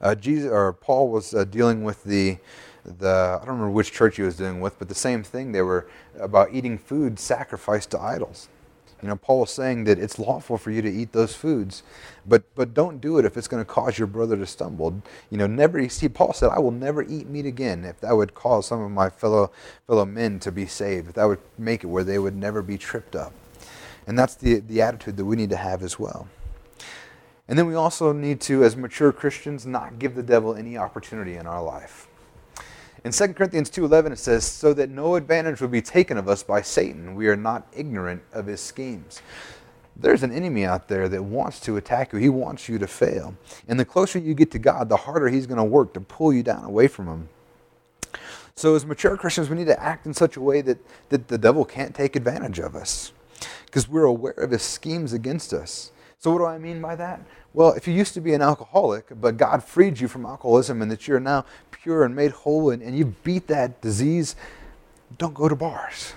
Uh, 0.00 0.14
Jesus 0.14 0.50
or 0.50 0.72
Paul 0.72 1.08
was 1.08 1.34
uh, 1.34 1.44
dealing 1.44 1.84
with 1.84 2.04
the 2.04 2.38
the 2.84 3.38
I 3.40 3.44
don't 3.44 3.56
remember 3.56 3.70
which 3.70 3.92
church 3.92 4.16
he 4.16 4.22
was 4.22 4.36
dealing 4.36 4.60
with, 4.60 4.78
but 4.78 4.88
the 4.88 4.94
same 4.94 5.22
thing. 5.22 5.52
They 5.52 5.62
were 5.62 5.86
about 6.18 6.54
eating 6.54 6.78
food 6.78 7.18
sacrificed 7.18 7.90
to 7.90 8.00
idols. 8.00 8.48
You 9.02 9.08
know, 9.08 9.16
Paul 9.16 9.40
was 9.40 9.50
saying 9.50 9.84
that 9.84 9.98
it's 9.98 10.18
lawful 10.18 10.58
for 10.58 10.72
you 10.72 10.82
to 10.82 10.90
eat 10.90 11.12
those 11.12 11.34
foods, 11.34 11.84
but 12.26 12.42
but 12.56 12.74
don't 12.74 13.00
do 13.00 13.18
it 13.18 13.24
if 13.24 13.36
it's 13.36 13.46
going 13.46 13.64
to 13.64 13.70
cause 13.70 13.98
your 13.98 14.08
brother 14.08 14.36
to 14.36 14.46
stumble. 14.46 15.02
You 15.30 15.38
know, 15.38 15.46
never. 15.46 15.88
See, 15.88 16.08
Paul 16.08 16.32
said, 16.32 16.50
"I 16.50 16.58
will 16.58 16.72
never 16.72 17.02
eat 17.02 17.28
meat 17.28 17.46
again 17.46 17.84
if 17.84 18.00
that 18.00 18.16
would 18.16 18.34
cause 18.34 18.66
some 18.66 18.80
of 18.80 18.90
my 18.90 19.08
fellow 19.10 19.52
fellow 19.86 20.04
men 20.04 20.40
to 20.40 20.50
be 20.50 20.66
saved. 20.66 21.08
If 21.08 21.14
that 21.14 21.26
would 21.26 21.40
make 21.56 21.84
it 21.84 21.88
where 21.88 22.04
they 22.04 22.18
would 22.18 22.36
never 22.36 22.62
be 22.62 22.78
tripped 22.78 23.14
up." 23.14 23.32
And 24.06 24.18
that's 24.18 24.34
the 24.34 24.60
the 24.60 24.82
attitude 24.82 25.16
that 25.16 25.24
we 25.24 25.36
need 25.36 25.50
to 25.50 25.56
have 25.56 25.82
as 25.82 25.98
well. 25.98 26.26
And 27.48 27.58
then 27.58 27.66
we 27.66 27.74
also 27.74 28.12
need 28.12 28.40
to, 28.42 28.62
as 28.62 28.76
mature 28.76 29.10
Christians, 29.10 29.64
not 29.66 29.98
give 29.98 30.14
the 30.14 30.22
devil 30.22 30.54
any 30.54 30.76
opportunity 30.76 31.36
in 31.36 31.46
our 31.46 31.62
life. 31.62 32.06
In 33.04 33.12
2 33.12 33.34
Corinthians 33.34 33.70
2:11 33.70 34.12
it 34.12 34.18
says, 34.18 34.44
"So 34.44 34.74
that 34.74 34.90
no 34.90 35.14
advantage 35.14 35.60
will 35.60 35.68
be 35.68 35.80
taken 35.80 36.18
of 36.18 36.28
us 36.28 36.42
by 36.42 36.60
Satan, 36.60 37.14
we 37.14 37.28
are 37.28 37.36
not 37.36 37.66
ignorant 37.72 38.22
of 38.32 38.46
his 38.46 38.60
schemes." 38.60 39.22
There's 39.96 40.22
an 40.22 40.30
enemy 40.30 40.64
out 40.64 40.88
there 40.88 41.08
that 41.08 41.24
wants 41.24 41.58
to 41.60 41.76
attack 41.76 42.12
you. 42.12 42.18
He 42.20 42.28
wants 42.28 42.68
you 42.68 42.78
to 42.78 42.86
fail. 42.86 43.34
And 43.66 43.80
the 43.80 43.84
closer 43.84 44.18
you 44.18 44.32
get 44.32 44.50
to 44.52 44.58
God, 44.58 44.88
the 44.88 44.96
harder 44.96 45.28
he's 45.28 45.46
going 45.46 45.58
to 45.58 45.64
work 45.64 45.92
to 45.94 46.00
pull 46.00 46.32
you 46.32 46.44
down 46.44 46.64
away 46.64 46.86
from 46.86 47.08
him. 47.08 47.28
So 48.54 48.76
as 48.76 48.86
mature 48.86 49.16
Christians, 49.16 49.50
we 49.50 49.56
need 49.56 49.66
to 49.66 49.82
act 49.82 50.06
in 50.06 50.14
such 50.14 50.36
a 50.36 50.40
way 50.40 50.60
that, 50.62 50.78
that 51.08 51.28
the 51.28 51.38
devil 51.38 51.64
can't 51.64 51.94
take 51.94 52.14
advantage 52.14 52.60
of 52.60 52.76
us. 52.76 53.12
Because 53.66 53.88
we're 53.88 54.04
aware 54.04 54.32
of 54.32 54.52
his 54.52 54.62
schemes 54.62 55.12
against 55.12 55.52
us. 55.52 55.90
So, 56.20 56.32
what 56.32 56.38
do 56.38 56.46
I 56.46 56.58
mean 56.58 56.82
by 56.82 56.96
that? 56.96 57.20
Well, 57.54 57.72
if 57.74 57.86
you 57.86 57.94
used 57.94 58.12
to 58.14 58.20
be 58.20 58.34
an 58.34 58.42
alcoholic, 58.42 59.06
but 59.20 59.36
God 59.36 59.62
freed 59.62 60.00
you 60.00 60.08
from 60.08 60.26
alcoholism 60.26 60.82
and 60.82 60.90
that 60.90 61.06
you're 61.06 61.20
now 61.20 61.44
pure 61.70 62.04
and 62.04 62.14
made 62.14 62.32
whole 62.32 62.70
and, 62.70 62.82
and 62.82 62.98
you 62.98 63.14
beat 63.22 63.46
that 63.46 63.80
disease, 63.80 64.34
don't 65.16 65.32
go 65.32 65.48
to 65.48 65.54
bars. 65.54 66.14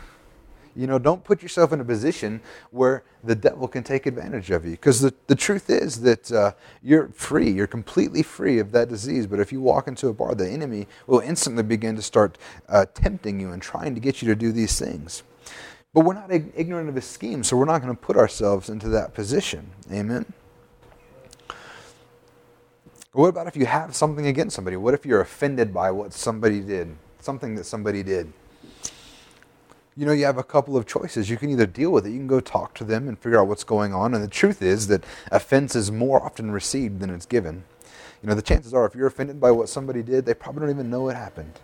You 0.76 0.88
know, 0.88 0.98
don't 0.98 1.24
put 1.24 1.44
yourself 1.44 1.72
in 1.72 1.82
a 1.82 1.86
position 1.86 2.42
where 2.72 3.04
the 3.24 3.36
devil 3.36 3.68
can 3.68 3.84
take 3.84 4.06
advantage 4.08 4.50
of 4.50 4.66
you. 4.66 4.72
Because 4.72 5.02
the, 5.02 5.14
the 5.28 5.36
truth 5.36 5.70
is 5.70 6.02
that 6.02 6.32
uh, 6.32 6.54
you're 6.82 7.10
free. 7.10 7.52
You're 7.52 7.68
completely 7.68 8.24
free 8.24 8.58
of 8.58 8.72
that 8.72 8.90
disease. 8.90 9.28
But 9.28 9.40
if 9.40 9.52
you 9.52 9.62
walk 9.62 9.88
into 9.88 10.08
a 10.08 10.14
bar, 10.14 10.34
the 10.34 10.50
enemy 10.50 10.88
will 11.06 11.20
instantly 11.20 11.64
begin 11.64 11.96
to 11.98 12.02
start 12.02 12.38
uh, 12.70 12.86
tempting 12.94 13.40
you 13.40 13.52
and 13.52 13.62
trying 13.62 13.94
to 13.96 14.02
get 14.02 14.22
you 14.22 14.28
to 14.30 14.36
do 14.36 14.52
these 14.52 14.80
things. 14.80 15.24
But 15.94 16.06
we're 16.06 16.14
not 16.14 16.32
ignorant 16.32 16.88
of 16.88 16.96
his 16.96 17.06
scheme, 17.06 17.44
so 17.44 17.58
we're 17.58 17.66
not 17.66 17.82
going 17.82 17.94
to 17.94 18.02
put 18.02 18.16
ourselves 18.16 18.70
into 18.70 18.88
that 18.90 19.14
position. 19.14 19.72
Amen? 19.92 20.26
What 23.12 23.28
about 23.28 23.48
if 23.48 23.58
you 23.58 23.66
have 23.66 23.94
something 23.94 24.26
against 24.26 24.56
somebody? 24.56 24.78
What 24.78 24.94
if 24.94 25.06
you're 25.06 25.20
offended 25.20 25.74
by 25.74 25.92
what 25.92 26.14
somebody 26.14 26.62
did? 26.62 26.96
Something 27.20 27.56
that 27.56 27.66
somebody 27.66 28.04
did? 28.04 28.32
You 29.98 30.06
know, 30.06 30.14
you 30.14 30.24
have 30.24 30.38
a 30.38 30.44
couple 30.44 30.78
of 30.78 30.88
choices. 30.88 31.30
You 31.30 31.36
can 31.36 31.50
either 31.50 31.66
deal 31.66 31.92
with 31.92 32.06
it, 32.08 32.12
you 32.12 32.18
can 32.18 32.28
go 32.28 32.40
talk 32.40 32.74
to 32.76 32.86
them 32.86 33.10
and 33.10 33.20
figure 33.20 33.38
out 33.38 33.48
what's 33.48 33.66
going 33.66 33.94
on. 33.94 34.14
And 34.14 34.24
the 34.24 34.30
truth 34.30 34.62
is 34.62 34.88
that 34.88 35.04
offense 35.30 35.76
is 35.76 35.92
more 35.92 36.24
often 36.24 36.52
received 36.52 37.02
than 37.02 37.10
it's 37.10 37.26
given. 37.26 37.66
You 38.24 38.30
know, 38.30 38.36
the 38.36 38.42
chances 38.42 38.74
are 38.74 38.86
if 38.86 38.96
you're 38.96 39.08
offended 39.08 39.42
by 39.42 39.52
what 39.52 39.68
somebody 39.68 40.02
did, 40.02 40.26
they 40.26 40.34
probably 40.34 40.62
don't 40.62 40.70
even 40.70 40.90
know 40.90 41.10
it 41.10 41.18
happened. 41.18 41.60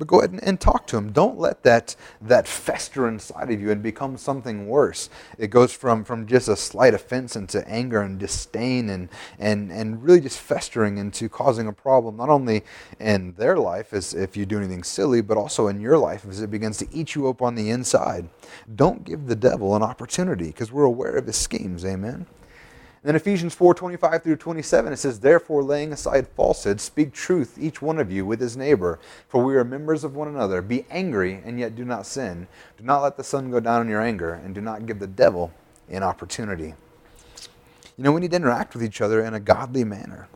But 0.00 0.08
go 0.08 0.20
ahead 0.20 0.30
and, 0.30 0.42
and, 0.42 0.58
talk 0.58 0.86
to 0.86 0.96
him. 0.96 1.12
Don't 1.12 1.38
let 1.38 1.62
that, 1.64 1.94
that 2.22 2.48
fester 2.48 3.06
inside 3.06 3.50
of 3.50 3.60
you 3.60 3.70
and 3.70 3.82
become 3.82 4.16
something 4.16 4.66
worse. 4.66 5.10
It 5.36 5.48
goes 5.48 5.74
from, 5.74 6.04
from 6.04 6.26
just 6.26 6.48
a 6.48 6.56
slight 6.56 6.94
offense 6.94 7.36
into 7.36 7.68
anger 7.68 8.00
and 8.00 8.18
disdain 8.18 8.88
and, 8.88 9.10
and, 9.38 9.70
and 9.70 10.02
really 10.02 10.22
just 10.22 10.40
festering 10.40 10.96
into 10.96 11.28
causing 11.28 11.68
a 11.68 11.72
problem, 11.74 12.16
not 12.16 12.30
only 12.30 12.64
in 12.98 13.34
their 13.34 13.58
life 13.58 13.92
as 13.92 14.14
if 14.14 14.38
you 14.38 14.46
do 14.46 14.56
anything 14.56 14.84
silly, 14.84 15.20
but 15.20 15.36
also 15.36 15.68
in 15.68 15.82
your 15.82 15.98
life 15.98 16.24
as 16.26 16.40
it 16.40 16.50
begins 16.50 16.78
to 16.78 16.88
eat 16.90 17.14
you 17.14 17.28
up 17.28 17.42
on 17.42 17.54
the 17.54 17.68
inside. 17.68 18.26
Don't 18.74 19.04
give 19.04 19.26
the 19.26 19.36
devil 19.36 19.76
an 19.76 19.82
opportunity 19.82 20.46
because 20.46 20.72
we're 20.72 20.84
aware 20.84 21.16
of 21.16 21.26
his 21.26 21.36
schemes. 21.36 21.84
Amen. 21.84 22.24
Then 23.02 23.16
Ephesians 23.16 23.54
4 23.54 23.72
25 23.72 24.22
through 24.22 24.36
27, 24.36 24.92
it 24.92 24.96
says, 24.98 25.20
Therefore, 25.20 25.62
laying 25.62 25.92
aside 25.92 26.28
falsehood, 26.28 26.80
speak 26.80 27.14
truth, 27.14 27.56
each 27.58 27.80
one 27.80 27.98
of 27.98 28.12
you, 28.12 28.26
with 28.26 28.40
his 28.40 28.58
neighbor, 28.58 28.98
for 29.26 29.42
we 29.42 29.56
are 29.56 29.64
members 29.64 30.04
of 30.04 30.14
one 30.14 30.28
another. 30.28 30.60
Be 30.60 30.84
angry, 30.90 31.40
and 31.44 31.58
yet 31.58 31.74
do 31.74 31.84
not 31.86 32.04
sin. 32.04 32.46
Do 32.76 32.84
not 32.84 33.02
let 33.02 33.16
the 33.16 33.24
sun 33.24 33.50
go 33.50 33.58
down 33.58 33.82
in 33.82 33.88
your 33.88 34.02
anger, 34.02 34.34
and 34.34 34.54
do 34.54 34.60
not 34.60 34.84
give 34.84 34.98
the 34.98 35.06
devil 35.06 35.50
an 35.88 36.02
opportunity. 36.02 36.74
You 37.96 38.04
know, 38.04 38.12
we 38.12 38.20
need 38.20 38.32
to 38.32 38.36
interact 38.36 38.74
with 38.74 38.84
each 38.84 39.00
other 39.00 39.24
in 39.24 39.32
a 39.32 39.40
godly 39.40 39.84
manner. 39.84 40.28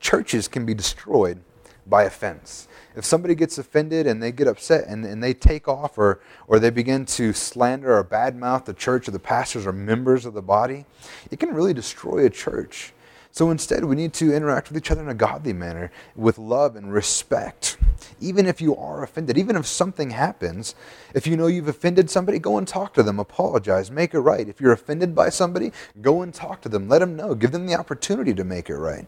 Churches 0.00 0.48
can 0.48 0.64
be 0.64 0.72
destroyed 0.72 1.40
by 1.86 2.04
offense 2.04 2.68
if 2.96 3.04
somebody 3.04 3.34
gets 3.34 3.58
offended 3.58 4.06
and 4.06 4.22
they 4.22 4.32
get 4.32 4.48
upset 4.48 4.88
and, 4.88 5.04
and 5.04 5.22
they 5.22 5.34
take 5.34 5.68
off 5.68 5.98
or, 5.98 6.18
or 6.48 6.58
they 6.58 6.70
begin 6.70 7.04
to 7.04 7.32
slander 7.34 7.96
or 7.96 8.02
badmouth 8.02 8.64
the 8.64 8.72
church 8.72 9.06
or 9.06 9.10
the 9.10 9.18
pastors 9.18 9.66
or 9.66 9.72
members 9.72 10.24
of 10.24 10.32
the 10.32 10.42
body, 10.42 10.86
it 11.30 11.38
can 11.38 11.52
really 11.52 11.74
destroy 11.74 12.24
a 12.24 12.30
church. 12.30 12.94
So 13.30 13.50
instead, 13.50 13.84
we 13.84 13.96
need 13.96 14.14
to 14.14 14.34
interact 14.34 14.68
with 14.68 14.78
each 14.78 14.90
other 14.90 15.02
in 15.02 15.10
a 15.10 15.14
godly 15.14 15.52
manner 15.52 15.92
with 16.14 16.38
love 16.38 16.74
and 16.74 16.90
respect. 16.90 17.76
Even 18.18 18.46
if 18.46 18.62
you 18.62 18.74
are 18.74 19.02
offended, 19.02 19.36
even 19.36 19.56
if 19.56 19.66
something 19.66 20.08
happens, 20.08 20.74
if 21.14 21.26
you 21.26 21.36
know 21.36 21.46
you've 21.46 21.68
offended 21.68 22.08
somebody, 22.08 22.38
go 22.38 22.56
and 22.56 22.66
talk 22.66 22.94
to 22.94 23.02
them, 23.02 23.18
apologize, 23.18 23.90
make 23.90 24.14
it 24.14 24.20
right. 24.20 24.48
If 24.48 24.58
you're 24.58 24.72
offended 24.72 25.14
by 25.14 25.28
somebody, 25.28 25.70
go 26.00 26.22
and 26.22 26.32
talk 26.32 26.62
to 26.62 26.70
them, 26.70 26.88
let 26.88 27.00
them 27.00 27.14
know, 27.14 27.34
give 27.34 27.52
them 27.52 27.66
the 27.66 27.74
opportunity 27.74 28.32
to 28.32 28.42
make 28.42 28.70
it 28.70 28.76
right. 28.76 29.06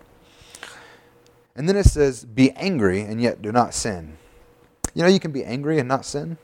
And 1.59 1.69
then 1.69 1.77
it 1.77 1.87
says, 1.87 2.25
Be 2.25 2.53
angry 2.53 3.01
and 3.01 3.21
yet 3.21 3.43
do 3.43 3.51
not 3.51 3.75
sin. 3.75 4.17
You 4.95 5.03
know, 5.03 5.09
you 5.09 5.19
can 5.19 5.33
be 5.33 5.45
angry 5.45 5.81
and 5.81 5.89
not 5.89 6.05
sin. 6.05 6.39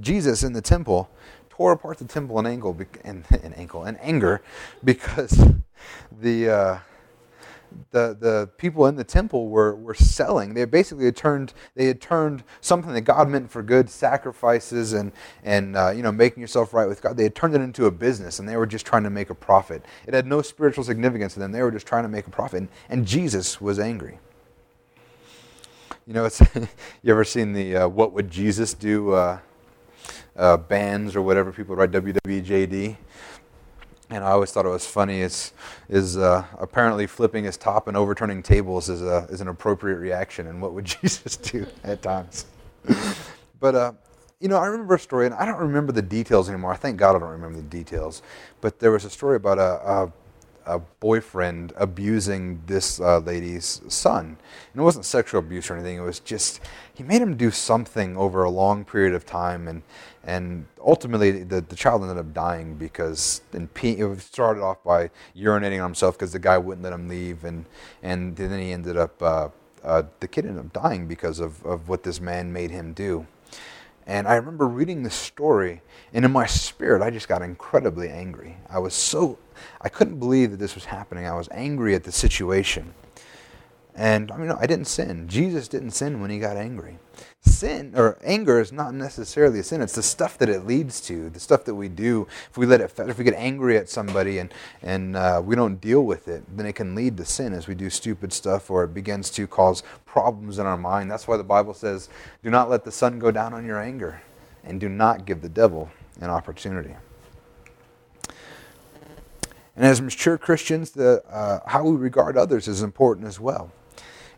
Jesus 0.00 0.42
in 0.42 0.52
the 0.52 0.60
temple 0.60 1.08
tore 1.48 1.70
apart 1.70 1.98
the 1.98 2.04
temple 2.04 2.40
in 2.40 2.46
ankle 2.46 2.76
and 3.04 3.24
in 3.44 3.52
ankle 3.52 3.84
and 3.84 3.96
anger 4.00 4.42
because 4.82 5.30
the 6.20 6.50
uh, 6.50 6.78
the 7.92 8.16
the 8.18 8.50
people 8.56 8.86
in 8.86 8.96
the 8.96 9.04
temple 9.04 9.48
were 9.48 9.76
were 9.76 9.94
selling. 9.94 10.54
They 10.54 10.64
basically 10.64 11.04
had 11.04 11.16
turned 11.16 11.54
they 11.76 11.86
had 11.86 12.00
turned 12.00 12.42
something 12.60 12.92
that 12.94 13.02
God 13.02 13.28
meant 13.28 13.48
for 13.48 13.62
good, 13.62 13.88
sacrifices 13.88 14.92
and 14.92 15.12
and 15.44 15.76
uh, 15.76 15.90
you 15.90 16.02
know 16.02 16.10
making 16.10 16.40
yourself 16.40 16.74
right 16.74 16.88
with 16.88 17.00
God. 17.00 17.16
They 17.16 17.22
had 17.22 17.36
turned 17.36 17.54
it 17.54 17.60
into 17.60 17.86
a 17.86 17.92
business, 17.92 18.40
and 18.40 18.48
they 18.48 18.56
were 18.56 18.66
just 18.66 18.86
trying 18.86 19.04
to 19.04 19.10
make 19.10 19.30
a 19.30 19.36
profit. 19.36 19.84
It 20.04 20.14
had 20.14 20.26
no 20.26 20.42
spiritual 20.42 20.82
significance 20.82 21.34
to 21.34 21.38
them. 21.38 21.52
They 21.52 21.62
were 21.62 21.70
just 21.70 21.86
trying 21.86 22.02
to 22.02 22.08
make 22.08 22.26
a 22.26 22.30
profit, 22.30 22.58
and, 22.58 22.68
and 22.88 23.06
Jesus 23.06 23.60
was 23.60 23.78
angry. 23.78 24.18
You 26.06 26.14
know, 26.14 26.24
it's 26.24 26.40
you 27.02 27.12
ever 27.12 27.24
seen 27.24 27.52
the 27.52 27.76
uh, 27.76 27.88
"What 27.88 28.12
Would 28.12 28.30
Jesus 28.30 28.74
Do" 28.74 29.12
uh, 29.12 29.38
uh, 30.36 30.56
bands 30.56 31.14
or 31.14 31.22
whatever 31.22 31.52
people 31.52 31.76
write 31.76 31.92
WWJD? 31.92 32.96
And 34.10 34.24
I 34.24 34.30
always 34.30 34.50
thought 34.50 34.66
it 34.66 34.70
was 34.70 34.86
funny. 34.86 35.20
Is 35.20 35.52
is 35.88 36.16
uh, 36.16 36.44
apparently 36.58 37.06
flipping 37.06 37.44
his 37.44 37.56
top 37.56 37.86
and 37.86 37.96
overturning 37.96 38.42
tables 38.42 38.88
is 38.88 39.00
a 39.00 39.28
is 39.30 39.40
an 39.40 39.48
appropriate 39.48 39.98
reaction, 39.98 40.48
and 40.48 40.60
what 40.60 40.72
would 40.72 40.84
Jesus 41.02 41.36
do 41.36 41.66
at 41.84 42.02
times? 42.02 42.46
but 43.60 43.74
uh, 43.76 43.92
you 44.40 44.48
know, 44.48 44.56
I 44.56 44.66
remember 44.66 44.94
a 44.94 44.98
story, 44.98 45.26
and 45.26 45.34
I 45.36 45.44
don't 45.44 45.60
remember 45.60 45.92
the 45.92 46.02
details 46.02 46.48
anymore. 46.48 46.72
I 46.72 46.76
thank 46.76 46.96
God 46.96 47.14
I 47.14 47.20
don't 47.20 47.28
remember 47.28 47.58
the 47.58 47.62
details. 47.62 48.22
But 48.60 48.80
there 48.80 48.90
was 48.90 49.04
a 49.04 49.10
story 49.10 49.36
about 49.36 49.58
a, 49.60 49.62
a 49.62 50.12
a 50.66 50.78
boyfriend 50.78 51.72
abusing 51.76 52.62
this 52.66 53.00
uh, 53.00 53.18
lady's 53.18 53.82
son. 53.88 54.36
And 54.72 54.80
it 54.80 54.82
wasn't 54.82 55.04
sexual 55.04 55.40
abuse 55.40 55.70
or 55.70 55.74
anything. 55.74 55.98
It 55.98 56.02
was 56.02 56.20
just 56.20 56.60
he 56.92 57.02
made 57.02 57.22
him 57.22 57.36
do 57.36 57.50
something 57.50 58.16
over 58.16 58.44
a 58.44 58.50
long 58.50 58.84
period 58.84 59.14
of 59.14 59.24
time, 59.24 59.68
and 59.68 59.82
and 60.24 60.66
ultimately 60.80 61.42
the, 61.42 61.60
the 61.60 61.76
child 61.76 62.02
ended 62.02 62.18
up 62.18 62.32
dying 62.32 62.74
because 62.74 63.40
then 63.50 63.68
it 63.74 64.20
started 64.20 64.62
off 64.62 64.82
by 64.84 65.10
urinating 65.36 65.78
on 65.78 65.90
himself 65.90 66.16
because 66.16 66.32
the 66.32 66.38
guy 66.38 66.58
wouldn't 66.58 66.84
let 66.84 66.92
him 66.92 67.08
leave, 67.08 67.44
and 67.44 67.64
and 68.02 68.36
then 68.36 68.60
he 68.60 68.72
ended 68.72 68.96
up 68.96 69.22
uh, 69.22 69.48
uh, 69.84 70.02
the 70.20 70.28
kid 70.28 70.46
ended 70.46 70.64
up 70.64 70.72
dying 70.72 71.06
because 71.06 71.40
of, 71.40 71.64
of 71.64 71.88
what 71.88 72.02
this 72.02 72.20
man 72.20 72.52
made 72.52 72.70
him 72.70 72.92
do. 72.92 73.26
And 74.06 74.26
I 74.26 74.34
remember 74.34 74.66
reading 74.66 75.02
this 75.02 75.14
story, 75.14 75.80
and 76.12 76.24
in 76.24 76.32
my 76.32 76.46
spirit, 76.46 77.02
I 77.02 77.10
just 77.10 77.28
got 77.28 77.42
incredibly 77.42 78.08
angry. 78.08 78.56
I 78.68 78.78
was 78.78 78.94
so, 78.94 79.38
I 79.80 79.88
couldn't 79.88 80.18
believe 80.18 80.50
that 80.50 80.56
this 80.58 80.74
was 80.74 80.86
happening. 80.86 81.26
I 81.26 81.34
was 81.34 81.48
angry 81.52 81.94
at 81.94 82.04
the 82.04 82.12
situation. 82.12 82.94
And 83.94 84.32
I 84.32 84.38
mean, 84.38 84.50
I 84.50 84.66
didn't 84.66 84.86
sin. 84.86 85.28
Jesus 85.28 85.68
didn't 85.68 85.90
sin 85.90 86.20
when 86.20 86.30
he 86.30 86.38
got 86.38 86.56
angry. 86.56 86.98
Sin 87.42 87.92
or 87.94 88.16
anger 88.24 88.58
is 88.58 88.72
not 88.72 88.94
necessarily 88.94 89.58
a 89.58 89.62
sin. 89.62 89.82
It's 89.82 89.94
the 89.94 90.02
stuff 90.02 90.38
that 90.38 90.48
it 90.48 90.66
leads 90.66 91.00
to, 91.02 91.28
the 91.28 91.40
stuff 91.40 91.64
that 91.64 91.74
we 91.74 91.88
do. 91.88 92.26
If 92.50 92.56
we 92.56 92.64
let 92.64 92.80
it, 92.80 92.90
if 92.98 93.18
we 93.18 93.24
get 93.24 93.34
angry 93.34 93.76
at 93.76 93.90
somebody 93.90 94.38
and 94.38 94.54
and 94.82 95.14
uh, 95.14 95.42
we 95.44 95.56
don't 95.56 95.78
deal 95.78 96.04
with 96.06 96.26
it, 96.26 96.44
then 96.56 96.64
it 96.64 96.74
can 96.74 96.94
lead 96.94 97.18
to 97.18 97.26
sin 97.26 97.52
as 97.52 97.66
we 97.68 97.74
do 97.74 97.90
stupid 97.90 98.32
stuff, 98.32 98.70
or 98.70 98.84
it 98.84 98.94
begins 98.94 99.28
to 99.30 99.46
cause 99.46 99.82
problems 100.06 100.58
in 100.58 100.64
our 100.64 100.78
mind. 100.78 101.10
That's 101.10 101.28
why 101.28 101.36
the 101.36 101.44
Bible 101.44 101.74
says, 101.74 102.08
"Do 102.42 102.48
not 102.48 102.70
let 102.70 102.84
the 102.84 102.92
sun 102.92 103.18
go 103.18 103.30
down 103.30 103.52
on 103.52 103.66
your 103.66 103.80
anger, 103.80 104.22
and 104.64 104.80
do 104.80 104.88
not 104.88 105.26
give 105.26 105.42
the 105.42 105.50
devil 105.50 105.90
an 106.20 106.30
opportunity." 106.30 106.94
And 109.76 109.84
as 109.84 110.00
mature 110.00 110.38
Christians, 110.38 110.92
the, 110.92 111.22
uh, 111.30 111.60
how 111.66 111.84
we 111.84 111.96
regard 111.96 112.36
others 112.36 112.68
is 112.68 112.82
important 112.82 113.26
as 113.26 113.40
well. 113.40 113.70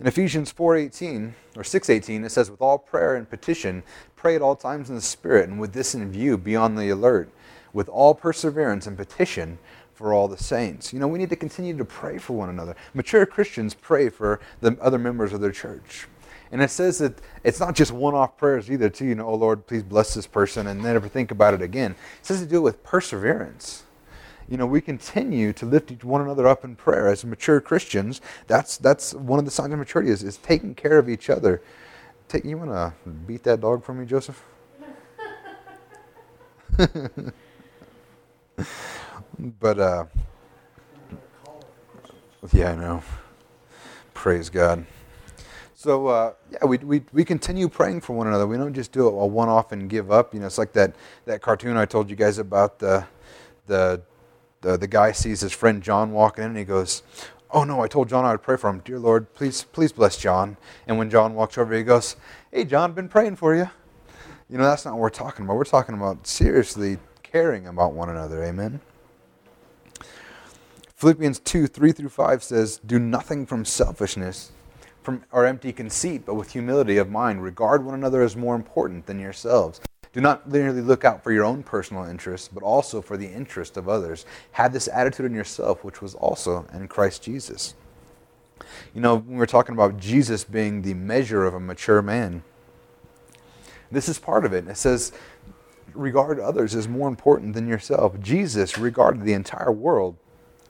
In 0.04 0.08
Ephesians 0.08 0.52
4:18 0.52 1.32
or 1.56 1.62
6:18 1.62 2.26
it 2.26 2.30
says 2.30 2.50
with 2.50 2.60
all 2.60 2.76
prayer 2.76 3.14
and 3.14 3.26
petition 3.26 3.82
pray 4.16 4.36
at 4.36 4.42
all 4.42 4.54
times 4.54 4.90
in 4.90 4.96
the 4.96 5.00
spirit 5.00 5.48
and 5.48 5.58
with 5.58 5.72
this 5.72 5.94
in 5.94 6.12
view 6.12 6.36
be 6.36 6.54
on 6.54 6.74
the 6.74 6.90
alert 6.90 7.30
with 7.72 7.88
all 7.88 8.14
perseverance 8.14 8.86
and 8.86 8.98
petition 8.98 9.58
for 9.94 10.12
all 10.12 10.28
the 10.28 10.36
saints. 10.36 10.92
You 10.92 10.98
know, 10.98 11.08
we 11.08 11.18
need 11.18 11.30
to 11.30 11.36
continue 11.36 11.74
to 11.78 11.86
pray 11.86 12.18
for 12.18 12.34
one 12.34 12.50
another. 12.50 12.76
Mature 12.92 13.24
Christians 13.24 13.72
pray 13.72 14.10
for 14.10 14.40
the 14.60 14.76
other 14.78 14.98
members 14.98 15.32
of 15.32 15.40
their 15.40 15.52
church. 15.52 16.06
And 16.52 16.60
it 16.60 16.68
says 16.68 16.98
that 16.98 17.22
it's 17.42 17.58
not 17.58 17.74
just 17.74 17.90
one 17.90 18.14
off 18.14 18.36
prayers 18.36 18.70
either, 18.70 18.90
too. 18.90 19.06
You 19.06 19.14
know, 19.14 19.26
oh 19.26 19.36
Lord, 19.36 19.66
please 19.66 19.82
bless 19.82 20.12
this 20.12 20.26
person 20.26 20.66
and 20.66 20.82
never 20.82 21.08
think 21.08 21.30
about 21.30 21.54
it 21.54 21.62
again. 21.62 21.92
It 21.92 22.26
says 22.26 22.40
to 22.40 22.46
do 22.46 22.58
it 22.58 22.60
with 22.60 22.84
perseverance 22.84 23.84
you 24.48 24.56
know, 24.56 24.66
we 24.66 24.80
continue 24.80 25.52
to 25.54 25.66
lift 25.66 26.04
one 26.04 26.20
another 26.20 26.46
up 26.46 26.64
in 26.64 26.76
prayer 26.76 27.08
as 27.08 27.24
mature 27.24 27.60
Christians. 27.60 28.20
That's 28.46 28.76
that's 28.76 29.14
one 29.14 29.38
of 29.38 29.44
the 29.44 29.50
signs 29.50 29.72
of 29.72 29.78
maturity 29.78 30.10
is, 30.10 30.22
is 30.22 30.36
taking 30.36 30.74
care 30.74 30.98
of 30.98 31.08
each 31.08 31.30
other. 31.30 31.62
Take, 32.28 32.44
you 32.44 32.58
want 32.58 32.70
to 32.70 32.92
beat 33.26 33.42
that 33.44 33.60
dog 33.60 33.84
for 33.84 33.94
me, 33.94 34.06
Joseph? 34.06 34.42
but 39.60 39.78
uh, 39.78 40.04
yeah, 42.52 42.72
I 42.72 42.74
know. 42.76 43.02
Praise 44.14 44.50
God. 44.50 44.84
So 45.74 46.06
uh, 46.06 46.32
yeah, 46.50 46.64
we, 46.64 46.78
we, 46.78 47.02
we 47.12 47.24
continue 47.24 47.68
praying 47.68 48.00
for 48.00 48.14
one 48.14 48.26
another. 48.26 48.46
We 48.46 48.56
don't 48.56 48.74
just 48.74 48.92
do 48.92 49.06
it 49.06 49.10
a 49.10 49.26
one 49.26 49.48
off 49.48 49.72
and 49.72 49.88
give 49.88 50.10
up. 50.10 50.32
You 50.34 50.40
know, 50.40 50.46
it's 50.46 50.58
like 50.58 50.72
that, 50.74 50.96
that 51.26 51.42
cartoon 51.42 51.76
I 51.76 51.84
told 51.84 52.10
you 52.10 52.16
guys 52.16 52.38
about 52.38 52.78
the 52.78 53.06
the 53.66 54.02
the, 54.64 54.76
the 54.76 54.88
guy 54.88 55.12
sees 55.12 55.40
his 55.40 55.52
friend 55.52 55.82
John 55.82 56.10
walking 56.10 56.42
in 56.42 56.50
and 56.50 56.58
he 56.58 56.64
goes, 56.64 57.02
Oh 57.50 57.62
no, 57.62 57.80
I 57.80 57.86
told 57.86 58.08
John 58.08 58.24
I 58.24 58.32
would 58.32 58.42
pray 58.42 58.56
for 58.56 58.68
him. 58.68 58.80
Dear 58.84 58.98
Lord, 58.98 59.32
please, 59.34 59.62
please 59.62 59.92
bless 59.92 60.16
John. 60.16 60.56
And 60.88 60.98
when 60.98 61.08
John 61.08 61.34
walks 61.34 61.56
over, 61.56 61.72
he 61.74 61.84
goes, 61.84 62.16
Hey, 62.50 62.64
John, 62.64 62.92
been 62.92 63.08
praying 63.08 63.36
for 63.36 63.54
you. 63.54 63.70
You 64.48 64.58
know, 64.58 64.64
that's 64.64 64.84
not 64.84 64.94
what 64.94 65.00
we're 65.00 65.10
talking 65.10 65.44
about. 65.44 65.56
We're 65.56 65.64
talking 65.64 65.94
about 65.94 66.26
seriously 66.26 66.98
caring 67.22 67.66
about 67.66 67.92
one 67.92 68.08
another. 68.08 68.42
Amen. 68.42 68.80
Philippians 70.96 71.38
2 71.40 71.66
3 71.66 71.92
through 71.92 72.08
5 72.08 72.42
says, 72.42 72.80
Do 72.84 72.98
nothing 72.98 73.46
from 73.46 73.64
selfishness 73.64 74.52
from, 75.02 75.22
or 75.30 75.44
empty 75.44 75.72
conceit, 75.72 76.24
but 76.24 76.34
with 76.34 76.52
humility 76.52 76.96
of 76.96 77.10
mind. 77.10 77.42
Regard 77.42 77.84
one 77.84 77.94
another 77.94 78.22
as 78.22 78.34
more 78.34 78.56
important 78.56 79.06
than 79.06 79.20
yourselves. 79.20 79.80
Do 80.14 80.20
not 80.20 80.48
merely 80.48 80.80
look 80.80 81.04
out 81.04 81.24
for 81.24 81.32
your 81.32 81.44
own 81.44 81.64
personal 81.64 82.04
interests, 82.04 82.48
but 82.48 82.62
also 82.62 83.02
for 83.02 83.16
the 83.16 83.26
interest 83.26 83.76
of 83.76 83.88
others. 83.88 84.24
Have 84.52 84.72
this 84.72 84.88
attitude 84.88 85.26
in 85.26 85.34
yourself, 85.34 85.82
which 85.82 86.00
was 86.00 86.14
also 86.14 86.66
in 86.72 86.86
Christ 86.86 87.24
Jesus. 87.24 87.74
You 88.94 89.00
know, 89.00 89.16
when 89.16 89.38
we're 89.38 89.46
talking 89.46 89.74
about 89.74 89.98
Jesus 89.98 90.44
being 90.44 90.82
the 90.82 90.94
measure 90.94 91.44
of 91.44 91.54
a 91.54 91.60
mature 91.60 92.00
man, 92.00 92.44
this 93.90 94.08
is 94.08 94.20
part 94.20 94.44
of 94.44 94.52
it. 94.52 94.68
It 94.68 94.76
says, 94.76 95.10
regard 95.94 96.38
others 96.38 96.76
as 96.76 96.86
more 96.86 97.08
important 97.08 97.54
than 97.54 97.66
yourself. 97.66 98.20
Jesus 98.20 98.78
regarded 98.78 99.24
the 99.24 99.32
entire 99.32 99.72
world 99.72 100.16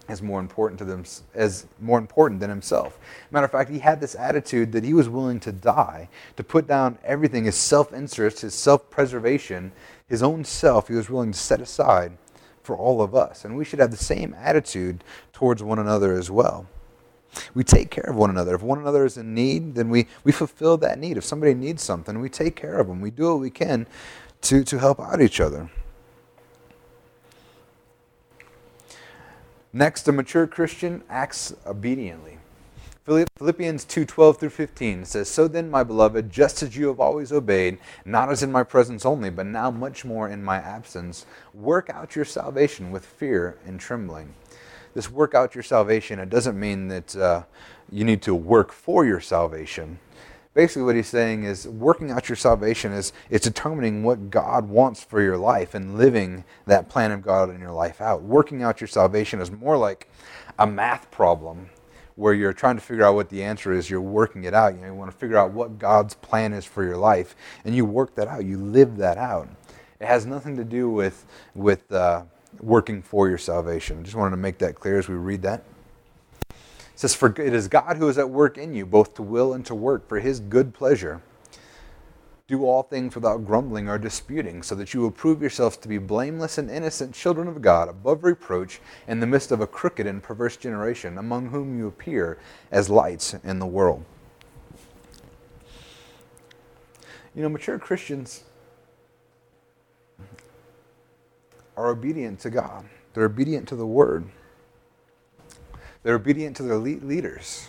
as 0.09 0.23
more 0.23 0.41
important 0.41 0.79
to 0.79 0.85
them 0.85 1.05
as 1.35 1.67
more 1.81 1.99
important 1.99 2.41
than 2.41 2.51
himself. 2.51 2.99
Matter 3.31 3.47
of 3.47 3.53
fact, 3.53 3.71
he 3.71 3.79
had 3.79 4.01
this 4.01 4.15
attitude 4.15 4.73
that 4.73 4.85
he 4.85 4.95
was 4.95 5.09
willing 5.09 5.41
to 5.41 5.53
die, 5.53 6.09
to 6.37 6.45
put 6.45 6.67
down 6.67 6.99
everything, 7.05 7.45
his 7.45 7.57
self-interest, 7.57 8.41
his 8.41 8.55
self-preservation, 8.55 9.73
his 10.09 10.23
own 10.23 10.45
self, 10.45 10.89
he 10.89 10.95
was 10.95 11.09
willing 11.09 11.33
to 11.33 11.39
set 11.39 11.61
aside 11.61 12.13
for 12.63 12.77
all 12.77 13.03
of 13.03 13.15
us. 13.15 13.45
And 13.45 13.57
we 13.57 13.65
should 13.65 13.79
have 13.79 13.91
the 13.91 13.97
same 13.97 14.35
attitude 14.39 15.05
towards 15.33 15.63
one 15.63 15.79
another 15.79 16.15
as 16.15 16.31
well. 16.31 16.67
We 17.55 17.65
take 17.65 17.91
care 17.91 18.09
of 18.09 18.17
one 18.17 18.31
another. 18.31 18.55
If 18.55 18.63
one 18.63 18.79
another 18.79 19.05
is 19.05 19.17
in 19.17 19.35
need, 19.35 19.75
then 19.75 19.91
we, 19.91 20.07
we 20.23 20.33
fulfill 20.33 20.77
that 20.79 20.99
need. 20.99 21.17
If 21.17 21.25
somebody 21.25 21.55
needs 21.55 21.83
something, 21.83 22.21
we 22.21 22.29
take 22.29 22.57
care 22.57 22.79
of 22.79 22.87
them. 22.87 23.01
We 23.01 23.11
do 23.11 23.31
what 23.31 23.41
we 23.41 23.51
can 23.51 23.87
to, 24.43 24.63
to 24.65 24.79
help 24.79 25.01
out 25.01 25.21
each 25.21 25.41
other. 25.41 25.69
Next, 29.77 30.07
a 30.07 30.13
mature 30.13 30.47
Christian 30.47 31.03
acts 31.11 31.53
obediently. 31.67 32.39
Philippians 33.05 33.85
2:12 33.85 34.39
through 34.39 34.51
15 34.51 35.05
says, 35.05 35.29
"So 35.29 35.49
then, 35.49 35.69
my 35.69 35.83
beloved, 35.83 36.31
just 36.31 36.63
as 36.63 36.77
you 36.77 36.87
have 36.87 37.01
always 37.01 37.33
obeyed, 37.33 37.79
not 38.05 38.31
as 38.31 38.41
in 38.41 38.53
my 38.53 38.63
presence 38.63 39.05
only, 39.05 39.31
but 39.31 39.47
now 39.47 39.73
much 39.73 40.05
more 40.05 40.29
in 40.29 40.45
my 40.45 40.59
absence, 40.59 41.27
work 41.53 41.91
out 41.91 42.15
your 42.15 42.25
salvation 42.25 42.93
with 42.93 43.05
fear 43.05 43.59
and 43.67 43.81
trembling." 43.81 44.37
This 44.95 45.11
work 45.11 45.35
out 45.35 45.57
your 45.57 45.65
salvation, 45.65 46.21
it 46.21 46.31
doesn't 46.31 46.59
mean 46.59 46.87
that 46.87 47.17
uh, 47.17 47.43
you 47.91 48.05
need 48.05 48.23
to 48.23 48.35
work 48.35 48.71
for 48.71 49.05
your 49.05 49.21
salvation 49.21 49.99
basically 50.55 50.83
what 50.83 50.97
he's 50.97 51.09
saying 51.09 51.45
is 51.45 51.67
working 51.67 52.11
out 52.11 52.29
your 52.29 52.37
salvation 52.37 52.93
is 52.93 53.13
it's 53.29 53.45
determining 53.45 54.03
what 54.03 54.31
God 54.31 54.69
wants 54.69 55.03
for 55.03 55.21
your 55.21 55.37
life 55.37 55.75
and 55.75 55.99
living 55.99 56.45
that 56.67 56.89
plan 56.89 57.13
of 57.13 57.23
God 57.23 57.51
in 57.51 57.61
your 57.61 57.73
life 57.73 58.01
out. 58.01 58.23
Working 58.23 58.63
out 58.63 58.81
your 58.81 58.89
salvation 58.89 59.41
is 59.41 59.51
more 59.51 59.77
like 59.77 60.09
a 60.59 60.67
math 60.67 61.11
problem 61.11 61.69
where 62.17 62.33
you're 62.33 62.53
trying 62.53 62.77
to 62.77 62.81
figure 62.81 63.05
out 63.05 63.17
what 63.17 63.29
the 63.29 63.43
answer 63.43 63.73
is, 63.73 63.91
you're 63.91 64.01
working 64.01 64.45
it 64.45 64.55
out. 64.55 64.75
You, 64.75 64.81
know, 64.81 64.87
you 64.87 64.95
want 64.95 65.11
to 65.11 65.17
figure 65.17 65.37
out 65.37 65.51
what 65.51 65.79
God's 65.79 66.15
plan 66.15 66.53
is 66.53 66.65
for 66.65 66.85
your 66.85 66.97
life, 66.97 67.35
and 67.65 67.75
you 67.75 67.85
work 67.85 68.15
that 68.15 68.29
out. 68.29 68.45
You 68.45 68.59
live 68.59 68.97
that 68.99 69.19
out. 69.19 69.49
It 69.99 70.07
has 70.07 70.25
nothing 70.25 70.57
to 70.57 70.65
do 70.65 70.89
with 70.89 71.27
with 71.55 71.91
uh, 71.91 72.23
working 72.61 73.03
for 73.03 73.29
your 73.29 73.39
salvation. 73.39 73.99
I 73.99 74.03
just 74.03 74.15
wanted 74.15 74.31
to 74.31 74.37
make 74.37 74.59
that 74.59 74.77
clear 74.77 74.99
as 74.99 75.09
we 75.09 75.17
read 75.17 75.43
that. 75.43 75.65
It 76.95 77.01
says, 77.01 77.15
For 77.15 77.29
it 77.29 77.53
is 77.53 77.67
God 77.67 77.97
who 77.97 78.09
is 78.09 78.19
at 78.19 78.31
work 78.31 78.57
in 78.57 78.73
you, 78.73 78.87
both 78.87 79.15
to 79.15 79.23
will 79.23 79.53
and 79.53 79.67
to 79.67 79.75
work 79.75 80.09
for 80.09 80.21
his 80.21 80.39
good 80.39 80.73
pleasure. 80.73 81.21
Do 82.47 82.65
all 82.65 82.85
things 82.85 83.17
without 83.17 83.45
grumbling 83.45 83.89
or 83.89 83.99
disputing, 83.99 84.63
so 84.63 84.77
that 84.77 84.95
you 84.95 85.01
will 85.01 85.11
prove 85.11 85.41
yourselves 85.41 85.77
to 85.79 85.89
be 85.89 85.99
blameless 85.99 86.57
and 86.57 86.71
innocent 86.71 87.13
children 87.13 87.49
of 87.49 87.61
God, 87.61 87.89
above 87.89 88.23
reproach, 88.23 88.81
in 89.09 89.19
the 89.19 89.27
midst 89.27 89.51
of 89.51 89.61
a 89.61 89.67
crooked 89.67 90.07
and 90.07 90.23
perverse 90.23 90.57
generation, 90.57 91.19
among 91.19 91.49
whom 91.49 91.77
you 91.77 91.89
appear 91.89 92.39
as 92.71 92.89
lights 92.89 93.35
in 93.43 93.59
the 93.59 93.67
world. 93.67 94.05
You 97.35 97.43
know, 97.43 97.49
mature 97.49 97.79
Christians 97.81 98.45
are 101.77 101.89
obedient 101.89 102.39
to 102.41 102.51
God, 102.51 102.85
they're 103.15 103.25
obedient 103.25 103.67
to 103.69 103.77
the 103.77 103.87
Word. 103.87 104.27
They're 106.05 106.15
obedient 106.15 106.57
to 106.59 106.63
their 106.63 106.77
leaders. 106.79 107.69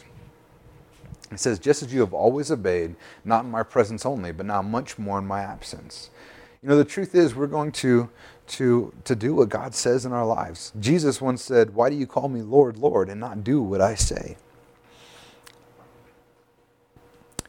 It 1.32 1.40
says, 1.40 1.58
just 1.58 1.82
as 1.82 1.92
you 1.92 2.02
have 2.02 2.14
always 2.14 2.52
obeyed, 2.52 2.96
not 3.24 3.46
in 3.46 3.52
my 3.52 3.64
presence 3.64 4.06
only, 4.06 4.32
but 4.32 4.46
now 4.46 4.62
much 4.62 5.00
more 5.00 5.18
in 5.18 5.26
my 5.26 5.42
absence. 5.42 6.12
You 6.62 6.70
know, 6.70 6.78
the 6.78 6.86
truth 6.86 7.16
is, 7.16 7.34
we're 7.34 7.48
going 7.48 7.72
to, 7.74 8.10
to, 8.48 8.94
to 9.06 9.16
do 9.16 9.34
what 9.34 9.50
God 9.50 9.74
says 9.74 10.06
in 10.06 10.12
our 10.12 10.26
lives. 10.26 10.72
Jesus 10.80 11.22
once 11.22 11.42
said, 11.44 11.74
Why 11.74 11.90
do 11.90 11.96
you 11.96 12.06
call 12.06 12.28
me 12.28 12.42
Lord, 12.42 12.78
Lord, 12.78 13.10
and 13.10 13.20
not 13.20 13.44
do 13.44 13.62
what 13.62 13.82
I 13.82 13.96
say? 13.96 14.38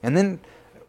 And 0.02 0.16
then 0.16 0.40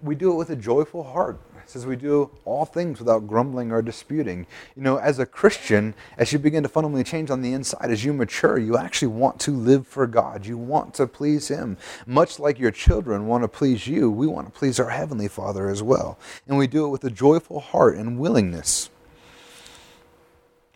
we 0.02 0.16
do 0.16 0.32
it 0.32 0.36
with 0.36 0.50
a 0.50 0.56
joyful 0.56 1.04
heart. 1.04 1.40
It 1.56 1.72
says 1.72 1.86
we 1.86 1.98
do 1.98 2.30
all 2.46 2.64
things 2.64 3.00
without 3.00 3.28
grumbling 3.28 3.74
or 3.74 3.82
disputing. 3.82 4.48
You 4.76 4.84
know, 4.84 4.98
as 4.98 5.20
a 5.20 5.26
Christian, 5.26 5.96
as 6.18 6.32
you 6.32 6.40
begin 6.40 6.64
to 6.64 6.70
fundamentally 6.70 7.04
change 7.04 7.30
on 7.30 7.42
the 7.42 7.52
inside, 7.52 7.92
as 7.92 8.06
you 8.06 8.14
mature, 8.14 8.58
you 8.58 8.78
actually 8.78 9.10
want 9.10 9.40
to 9.42 9.52
live 9.52 9.86
for 9.86 10.08
God. 10.08 10.46
You 10.46 10.58
want 10.58 10.94
to 10.94 11.08
please 11.08 11.50
Him. 11.50 11.78
Much 12.06 12.40
like 12.40 12.58
your 12.58 12.72
children 12.72 13.28
want 13.28 13.44
to 13.44 13.50
please 13.50 13.86
you, 13.86 14.10
we 14.10 14.28
want 14.28 14.48
to 14.48 14.58
please 14.58 14.80
our 14.80 14.92
Heavenly 14.92 15.28
Father 15.28 15.68
as 15.68 15.84
well. 15.84 16.18
And 16.48 16.58
we 16.58 16.68
do 16.68 16.86
it 16.86 16.90
with 16.90 17.04
a 17.04 17.10
joyful 17.10 17.60
heart 17.60 17.98
and 17.98 18.18
willingness. 18.18 18.90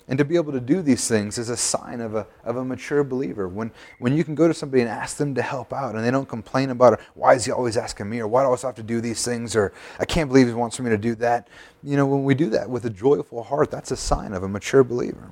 And 0.07 0.17
to 0.17 0.25
be 0.25 0.35
able 0.35 0.51
to 0.51 0.59
do 0.59 0.81
these 0.81 1.07
things 1.07 1.37
is 1.37 1.49
a 1.49 1.55
sign 1.55 2.01
of 2.01 2.15
a, 2.15 2.27
of 2.43 2.57
a 2.57 2.65
mature 2.65 3.03
believer. 3.03 3.47
When, 3.47 3.71
when 3.99 4.15
you 4.15 4.23
can 4.23 4.35
go 4.35 4.47
to 4.47 4.53
somebody 4.53 4.81
and 4.81 4.89
ask 4.89 5.17
them 5.17 5.35
to 5.35 5.41
help 5.41 5.71
out 5.71 5.95
and 5.95 6.03
they 6.03 6.11
don't 6.11 6.27
complain 6.27 6.69
about 6.69 6.93
it, 6.93 6.99
why 7.13 7.35
is 7.35 7.45
he 7.45 7.51
always 7.51 7.77
asking 7.77 8.09
me, 8.09 8.19
or 8.19 8.27
why 8.27 8.41
do 8.41 8.43
I 8.43 8.45
always 8.47 8.63
have 8.63 8.75
to 8.75 8.83
do 8.83 8.99
these 8.99 9.23
things, 9.23 9.55
or 9.55 9.73
I 9.99 10.05
can't 10.05 10.29
believe 10.29 10.47
he 10.47 10.53
wants 10.53 10.79
me 10.79 10.89
to 10.89 10.97
do 10.97 11.15
that. 11.15 11.47
You 11.83 11.97
know, 11.97 12.05
when 12.05 12.23
we 12.23 12.35
do 12.35 12.49
that 12.49 12.69
with 12.69 12.85
a 12.85 12.89
joyful 12.89 13.43
heart, 13.43 13.71
that's 13.71 13.91
a 13.91 13.97
sign 13.97 14.33
of 14.33 14.43
a 14.43 14.47
mature 14.47 14.83
believer. 14.83 15.31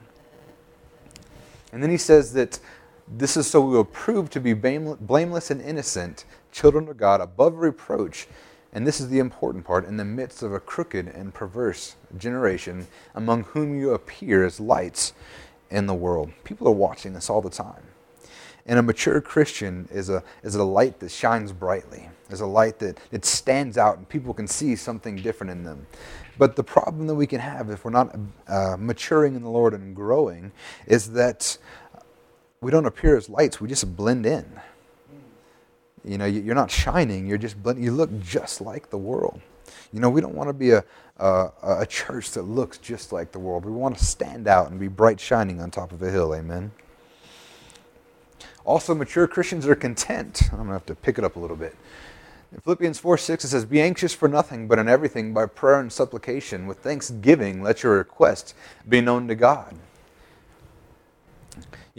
And 1.72 1.84
then 1.84 1.90
he 1.90 1.98
says 1.98 2.34
that 2.34 2.60
this 3.08 3.38
is 3.38 3.48
so 3.48 3.62
we 3.62 3.76
will 3.76 3.84
prove 3.84 4.30
to 4.32 4.40
be 4.40 4.54
blameless 4.54 5.52
and 5.52 5.62
innocent, 5.62 6.26
children 6.52 6.88
of 6.88 6.98
God, 6.98 7.22
above 7.22 7.58
reproach 7.58 8.28
and 8.72 8.86
this 8.86 9.00
is 9.00 9.10
the 9.10 9.20
important 9.20 9.66
part 9.66 9.86
in 9.86 9.98
the 9.98 10.06
midst 10.06 10.44
of 10.44 10.54
a 10.54 10.60
crooked 10.60 11.08
and 11.08 11.34
perverse 11.34 11.96
generation, 12.18 12.88
among 13.16 13.44
whom 13.44 13.80
you 13.80 13.94
appear 13.94 14.46
as 14.46 14.60
lights 14.60 15.14
in 15.72 15.88
the 15.88 15.94
world. 15.94 16.32
People 16.44 16.68
are 16.68 16.72
watching 16.72 17.14
this 17.14 17.30
all 17.30 17.42
the 17.42 17.50
time. 17.50 17.84
And 18.66 18.78
a 18.78 18.84
mature 18.84 19.20
Christian 19.22 19.88
is 19.92 20.10
a, 20.10 20.24
is 20.44 20.54
a 20.54 20.64
light 20.64 21.00
that 21.00 21.10
shines 21.10 21.52
brightly, 21.52 22.10
is 22.30 22.42
a 22.42 22.46
light 22.46 22.78
that, 22.80 23.00
that 23.10 23.26
stands 23.26 23.80
out 23.80 23.98
and 23.98 24.08
people 24.08 24.34
can 24.34 24.48
see 24.48 24.76
something 24.76 25.16
different 25.16 25.50
in 25.52 25.64
them. 25.64 25.88
But 26.38 26.56
the 26.56 26.64
problem 26.64 27.08
that 27.08 27.16
we 27.16 27.26
can 27.26 27.40
have 27.40 27.72
if 27.72 27.84
we're 27.84 27.92
not 27.92 28.16
uh, 28.48 28.78
maturing 28.78 29.36
in 29.36 29.42
the 29.42 29.50
Lord 29.50 29.74
and 29.74 29.96
growing 29.96 30.52
is 30.86 31.14
that 31.14 31.58
we 32.62 32.70
don't 32.70 32.86
appear 32.86 33.18
as 33.18 33.28
lights, 33.28 33.60
we 33.60 33.68
just 33.68 33.96
blend 33.96 34.26
in. 34.26 34.60
You 36.04 36.18
know, 36.18 36.26
you're 36.26 36.56
not 36.56 36.72
shining, 36.72 37.28
you're 37.28 37.38
just 37.38 37.56
you 37.78 37.92
look 37.92 38.10
just 38.22 38.62
like 38.62 38.90
the 38.90 38.98
world. 38.98 39.42
You 39.92 40.00
know, 40.00 40.10
we 40.10 40.22
don't 40.22 40.36
want 40.36 40.50
to 40.50 40.54
be 40.54 40.72
a, 40.72 40.84
a, 41.18 41.50
a 41.64 41.86
church 41.86 42.32
that 42.32 42.44
looks 42.44 42.78
just 42.78 43.12
like 43.12 43.32
the 43.32 43.40
world. 43.40 43.66
We 43.66 43.72
want 43.72 43.98
to 43.98 44.06
stand 44.06 44.48
out 44.48 44.70
and 44.72 44.80
be 44.80 44.88
bright 44.88 45.20
shining 45.20 45.60
on 45.62 45.72
top 45.72 45.92
of 45.92 46.02
a 46.02 46.12
hill. 46.12 46.34
Amen. 46.34 46.72
Also, 48.66 48.94
mature 48.94 49.28
Christians 49.28 49.68
are 49.68 49.76
content. 49.76 50.44
I'm 50.52 50.58
going 50.58 50.68
to 50.68 50.74
have 50.74 50.86
to 50.88 50.96
pick 50.96 51.18
it 51.18 51.24
up 51.24 51.36
a 51.36 51.40
little 51.40 51.56
bit. 51.56 51.76
In 52.52 52.60
Philippians 52.62 53.00
4 53.00 53.18
6, 53.18 53.46
it 53.46 53.48
says, 53.50 53.66
Be 53.66 53.82
anxious 53.82 54.14
for 54.14 54.28
nothing, 54.28 54.68
but 54.68 54.80
in 54.80 54.88
everything, 54.88 55.34
by 55.34 55.46
prayer 55.46 55.80
and 55.80 55.92
supplication, 55.92 56.66
with 56.66 56.80
thanksgiving, 56.80 57.62
let 57.62 57.84
your 57.84 57.98
requests 57.98 58.54
be 58.88 59.02
known 59.02 59.28
to 59.28 59.36
God 59.36 59.76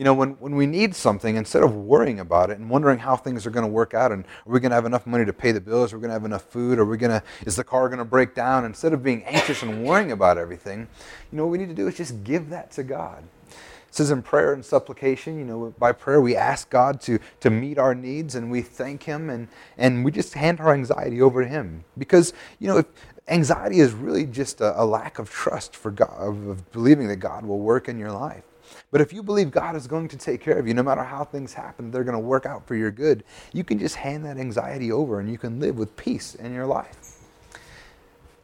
you 0.01 0.05
know, 0.05 0.15
when, 0.15 0.31
when 0.41 0.57
we 0.57 0.65
need 0.65 0.95
something, 0.95 1.37
instead 1.37 1.63
of 1.63 1.75
worrying 1.75 2.21
about 2.21 2.49
it 2.49 2.57
and 2.57 2.71
wondering 2.71 2.99
how 2.99 3.17
things 3.17 3.45
are 3.45 3.51
going 3.51 3.67
to 3.67 3.71
work 3.71 3.93
out 3.93 4.13
and 4.13 4.25
are 4.25 4.53
we 4.55 4.59
going 4.59 4.71
to 4.71 4.75
have 4.75 4.87
enough 4.87 5.07
money 5.07 5.27
to 5.27 5.33
pay 5.35 5.53
the 5.53 5.61
bills, 5.61 5.93
are 5.93 5.99
we 5.99 6.01
going 6.01 6.09
to 6.09 6.15
have 6.15 6.25
enough 6.25 6.45
food, 6.45 6.79
are 6.79 6.87
we 6.87 6.97
going 6.97 7.11
to, 7.11 7.23
is 7.45 7.55
the 7.55 7.65
car 7.65 7.87
going 7.91 7.99
to 7.99 8.05
break 8.07 8.35
down? 8.35 8.65
Instead 8.65 8.95
of 8.95 9.03
being 9.03 9.23
anxious 9.25 9.63
and 9.63 9.85
worrying 9.85 10.11
about 10.11 10.39
everything, 10.39 10.89
you 11.31 11.37
know, 11.37 11.45
what 11.45 11.53
we 11.53 11.59
need 11.59 11.69
to 11.69 11.75
do 11.75 11.87
is 11.87 11.99
just 11.99 12.25
give 12.25 12.49
that 12.49 12.71
to 12.71 12.83
God. 12.83 13.23
It 13.51 13.95
says 13.95 14.11
in 14.11 14.23
prayer 14.23 14.55
and 14.55 14.65
supplication, 14.65 15.39
you 15.39 15.45
know, 15.45 15.75
by 15.79 15.93
prayer 15.93 16.23
we 16.23 16.35
ask 16.35 16.71
God 16.71 17.03
to, 17.03 17.19
to 17.41 17.51
meet 17.51 17.77
our 17.77 17.95
needs 17.95 18.37
and 18.37 18.51
we 18.51 18.63
thank 18.63 19.03
Him 19.03 19.29
and, 19.29 19.49
and 19.77 20.03
we 20.03 20.13
just 20.13 20.33
hand 20.33 20.61
our 20.61 20.73
anxiety 20.73 21.21
over 21.21 21.43
to 21.43 21.49
Him. 21.49 21.85
Because, 21.99 22.33
you 22.59 22.69
know, 22.69 22.79
if 22.79 22.87
anxiety 23.29 23.81
is 23.81 23.93
really 23.93 24.25
just 24.25 24.63
a, 24.63 24.81
a 24.81 24.85
lack 24.87 25.19
of 25.19 25.29
trust 25.29 25.77
for 25.77 25.91
God, 25.91 26.17
of, 26.19 26.47
of 26.47 26.73
believing 26.73 27.07
that 27.09 27.17
God 27.17 27.45
will 27.45 27.59
work 27.59 27.87
in 27.87 27.99
your 27.99 28.13
life. 28.13 28.45
But 28.91 29.01
if 29.01 29.13
you 29.13 29.23
believe 29.23 29.51
God 29.51 29.77
is 29.77 29.87
going 29.87 30.09
to 30.09 30.17
take 30.17 30.41
care 30.41 30.59
of 30.59 30.67
you, 30.67 30.75
no 30.75 30.83
matter 30.83 31.05
how 31.05 31.25
things 31.25 31.55
happen, 31.55 31.91
they're 31.91 32.05
going 32.05 32.15
to 32.15 32.19
work 32.19 32.45
out 32.45 32.67
for 32.67 32.75
your 32.75 32.91
good, 32.91 33.23
you 33.53 33.63
can 33.63 33.79
just 33.79 33.97
hand 33.97 34.25
that 34.25 34.37
anxiety 34.37 34.91
over 34.91 35.21
and 35.21 35.31
you 35.31 35.39
can 35.39 35.61
live 35.61 35.79
with 35.79 35.97
peace 35.97 36.35
in 36.35 36.53
your 36.53 36.67
life. 36.67 37.19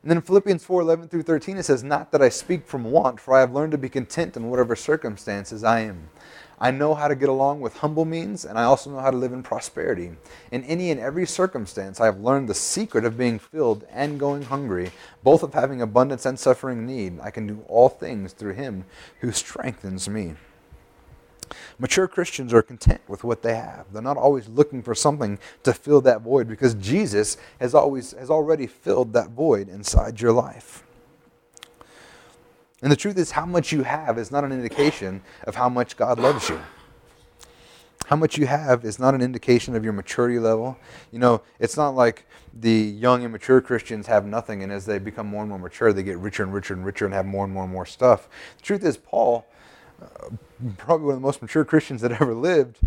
And 0.03 0.11
then 0.13 0.19
in 0.19 0.23
Philippians 0.23 0.65
4 0.65 0.83
11 0.83 1.09
through 1.09 1.25
13, 1.25 1.57
it 1.57 1.65
says, 1.65 1.83
Not 1.83 2.13
that 2.13 2.23
I 2.23 2.29
speak 2.29 2.65
from 2.65 2.85
want, 2.85 3.19
for 3.19 3.35
I 3.35 3.41
have 3.41 3.53
learned 3.53 3.73
to 3.73 3.79
be 3.79 3.89
content 3.89 4.37
in 4.37 4.49
whatever 4.49 4.77
circumstances 4.77 5.65
I 5.65 5.81
am. 5.81 6.11
I 6.59 6.71
know 6.71 6.95
how 6.95 7.09
to 7.09 7.15
get 7.15 7.29
along 7.29 7.61
with 7.61 7.77
humble 7.77 8.07
means, 8.07 8.45
and 8.45 8.59
I 8.59 8.65
also 8.65 8.91
know 8.91 9.01
how 9.01 9.11
to 9.11 9.17
live 9.17 9.33
in 9.33 9.43
prosperity. 9.43 10.13
In 10.51 10.65
any 10.65 10.91
and 10.91 10.99
every 10.99 11.27
circumstance, 11.27 12.01
I 12.01 12.07
have 12.07 12.21
learned 12.21 12.49
the 12.49 12.55
secret 12.55 13.05
of 13.05 13.19
being 13.19 13.39
filled 13.39 13.85
and 13.91 14.19
going 14.19 14.43
hungry, 14.43 14.93
both 15.23 15.43
of 15.43 15.53
having 15.53 15.83
abundance 15.83 16.25
and 16.25 16.39
suffering 16.39 16.87
need. 16.87 17.21
I 17.21 17.31
can 17.31 17.47
do 17.47 17.65
all 17.69 17.91
things 17.91 18.33
through 18.33 18.55
Him 18.55 18.87
who 19.21 19.33
strengthens 19.33 20.09
me. 20.09 20.35
Mature 21.79 22.09
Christians 22.09 22.55
are 22.55 22.63
content 22.63 23.03
with 23.07 23.23
what 23.23 23.43
they 23.43 23.55
have. 23.55 23.93
They're 23.93 24.01
not 24.01 24.17
always 24.17 24.49
looking 24.49 24.83
for 24.83 24.95
something 24.95 25.39
to 25.63 25.75
fill 25.75 26.01
that 26.01 26.23
void 26.23 26.49
because 26.49 26.75
Jesus 26.75 27.37
has 27.61 27.75
always 27.75 28.13
has 28.13 28.31
already 28.31 28.67
filled 28.67 29.13
that 29.13 29.31
void 29.31 29.69
inside 29.69 30.21
your 30.21 30.33
life. 30.33 30.86
And 32.87 32.93
the 32.93 32.97
truth 32.97 33.19
is, 33.19 33.33
how 33.33 33.47
much 33.47 33.73
you 33.73 33.83
have 33.83 34.17
is 34.17 34.31
not 34.31 34.45
an 34.45 34.53
indication 34.53 35.21
of 35.43 35.57
how 35.57 35.69
much 35.69 35.97
God 35.97 36.21
loves 36.21 36.49
you. 36.49 36.61
How 38.07 38.15
much 38.15 38.39
you 38.39 38.47
have 38.47 38.85
is 38.85 39.01
not 39.01 39.13
an 39.13 39.21
indication 39.21 39.75
of 39.75 39.83
your 39.83 39.93
maturity 39.93 40.39
level. 40.39 40.79
You 41.11 41.19
know, 41.19 41.43
it's 41.59 41.77
not 41.77 41.97
like 41.97 42.29
the 42.55 42.71
young 42.71 43.25
and 43.25 43.33
mature 43.33 43.61
Christians 43.61 44.07
have 44.07 44.25
nothing, 44.25 44.63
and 44.63 44.71
as 44.71 44.87
they 44.87 45.01
become 45.01 45.27
more 45.27 45.41
and 45.41 45.51
more 45.51 45.59
mature, 45.59 45.93
they 45.93 46.05
get 46.05 46.19
richer 46.19 46.45
and 46.45 46.55
richer 46.55 46.75
and 46.75 46.85
richer 46.85 47.05
and 47.07 47.13
have 47.13 47.27
more 47.27 47.43
and 47.45 47.53
more 47.53 47.65
and 47.65 47.73
more 47.73 47.87
stuff. 47.87 48.29
The 48.59 48.63
truth 48.63 48.85
is, 48.85 48.97
Paul, 48.97 49.45
probably 50.79 51.07
one 51.07 51.15
of 51.15 51.21
the 51.21 51.27
most 51.27 51.43
mature 51.43 51.65
Christians 51.65 52.01
that 52.03 52.13
ever 52.13 52.35
lived, 52.35 52.79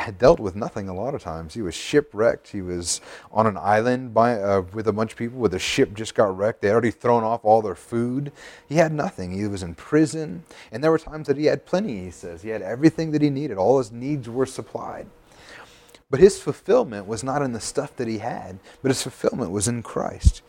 had 0.00 0.18
dealt 0.18 0.38
with 0.38 0.54
nothing 0.54 0.88
a 0.88 0.94
lot 0.94 1.14
of 1.14 1.22
times. 1.22 1.54
He 1.54 1.62
was 1.62 1.74
shipwrecked. 1.74 2.48
He 2.48 2.60
was 2.60 3.00
on 3.32 3.46
an 3.46 3.56
island 3.56 4.12
by, 4.12 4.40
uh, 4.40 4.62
with 4.72 4.86
a 4.86 4.92
bunch 4.92 5.12
of 5.12 5.18
people 5.18 5.38
where 5.38 5.48
the 5.48 5.58
ship 5.58 5.94
just 5.94 6.14
got 6.14 6.36
wrecked. 6.36 6.60
They 6.60 6.68
had 6.68 6.74
already 6.74 6.90
thrown 6.90 7.24
off 7.24 7.44
all 7.44 7.62
their 7.62 7.74
food. 7.74 8.30
He 8.68 8.76
had 8.76 8.92
nothing. 8.92 9.32
He 9.32 9.46
was 9.46 9.62
in 9.62 9.74
prison. 9.74 10.44
And 10.70 10.84
there 10.84 10.90
were 10.90 10.98
times 10.98 11.28
that 11.28 11.38
he 11.38 11.46
had 11.46 11.64
plenty, 11.64 12.04
he 12.04 12.10
says. 12.10 12.42
He 12.42 12.50
had 12.50 12.62
everything 12.62 13.12
that 13.12 13.22
he 13.22 13.30
needed, 13.30 13.56
all 13.56 13.78
his 13.78 13.90
needs 13.90 14.28
were 14.28 14.46
supplied. 14.46 15.06
But 16.10 16.20
his 16.20 16.40
fulfillment 16.40 17.06
was 17.06 17.24
not 17.24 17.42
in 17.42 17.52
the 17.52 17.60
stuff 17.60 17.96
that 17.96 18.06
he 18.06 18.18
had, 18.18 18.58
but 18.82 18.90
his 18.90 19.02
fulfillment 19.02 19.50
was 19.50 19.66
in 19.66 19.82
Christ. 19.82 20.42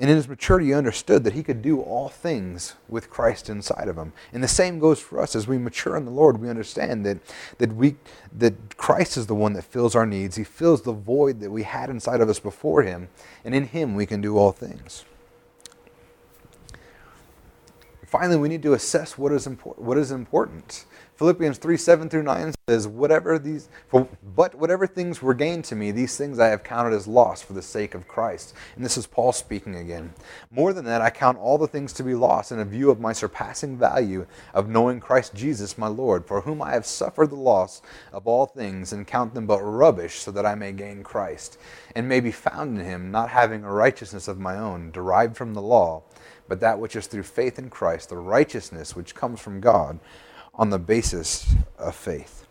And 0.00 0.08
in 0.08 0.16
his 0.16 0.28
maturity, 0.28 0.68
he 0.68 0.72
understood 0.72 1.24
that 1.24 1.34
he 1.34 1.42
could 1.42 1.60
do 1.60 1.82
all 1.82 2.08
things 2.08 2.74
with 2.88 3.10
Christ 3.10 3.50
inside 3.50 3.86
of 3.86 3.98
him. 3.98 4.14
And 4.32 4.42
the 4.42 4.48
same 4.48 4.78
goes 4.78 4.98
for 4.98 5.20
us. 5.20 5.36
As 5.36 5.46
we 5.46 5.58
mature 5.58 5.94
in 5.94 6.06
the 6.06 6.10
Lord, 6.10 6.40
we 6.40 6.48
understand 6.48 7.04
that, 7.04 7.18
that, 7.58 7.74
we, 7.74 7.96
that 8.38 8.78
Christ 8.78 9.18
is 9.18 9.26
the 9.26 9.34
one 9.34 9.52
that 9.52 9.62
fills 9.62 9.94
our 9.94 10.06
needs. 10.06 10.36
He 10.36 10.44
fills 10.44 10.80
the 10.80 10.94
void 10.94 11.40
that 11.40 11.50
we 11.50 11.64
had 11.64 11.90
inside 11.90 12.22
of 12.22 12.30
us 12.30 12.40
before 12.40 12.82
him. 12.82 13.10
And 13.44 13.54
in 13.54 13.66
him, 13.66 13.94
we 13.94 14.06
can 14.06 14.22
do 14.22 14.38
all 14.38 14.52
things. 14.52 15.04
Finally, 18.06 18.38
we 18.38 18.48
need 18.48 18.62
to 18.62 18.72
assess 18.72 19.18
what 19.18 19.32
is, 19.32 19.46
impor- 19.46 19.78
what 19.78 19.98
is 19.98 20.10
important. 20.10 20.86
Philippians 21.20 21.58
3 21.58 21.76
7 21.76 22.08
through 22.08 22.22
9 22.22 22.54
says, 22.66 22.88
whatever 22.88 23.38
these, 23.38 23.68
for, 23.88 24.08
But 24.34 24.54
whatever 24.54 24.86
things 24.86 25.20
were 25.20 25.34
gained 25.34 25.66
to 25.66 25.76
me, 25.76 25.90
these 25.90 26.16
things 26.16 26.38
I 26.38 26.46
have 26.46 26.64
counted 26.64 26.94
as 26.94 27.06
loss 27.06 27.42
for 27.42 27.52
the 27.52 27.60
sake 27.60 27.94
of 27.94 28.08
Christ. 28.08 28.54
And 28.74 28.82
this 28.82 28.96
is 28.96 29.06
Paul 29.06 29.32
speaking 29.32 29.74
again. 29.76 30.14
More 30.50 30.72
than 30.72 30.86
that, 30.86 31.02
I 31.02 31.10
count 31.10 31.36
all 31.36 31.58
the 31.58 31.68
things 31.68 31.92
to 31.92 32.02
be 32.02 32.14
lost 32.14 32.52
in 32.52 32.58
a 32.58 32.64
view 32.64 32.90
of 32.90 33.00
my 33.00 33.12
surpassing 33.12 33.76
value 33.76 34.26
of 34.54 34.70
knowing 34.70 34.98
Christ 34.98 35.34
Jesus 35.34 35.76
my 35.76 35.88
Lord, 35.88 36.24
for 36.24 36.40
whom 36.40 36.62
I 36.62 36.72
have 36.72 36.86
suffered 36.86 37.28
the 37.28 37.36
loss 37.36 37.82
of 38.14 38.26
all 38.26 38.46
things, 38.46 38.90
and 38.90 39.06
count 39.06 39.34
them 39.34 39.46
but 39.46 39.60
rubbish, 39.60 40.20
so 40.20 40.30
that 40.30 40.46
I 40.46 40.54
may 40.54 40.72
gain 40.72 41.02
Christ, 41.02 41.58
and 41.94 42.08
may 42.08 42.20
be 42.20 42.32
found 42.32 42.78
in 42.78 42.86
him, 42.86 43.10
not 43.10 43.28
having 43.28 43.62
a 43.62 43.70
righteousness 43.70 44.26
of 44.26 44.38
my 44.38 44.56
own, 44.56 44.90
derived 44.90 45.36
from 45.36 45.52
the 45.52 45.60
law, 45.60 46.02
but 46.48 46.60
that 46.60 46.78
which 46.78 46.96
is 46.96 47.06
through 47.06 47.24
faith 47.24 47.58
in 47.58 47.68
Christ, 47.68 48.08
the 48.08 48.16
righteousness 48.16 48.96
which 48.96 49.14
comes 49.14 49.38
from 49.38 49.60
God 49.60 50.00
on 50.60 50.68
the 50.68 50.78
basis 50.78 51.54
of 51.78 51.96
faith. 51.96 52.46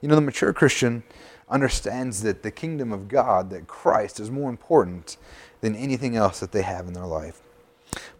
You 0.00 0.08
know, 0.08 0.14
the 0.14 0.22
mature 0.22 0.54
Christian 0.54 1.02
understands 1.50 2.22
that 2.22 2.42
the 2.42 2.50
kingdom 2.50 2.92
of 2.92 3.08
God, 3.08 3.50
that 3.50 3.66
Christ, 3.66 4.18
is 4.18 4.30
more 4.30 4.48
important 4.48 5.18
than 5.60 5.76
anything 5.76 6.16
else 6.16 6.40
that 6.40 6.52
they 6.52 6.62
have 6.62 6.86
in 6.88 6.94
their 6.94 7.04
life. 7.04 7.42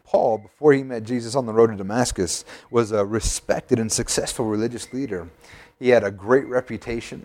Paul, 0.04 0.36
before 0.36 0.74
he 0.74 0.82
met 0.82 1.04
Jesus 1.04 1.34
on 1.34 1.46
the 1.46 1.54
road 1.54 1.68
to 1.68 1.76
Damascus, 1.76 2.44
was 2.70 2.92
a 2.92 3.06
respected 3.06 3.78
and 3.78 3.90
successful 3.90 4.44
religious 4.44 4.92
leader. 4.92 5.30
He 5.78 5.88
had 5.88 6.04
a 6.04 6.10
great 6.10 6.46
reputation, 6.46 7.24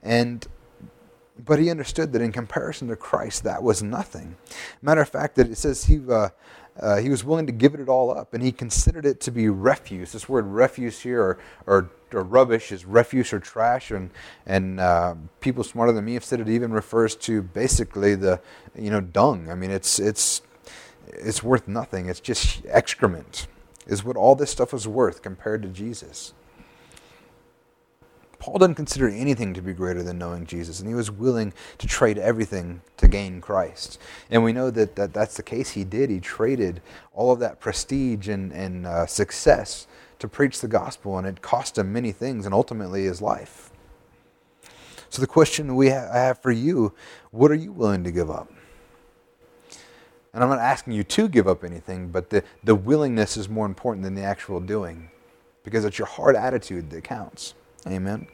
and 0.00 0.46
but 1.44 1.58
he 1.58 1.70
understood 1.70 2.12
that 2.12 2.22
in 2.22 2.30
comparison 2.30 2.86
to 2.88 2.96
Christ, 2.96 3.42
that 3.42 3.64
was 3.64 3.82
nothing. 3.82 4.36
Matter 4.80 5.00
of 5.00 5.08
fact, 5.08 5.34
that 5.36 5.48
it 5.48 5.56
says 5.56 5.84
he 5.84 6.00
uh, 6.08 6.28
uh, 6.80 6.96
he 6.96 7.08
was 7.08 7.24
willing 7.24 7.46
to 7.46 7.52
give 7.52 7.74
it 7.74 7.88
all 7.88 8.10
up, 8.10 8.34
and 8.34 8.42
he 8.42 8.52
considered 8.52 9.04
it 9.04 9.20
to 9.20 9.30
be 9.30 9.48
refuse. 9.48 10.12
This 10.12 10.28
word 10.28 10.46
refuse 10.46 11.00
here, 11.00 11.22
or, 11.22 11.38
or, 11.66 11.90
or 12.12 12.22
rubbish, 12.22 12.70
is 12.70 12.84
refuse 12.84 13.32
or 13.32 13.40
trash, 13.40 13.90
and, 13.90 14.10
and 14.46 14.78
uh, 14.78 15.14
people 15.40 15.64
smarter 15.64 15.92
than 15.92 16.04
me 16.04 16.14
have 16.14 16.24
said 16.24 16.40
it 16.40 16.48
even 16.48 16.72
refers 16.72 17.16
to 17.16 17.42
basically 17.42 18.14
the, 18.14 18.40
you 18.76 18.90
know, 18.90 19.00
dung. 19.00 19.50
I 19.50 19.54
mean, 19.54 19.70
it's, 19.70 19.98
it's, 19.98 20.42
it's 21.08 21.42
worth 21.42 21.66
nothing. 21.66 22.08
It's 22.08 22.20
just 22.20 22.64
excrement, 22.66 23.48
is 23.86 24.04
what 24.04 24.16
all 24.16 24.34
this 24.34 24.50
stuff 24.50 24.72
was 24.72 24.86
worth 24.86 25.22
compared 25.22 25.62
to 25.62 25.68
Jesus. 25.68 26.32
Paul 28.38 28.58
didn't 28.58 28.76
consider 28.76 29.08
anything 29.08 29.52
to 29.54 29.62
be 29.62 29.72
greater 29.72 30.02
than 30.02 30.18
knowing 30.18 30.46
Jesus, 30.46 30.78
and 30.78 30.88
he 30.88 30.94
was 30.94 31.10
willing 31.10 31.52
to 31.78 31.86
trade 31.88 32.18
everything 32.18 32.82
to 32.96 33.08
gain 33.08 33.40
Christ. 33.40 33.98
And 34.30 34.44
we 34.44 34.52
know 34.52 34.70
that, 34.70 34.94
that 34.94 35.12
that's 35.12 35.36
the 35.36 35.42
case. 35.42 35.70
He 35.70 35.82
did. 35.82 36.08
He 36.08 36.20
traded 36.20 36.80
all 37.12 37.32
of 37.32 37.40
that 37.40 37.58
prestige 37.58 38.28
and, 38.28 38.52
and 38.52 38.86
uh, 38.86 39.06
success 39.06 39.88
to 40.20 40.28
preach 40.28 40.60
the 40.60 40.68
gospel, 40.68 41.18
and 41.18 41.26
it 41.26 41.42
cost 41.42 41.78
him 41.78 41.92
many 41.92 42.12
things 42.12 42.44
and 42.44 42.54
ultimately 42.54 43.04
his 43.04 43.20
life. 43.20 43.70
So, 45.10 45.20
the 45.20 45.26
question 45.26 45.74
we 45.74 45.90
ha- 45.90 46.10
I 46.12 46.18
have 46.18 46.40
for 46.40 46.52
you 46.52 46.92
what 47.30 47.50
are 47.50 47.56
you 47.56 47.72
willing 47.72 48.04
to 48.04 48.12
give 48.12 48.30
up? 48.30 48.52
And 50.32 50.44
I'm 50.44 50.50
not 50.50 50.60
asking 50.60 50.92
you 50.92 51.02
to 51.02 51.28
give 51.28 51.48
up 51.48 51.64
anything, 51.64 52.08
but 52.10 52.30
the, 52.30 52.44
the 52.62 52.74
willingness 52.74 53.36
is 53.36 53.48
more 53.48 53.66
important 53.66 54.04
than 54.04 54.14
the 54.14 54.22
actual 54.22 54.60
doing 54.60 55.10
because 55.64 55.84
it's 55.84 55.98
your 55.98 56.06
heart 56.06 56.36
attitude 56.36 56.90
that 56.90 57.02
counts. 57.04 57.54
Amen. 57.86 58.26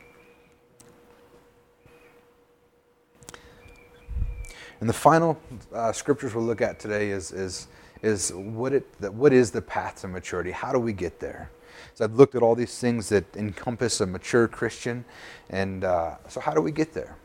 And 4.80 4.88
the 4.88 4.94
final 4.94 5.40
uh, 5.72 5.92
scriptures 5.92 6.34
we'll 6.34 6.44
look 6.44 6.60
at 6.60 6.78
today 6.78 7.10
is, 7.10 7.32
is, 7.32 7.68
is 8.02 8.32
what, 8.34 8.72
it, 8.72 8.86
what 9.00 9.32
is 9.32 9.50
the 9.50 9.62
path 9.62 10.00
to 10.02 10.08
maturity? 10.08 10.50
How 10.50 10.72
do 10.72 10.78
we 10.78 10.92
get 10.92 11.20
there? 11.20 11.50
So 11.94 12.04
I've 12.04 12.14
looked 12.14 12.34
at 12.34 12.42
all 12.42 12.54
these 12.54 12.78
things 12.78 13.08
that 13.10 13.24
encompass 13.36 14.00
a 14.00 14.06
mature 14.06 14.48
Christian, 14.48 15.04
and 15.50 15.84
uh, 15.84 16.16
so 16.28 16.40
how 16.40 16.52
do 16.52 16.60
we 16.60 16.72
get 16.72 16.92
there? 16.92 17.16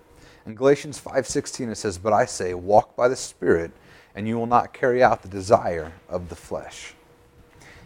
In 0.45 0.55
Galatians 0.55 0.99
5:16 0.99 1.71
it 1.71 1.75
says, 1.75 1.97
"But 1.97 2.13
I 2.13 2.25
say, 2.25 2.53
walk 2.53 2.95
by 2.95 3.07
the 3.07 3.15
Spirit, 3.15 3.71
and 4.15 4.27
you 4.27 4.37
will 4.37 4.47
not 4.47 4.73
carry 4.73 5.03
out 5.03 5.21
the 5.21 5.27
desire 5.27 5.91
of 6.07 6.29
the 6.29 6.35
flesh." 6.35 6.93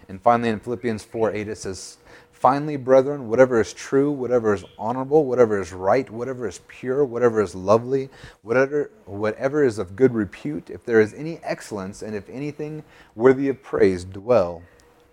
And 0.08 0.22
finally, 0.22 0.50
in 0.50 0.60
Philippians 0.60 1.04
4:8 1.06 1.48
it 1.48 1.58
says, 1.58 1.98
Finally, 2.44 2.76
brethren, 2.76 3.30
whatever 3.30 3.62
is 3.62 3.72
true, 3.72 4.12
whatever 4.12 4.54
is 4.54 4.66
honorable, 4.78 5.24
whatever 5.24 5.62
is 5.62 5.72
right, 5.72 6.10
whatever 6.10 6.46
is 6.46 6.60
pure, 6.68 7.06
whatever 7.06 7.42
is 7.42 7.56
lovely, 7.56 8.10
whatever, 8.42 8.92
whatever 9.06 9.64
is 9.64 9.80
of 9.80 9.96
good 9.96 10.14
repute, 10.14 10.70
if 10.70 10.84
there 10.84 11.00
is 11.00 11.14
any 11.14 11.40
excellence, 11.42 12.02
and 12.02 12.14
if 12.14 12.30
anything 12.30 12.84
worthy 13.16 13.48
of 13.48 13.64
praise, 13.64 14.04
dwell 14.04 14.62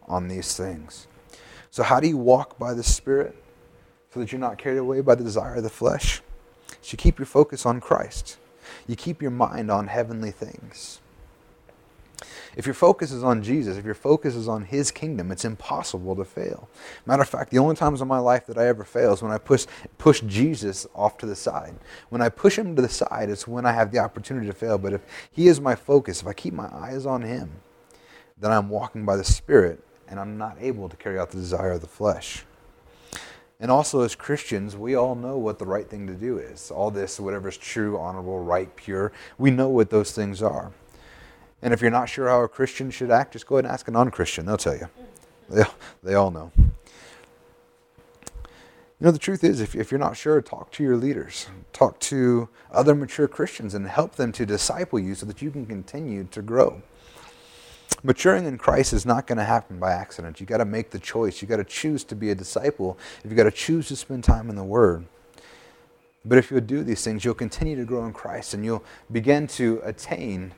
on 0.09 0.27
these 0.27 0.57
things. 0.57 1.07
So, 1.71 1.85
how 1.85 2.01
do 2.01 2.09
you 2.09 2.17
walk 2.17 2.59
by 2.59 2.75
the 2.75 2.83
Spirit 2.83 3.37
so 4.13 4.19
that 4.19 4.33
you're 4.33 4.41
not 4.41 4.59
carried 4.59 4.79
away 4.79 5.01
by 5.01 5.15
the 5.15 5.23
desire 5.23 5.55
of 5.55 5.63
the 5.63 5.71
flesh? 5.71 6.23
So, 6.83 6.95
you 6.95 6.99
keep 6.99 7.21
your 7.21 7.27
focus 7.27 7.65
on 7.65 7.81
Christ, 7.81 8.39
you 8.89 8.97
keep 8.97 9.23
your 9.23 9.31
mind 9.31 9.71
on 9.71 9.87
heavenly 9.87 10.33
things. 10.33 11.01
If 12.57 12.67
your 12.67 12.75
focus 12.75 13.13
is 13.13 13.23
on 13.23 13.43
Jesus, 13.43 13.77
if 13.77 13.85
your 13.85 13.95
focus 13.95 14.35
is 14.35 14.49
on 14.49 14.65
His 14.65 14.91
kingdom, 14.91 15.31
it's 15.31 15.45
impossible 15.45 16.17
to 16.17 16.25
fail. 16.25 16.69
Matter 17.07 17.23
of 17.23 17.29
fact, 17.29 17.51
the 17.51 17.59
only 17.59 17.77
times 17.77 18.01
in 18.01 18.09
my 18.09 18.19
life 18.19 18.47
that 18.47 18.59
I 18.59 18.67
ever 18.67 18.85
fail 18.85 19.13
is 19.13 19.23
when 19.23 19.33
I 19.33 19.39
push, 19.39 19.67
push 19.99 20.21
Jesus 20.23 20.87
off 20.95 21.19
to 21.19 21.27
the 21.27 21.37
side. 21.37 21.77
When 22.09 22.21
I 22.21 22.29
push 22.29 22.59
Him 22.59 22.75
to 22.77 22.83
the 22.83 22.89
side, 22.89 23.31
it's 23.31 23.47
when 23.47 23.67
I 23.67 23.73
have 23.73 23.93
the 23.93 23.99
opportunity 23.99 24.47
to 24.47 24.53
fail. 24.53 24.79
But 24.79 24.93
if 24.93 25.03
He 25.31 25.47
is 25.47 25.61
my 25.61 25.75
focus, 25.75 26.23
if 26.23 26.27
I 26.27 26.33
keep 26.33 26.55
my 26.55 26.69
eyes 26.73 27.07
on 27.07 27.23
Him, 27.23 27.51
then 28.39 28.51
I'm 28.51 28.69
walking 28.69 29.05
by 29.05 29.17
the 29.17 29.25
Spirit 29.25 29.85
and 30.09 30.19
I'm 30.19 30.37
not 30.37 30.57
able 30.61 30.89
to 30.89 30.97
carry 30.97 31.19
out 31.19 31.31
the 31.31 31.39
desire 31.39 31.73
of 31.73 31.81
the 31.81 31.87
flesh. 31.87 32.45
And 33.61 33.71
also, 33.71 34.01
as 34.01 34.15
Christians, 34.15 34.75
we 34.75 34.95
all 34.95 35.15
know 35.15 35.37
what 35.37 35.59
the 35.59 35.67
right 35.67 35.89
thing 35.89 36.07
to 36.07 36.15
do 36.15 36.39
is. 36.39 36.71
All 36.71 36.91
this, 36.91 37.21
whatever 37.21 37.49
is 37.49 37.59
true, 37.59 37.99
honorable, 37.99 38.43
right, 38.43 38.75
pure, 38.75 39.13
we 39.37 39.51
know 39.51 39.69
what 39.69 39.91
those 39.91 40.13
things 40.13 40.43
are. 40.43 40.73
And 41.63 41.75
if 41.75 41.81
you're 41.81 41.91
not 41.91 42.09
sure 42.09 42.29
how 42.29 42.43
a 42.43 42.49
Christian 42.49 42.91
should 42.91 43.11
act, 43.11 43.33
just 43.35 43.47
go 43.47 43.57
ahead 43.57 43.67
and 43.67 43.73
ask 43.73 43.87
a 43.89 43.91
non 43.91 44.11
Christian. 44.11 44.47
They'll 44.47 44.57
tell 44.57 44.77
you. 44.77 44.89
They, 45.49 45.65
they 46.03 46.15
all 46.15 46.31
know. 46.31 46.53
You 49.01 49.07
know, 49.07 49.11
the 49.11 49.19
truth 49.19 49.43
is, 49.43 49.61
if, 49.61 49.75
if 49.75 49.91
you're 49.91 49.99
not 49.99 50.17
sure, 50.17 50.41
talk 50.43 50.71
to 50.73 50.83
your 50.83 50.97
leaders, 50.97 51.49
talk 51.73 51.99
to 52.01 52.49
other 52.71 52.95
mature 52.95 53.27
Christians, 53.27 53.75
and 53.75 53.87
help 53.89 54.17
them 54.17 54.31
to 54.33 54.45
disciple 54.45 54.99
you 54.99 55.15
so 55.15 55.25
that 55.27 55.41
you 55.41 55.51
can 55.51 55.65
continue 55.65 56.25
to 56.25 56.43
grow. 56.43 56.83
Maturing 58.03 58.47
in 58.47 58.59
Christ 58.59 58.93
is 58.93 59.05
not 59.05 59.27
going 59.27 59.39
to 59.39 59.45
happen 59.45 59.79
by 59.79 59.93
accident. 59.93 60.41
You 60.41 60.47
got 60.47 60.59
to 60.59 60.65
make 60.65 60.91
the 60.91 60.99
choice. 60.99 61.43
You 61.43 61.49
got 61.49 61.57
to 61.57 61.65
choose 61.65 62.05
to 62.05 62.15
be 62.15 62.31
a 62.31 62.35
disciple. 62.35 62.99
You 63.25 63.35
got 63.35 63.45
to 63.45 63.51
choose 63.51 63.89
to 63.89 63.97
spend 63.97 64.25
time 64.25 64.49
in 64.49 64.57
the 64.57 64.65
Word. 64.65 65.07
But 66.25 66.39
if 66.39 66.51
you'll 66.51 66.61
do 66.61 66.83
these 66.83 67.03
things, 67.03 67.25
you'll 67.25 67.35
continue 67.35 67.77
to 67.77 67.85
grow 67.85 68.05
in 68.05 68.13
Christ 68.13 68.53
and 68.53 68.65
you'll 68.65 68.85
begin 69.11 69.47
to 69.49 69.81
attain, 69.85 70.53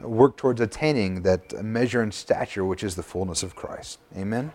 work 0.00 0.36
towards 0.36 0.60
attaining 0.60 1.22
that 1.22 1.52
measure 1.64 2.00
and 2.00 2.14
stature 2.14 2.64
which 2.64 2.84
is 2.84 2.94
the 2.94 3.02
fullness 3.02 3.42
of 3.42 3.56
Christ. 3.56 3.98
Amen? 4.16 4.52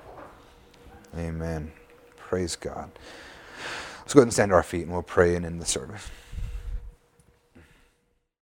Amen. 1.18 1.72
Praise 2.16 2.56
God. 2.56 2.92
Let's 4.00 4.14
go 4.14 4.20
ahead 4.20 4.28
and 4.28 4.34
stand 4.34 4.50
to 4.50 4.56
our 4.56 4.64
feet 4.64 4.84
and 4.84 4.92
we'll 4.92 5.04
pray 5.04 5.36
and 5.36 5.46
end 5.46 5.62
the 5.62 5.66
service. 5.66 6.10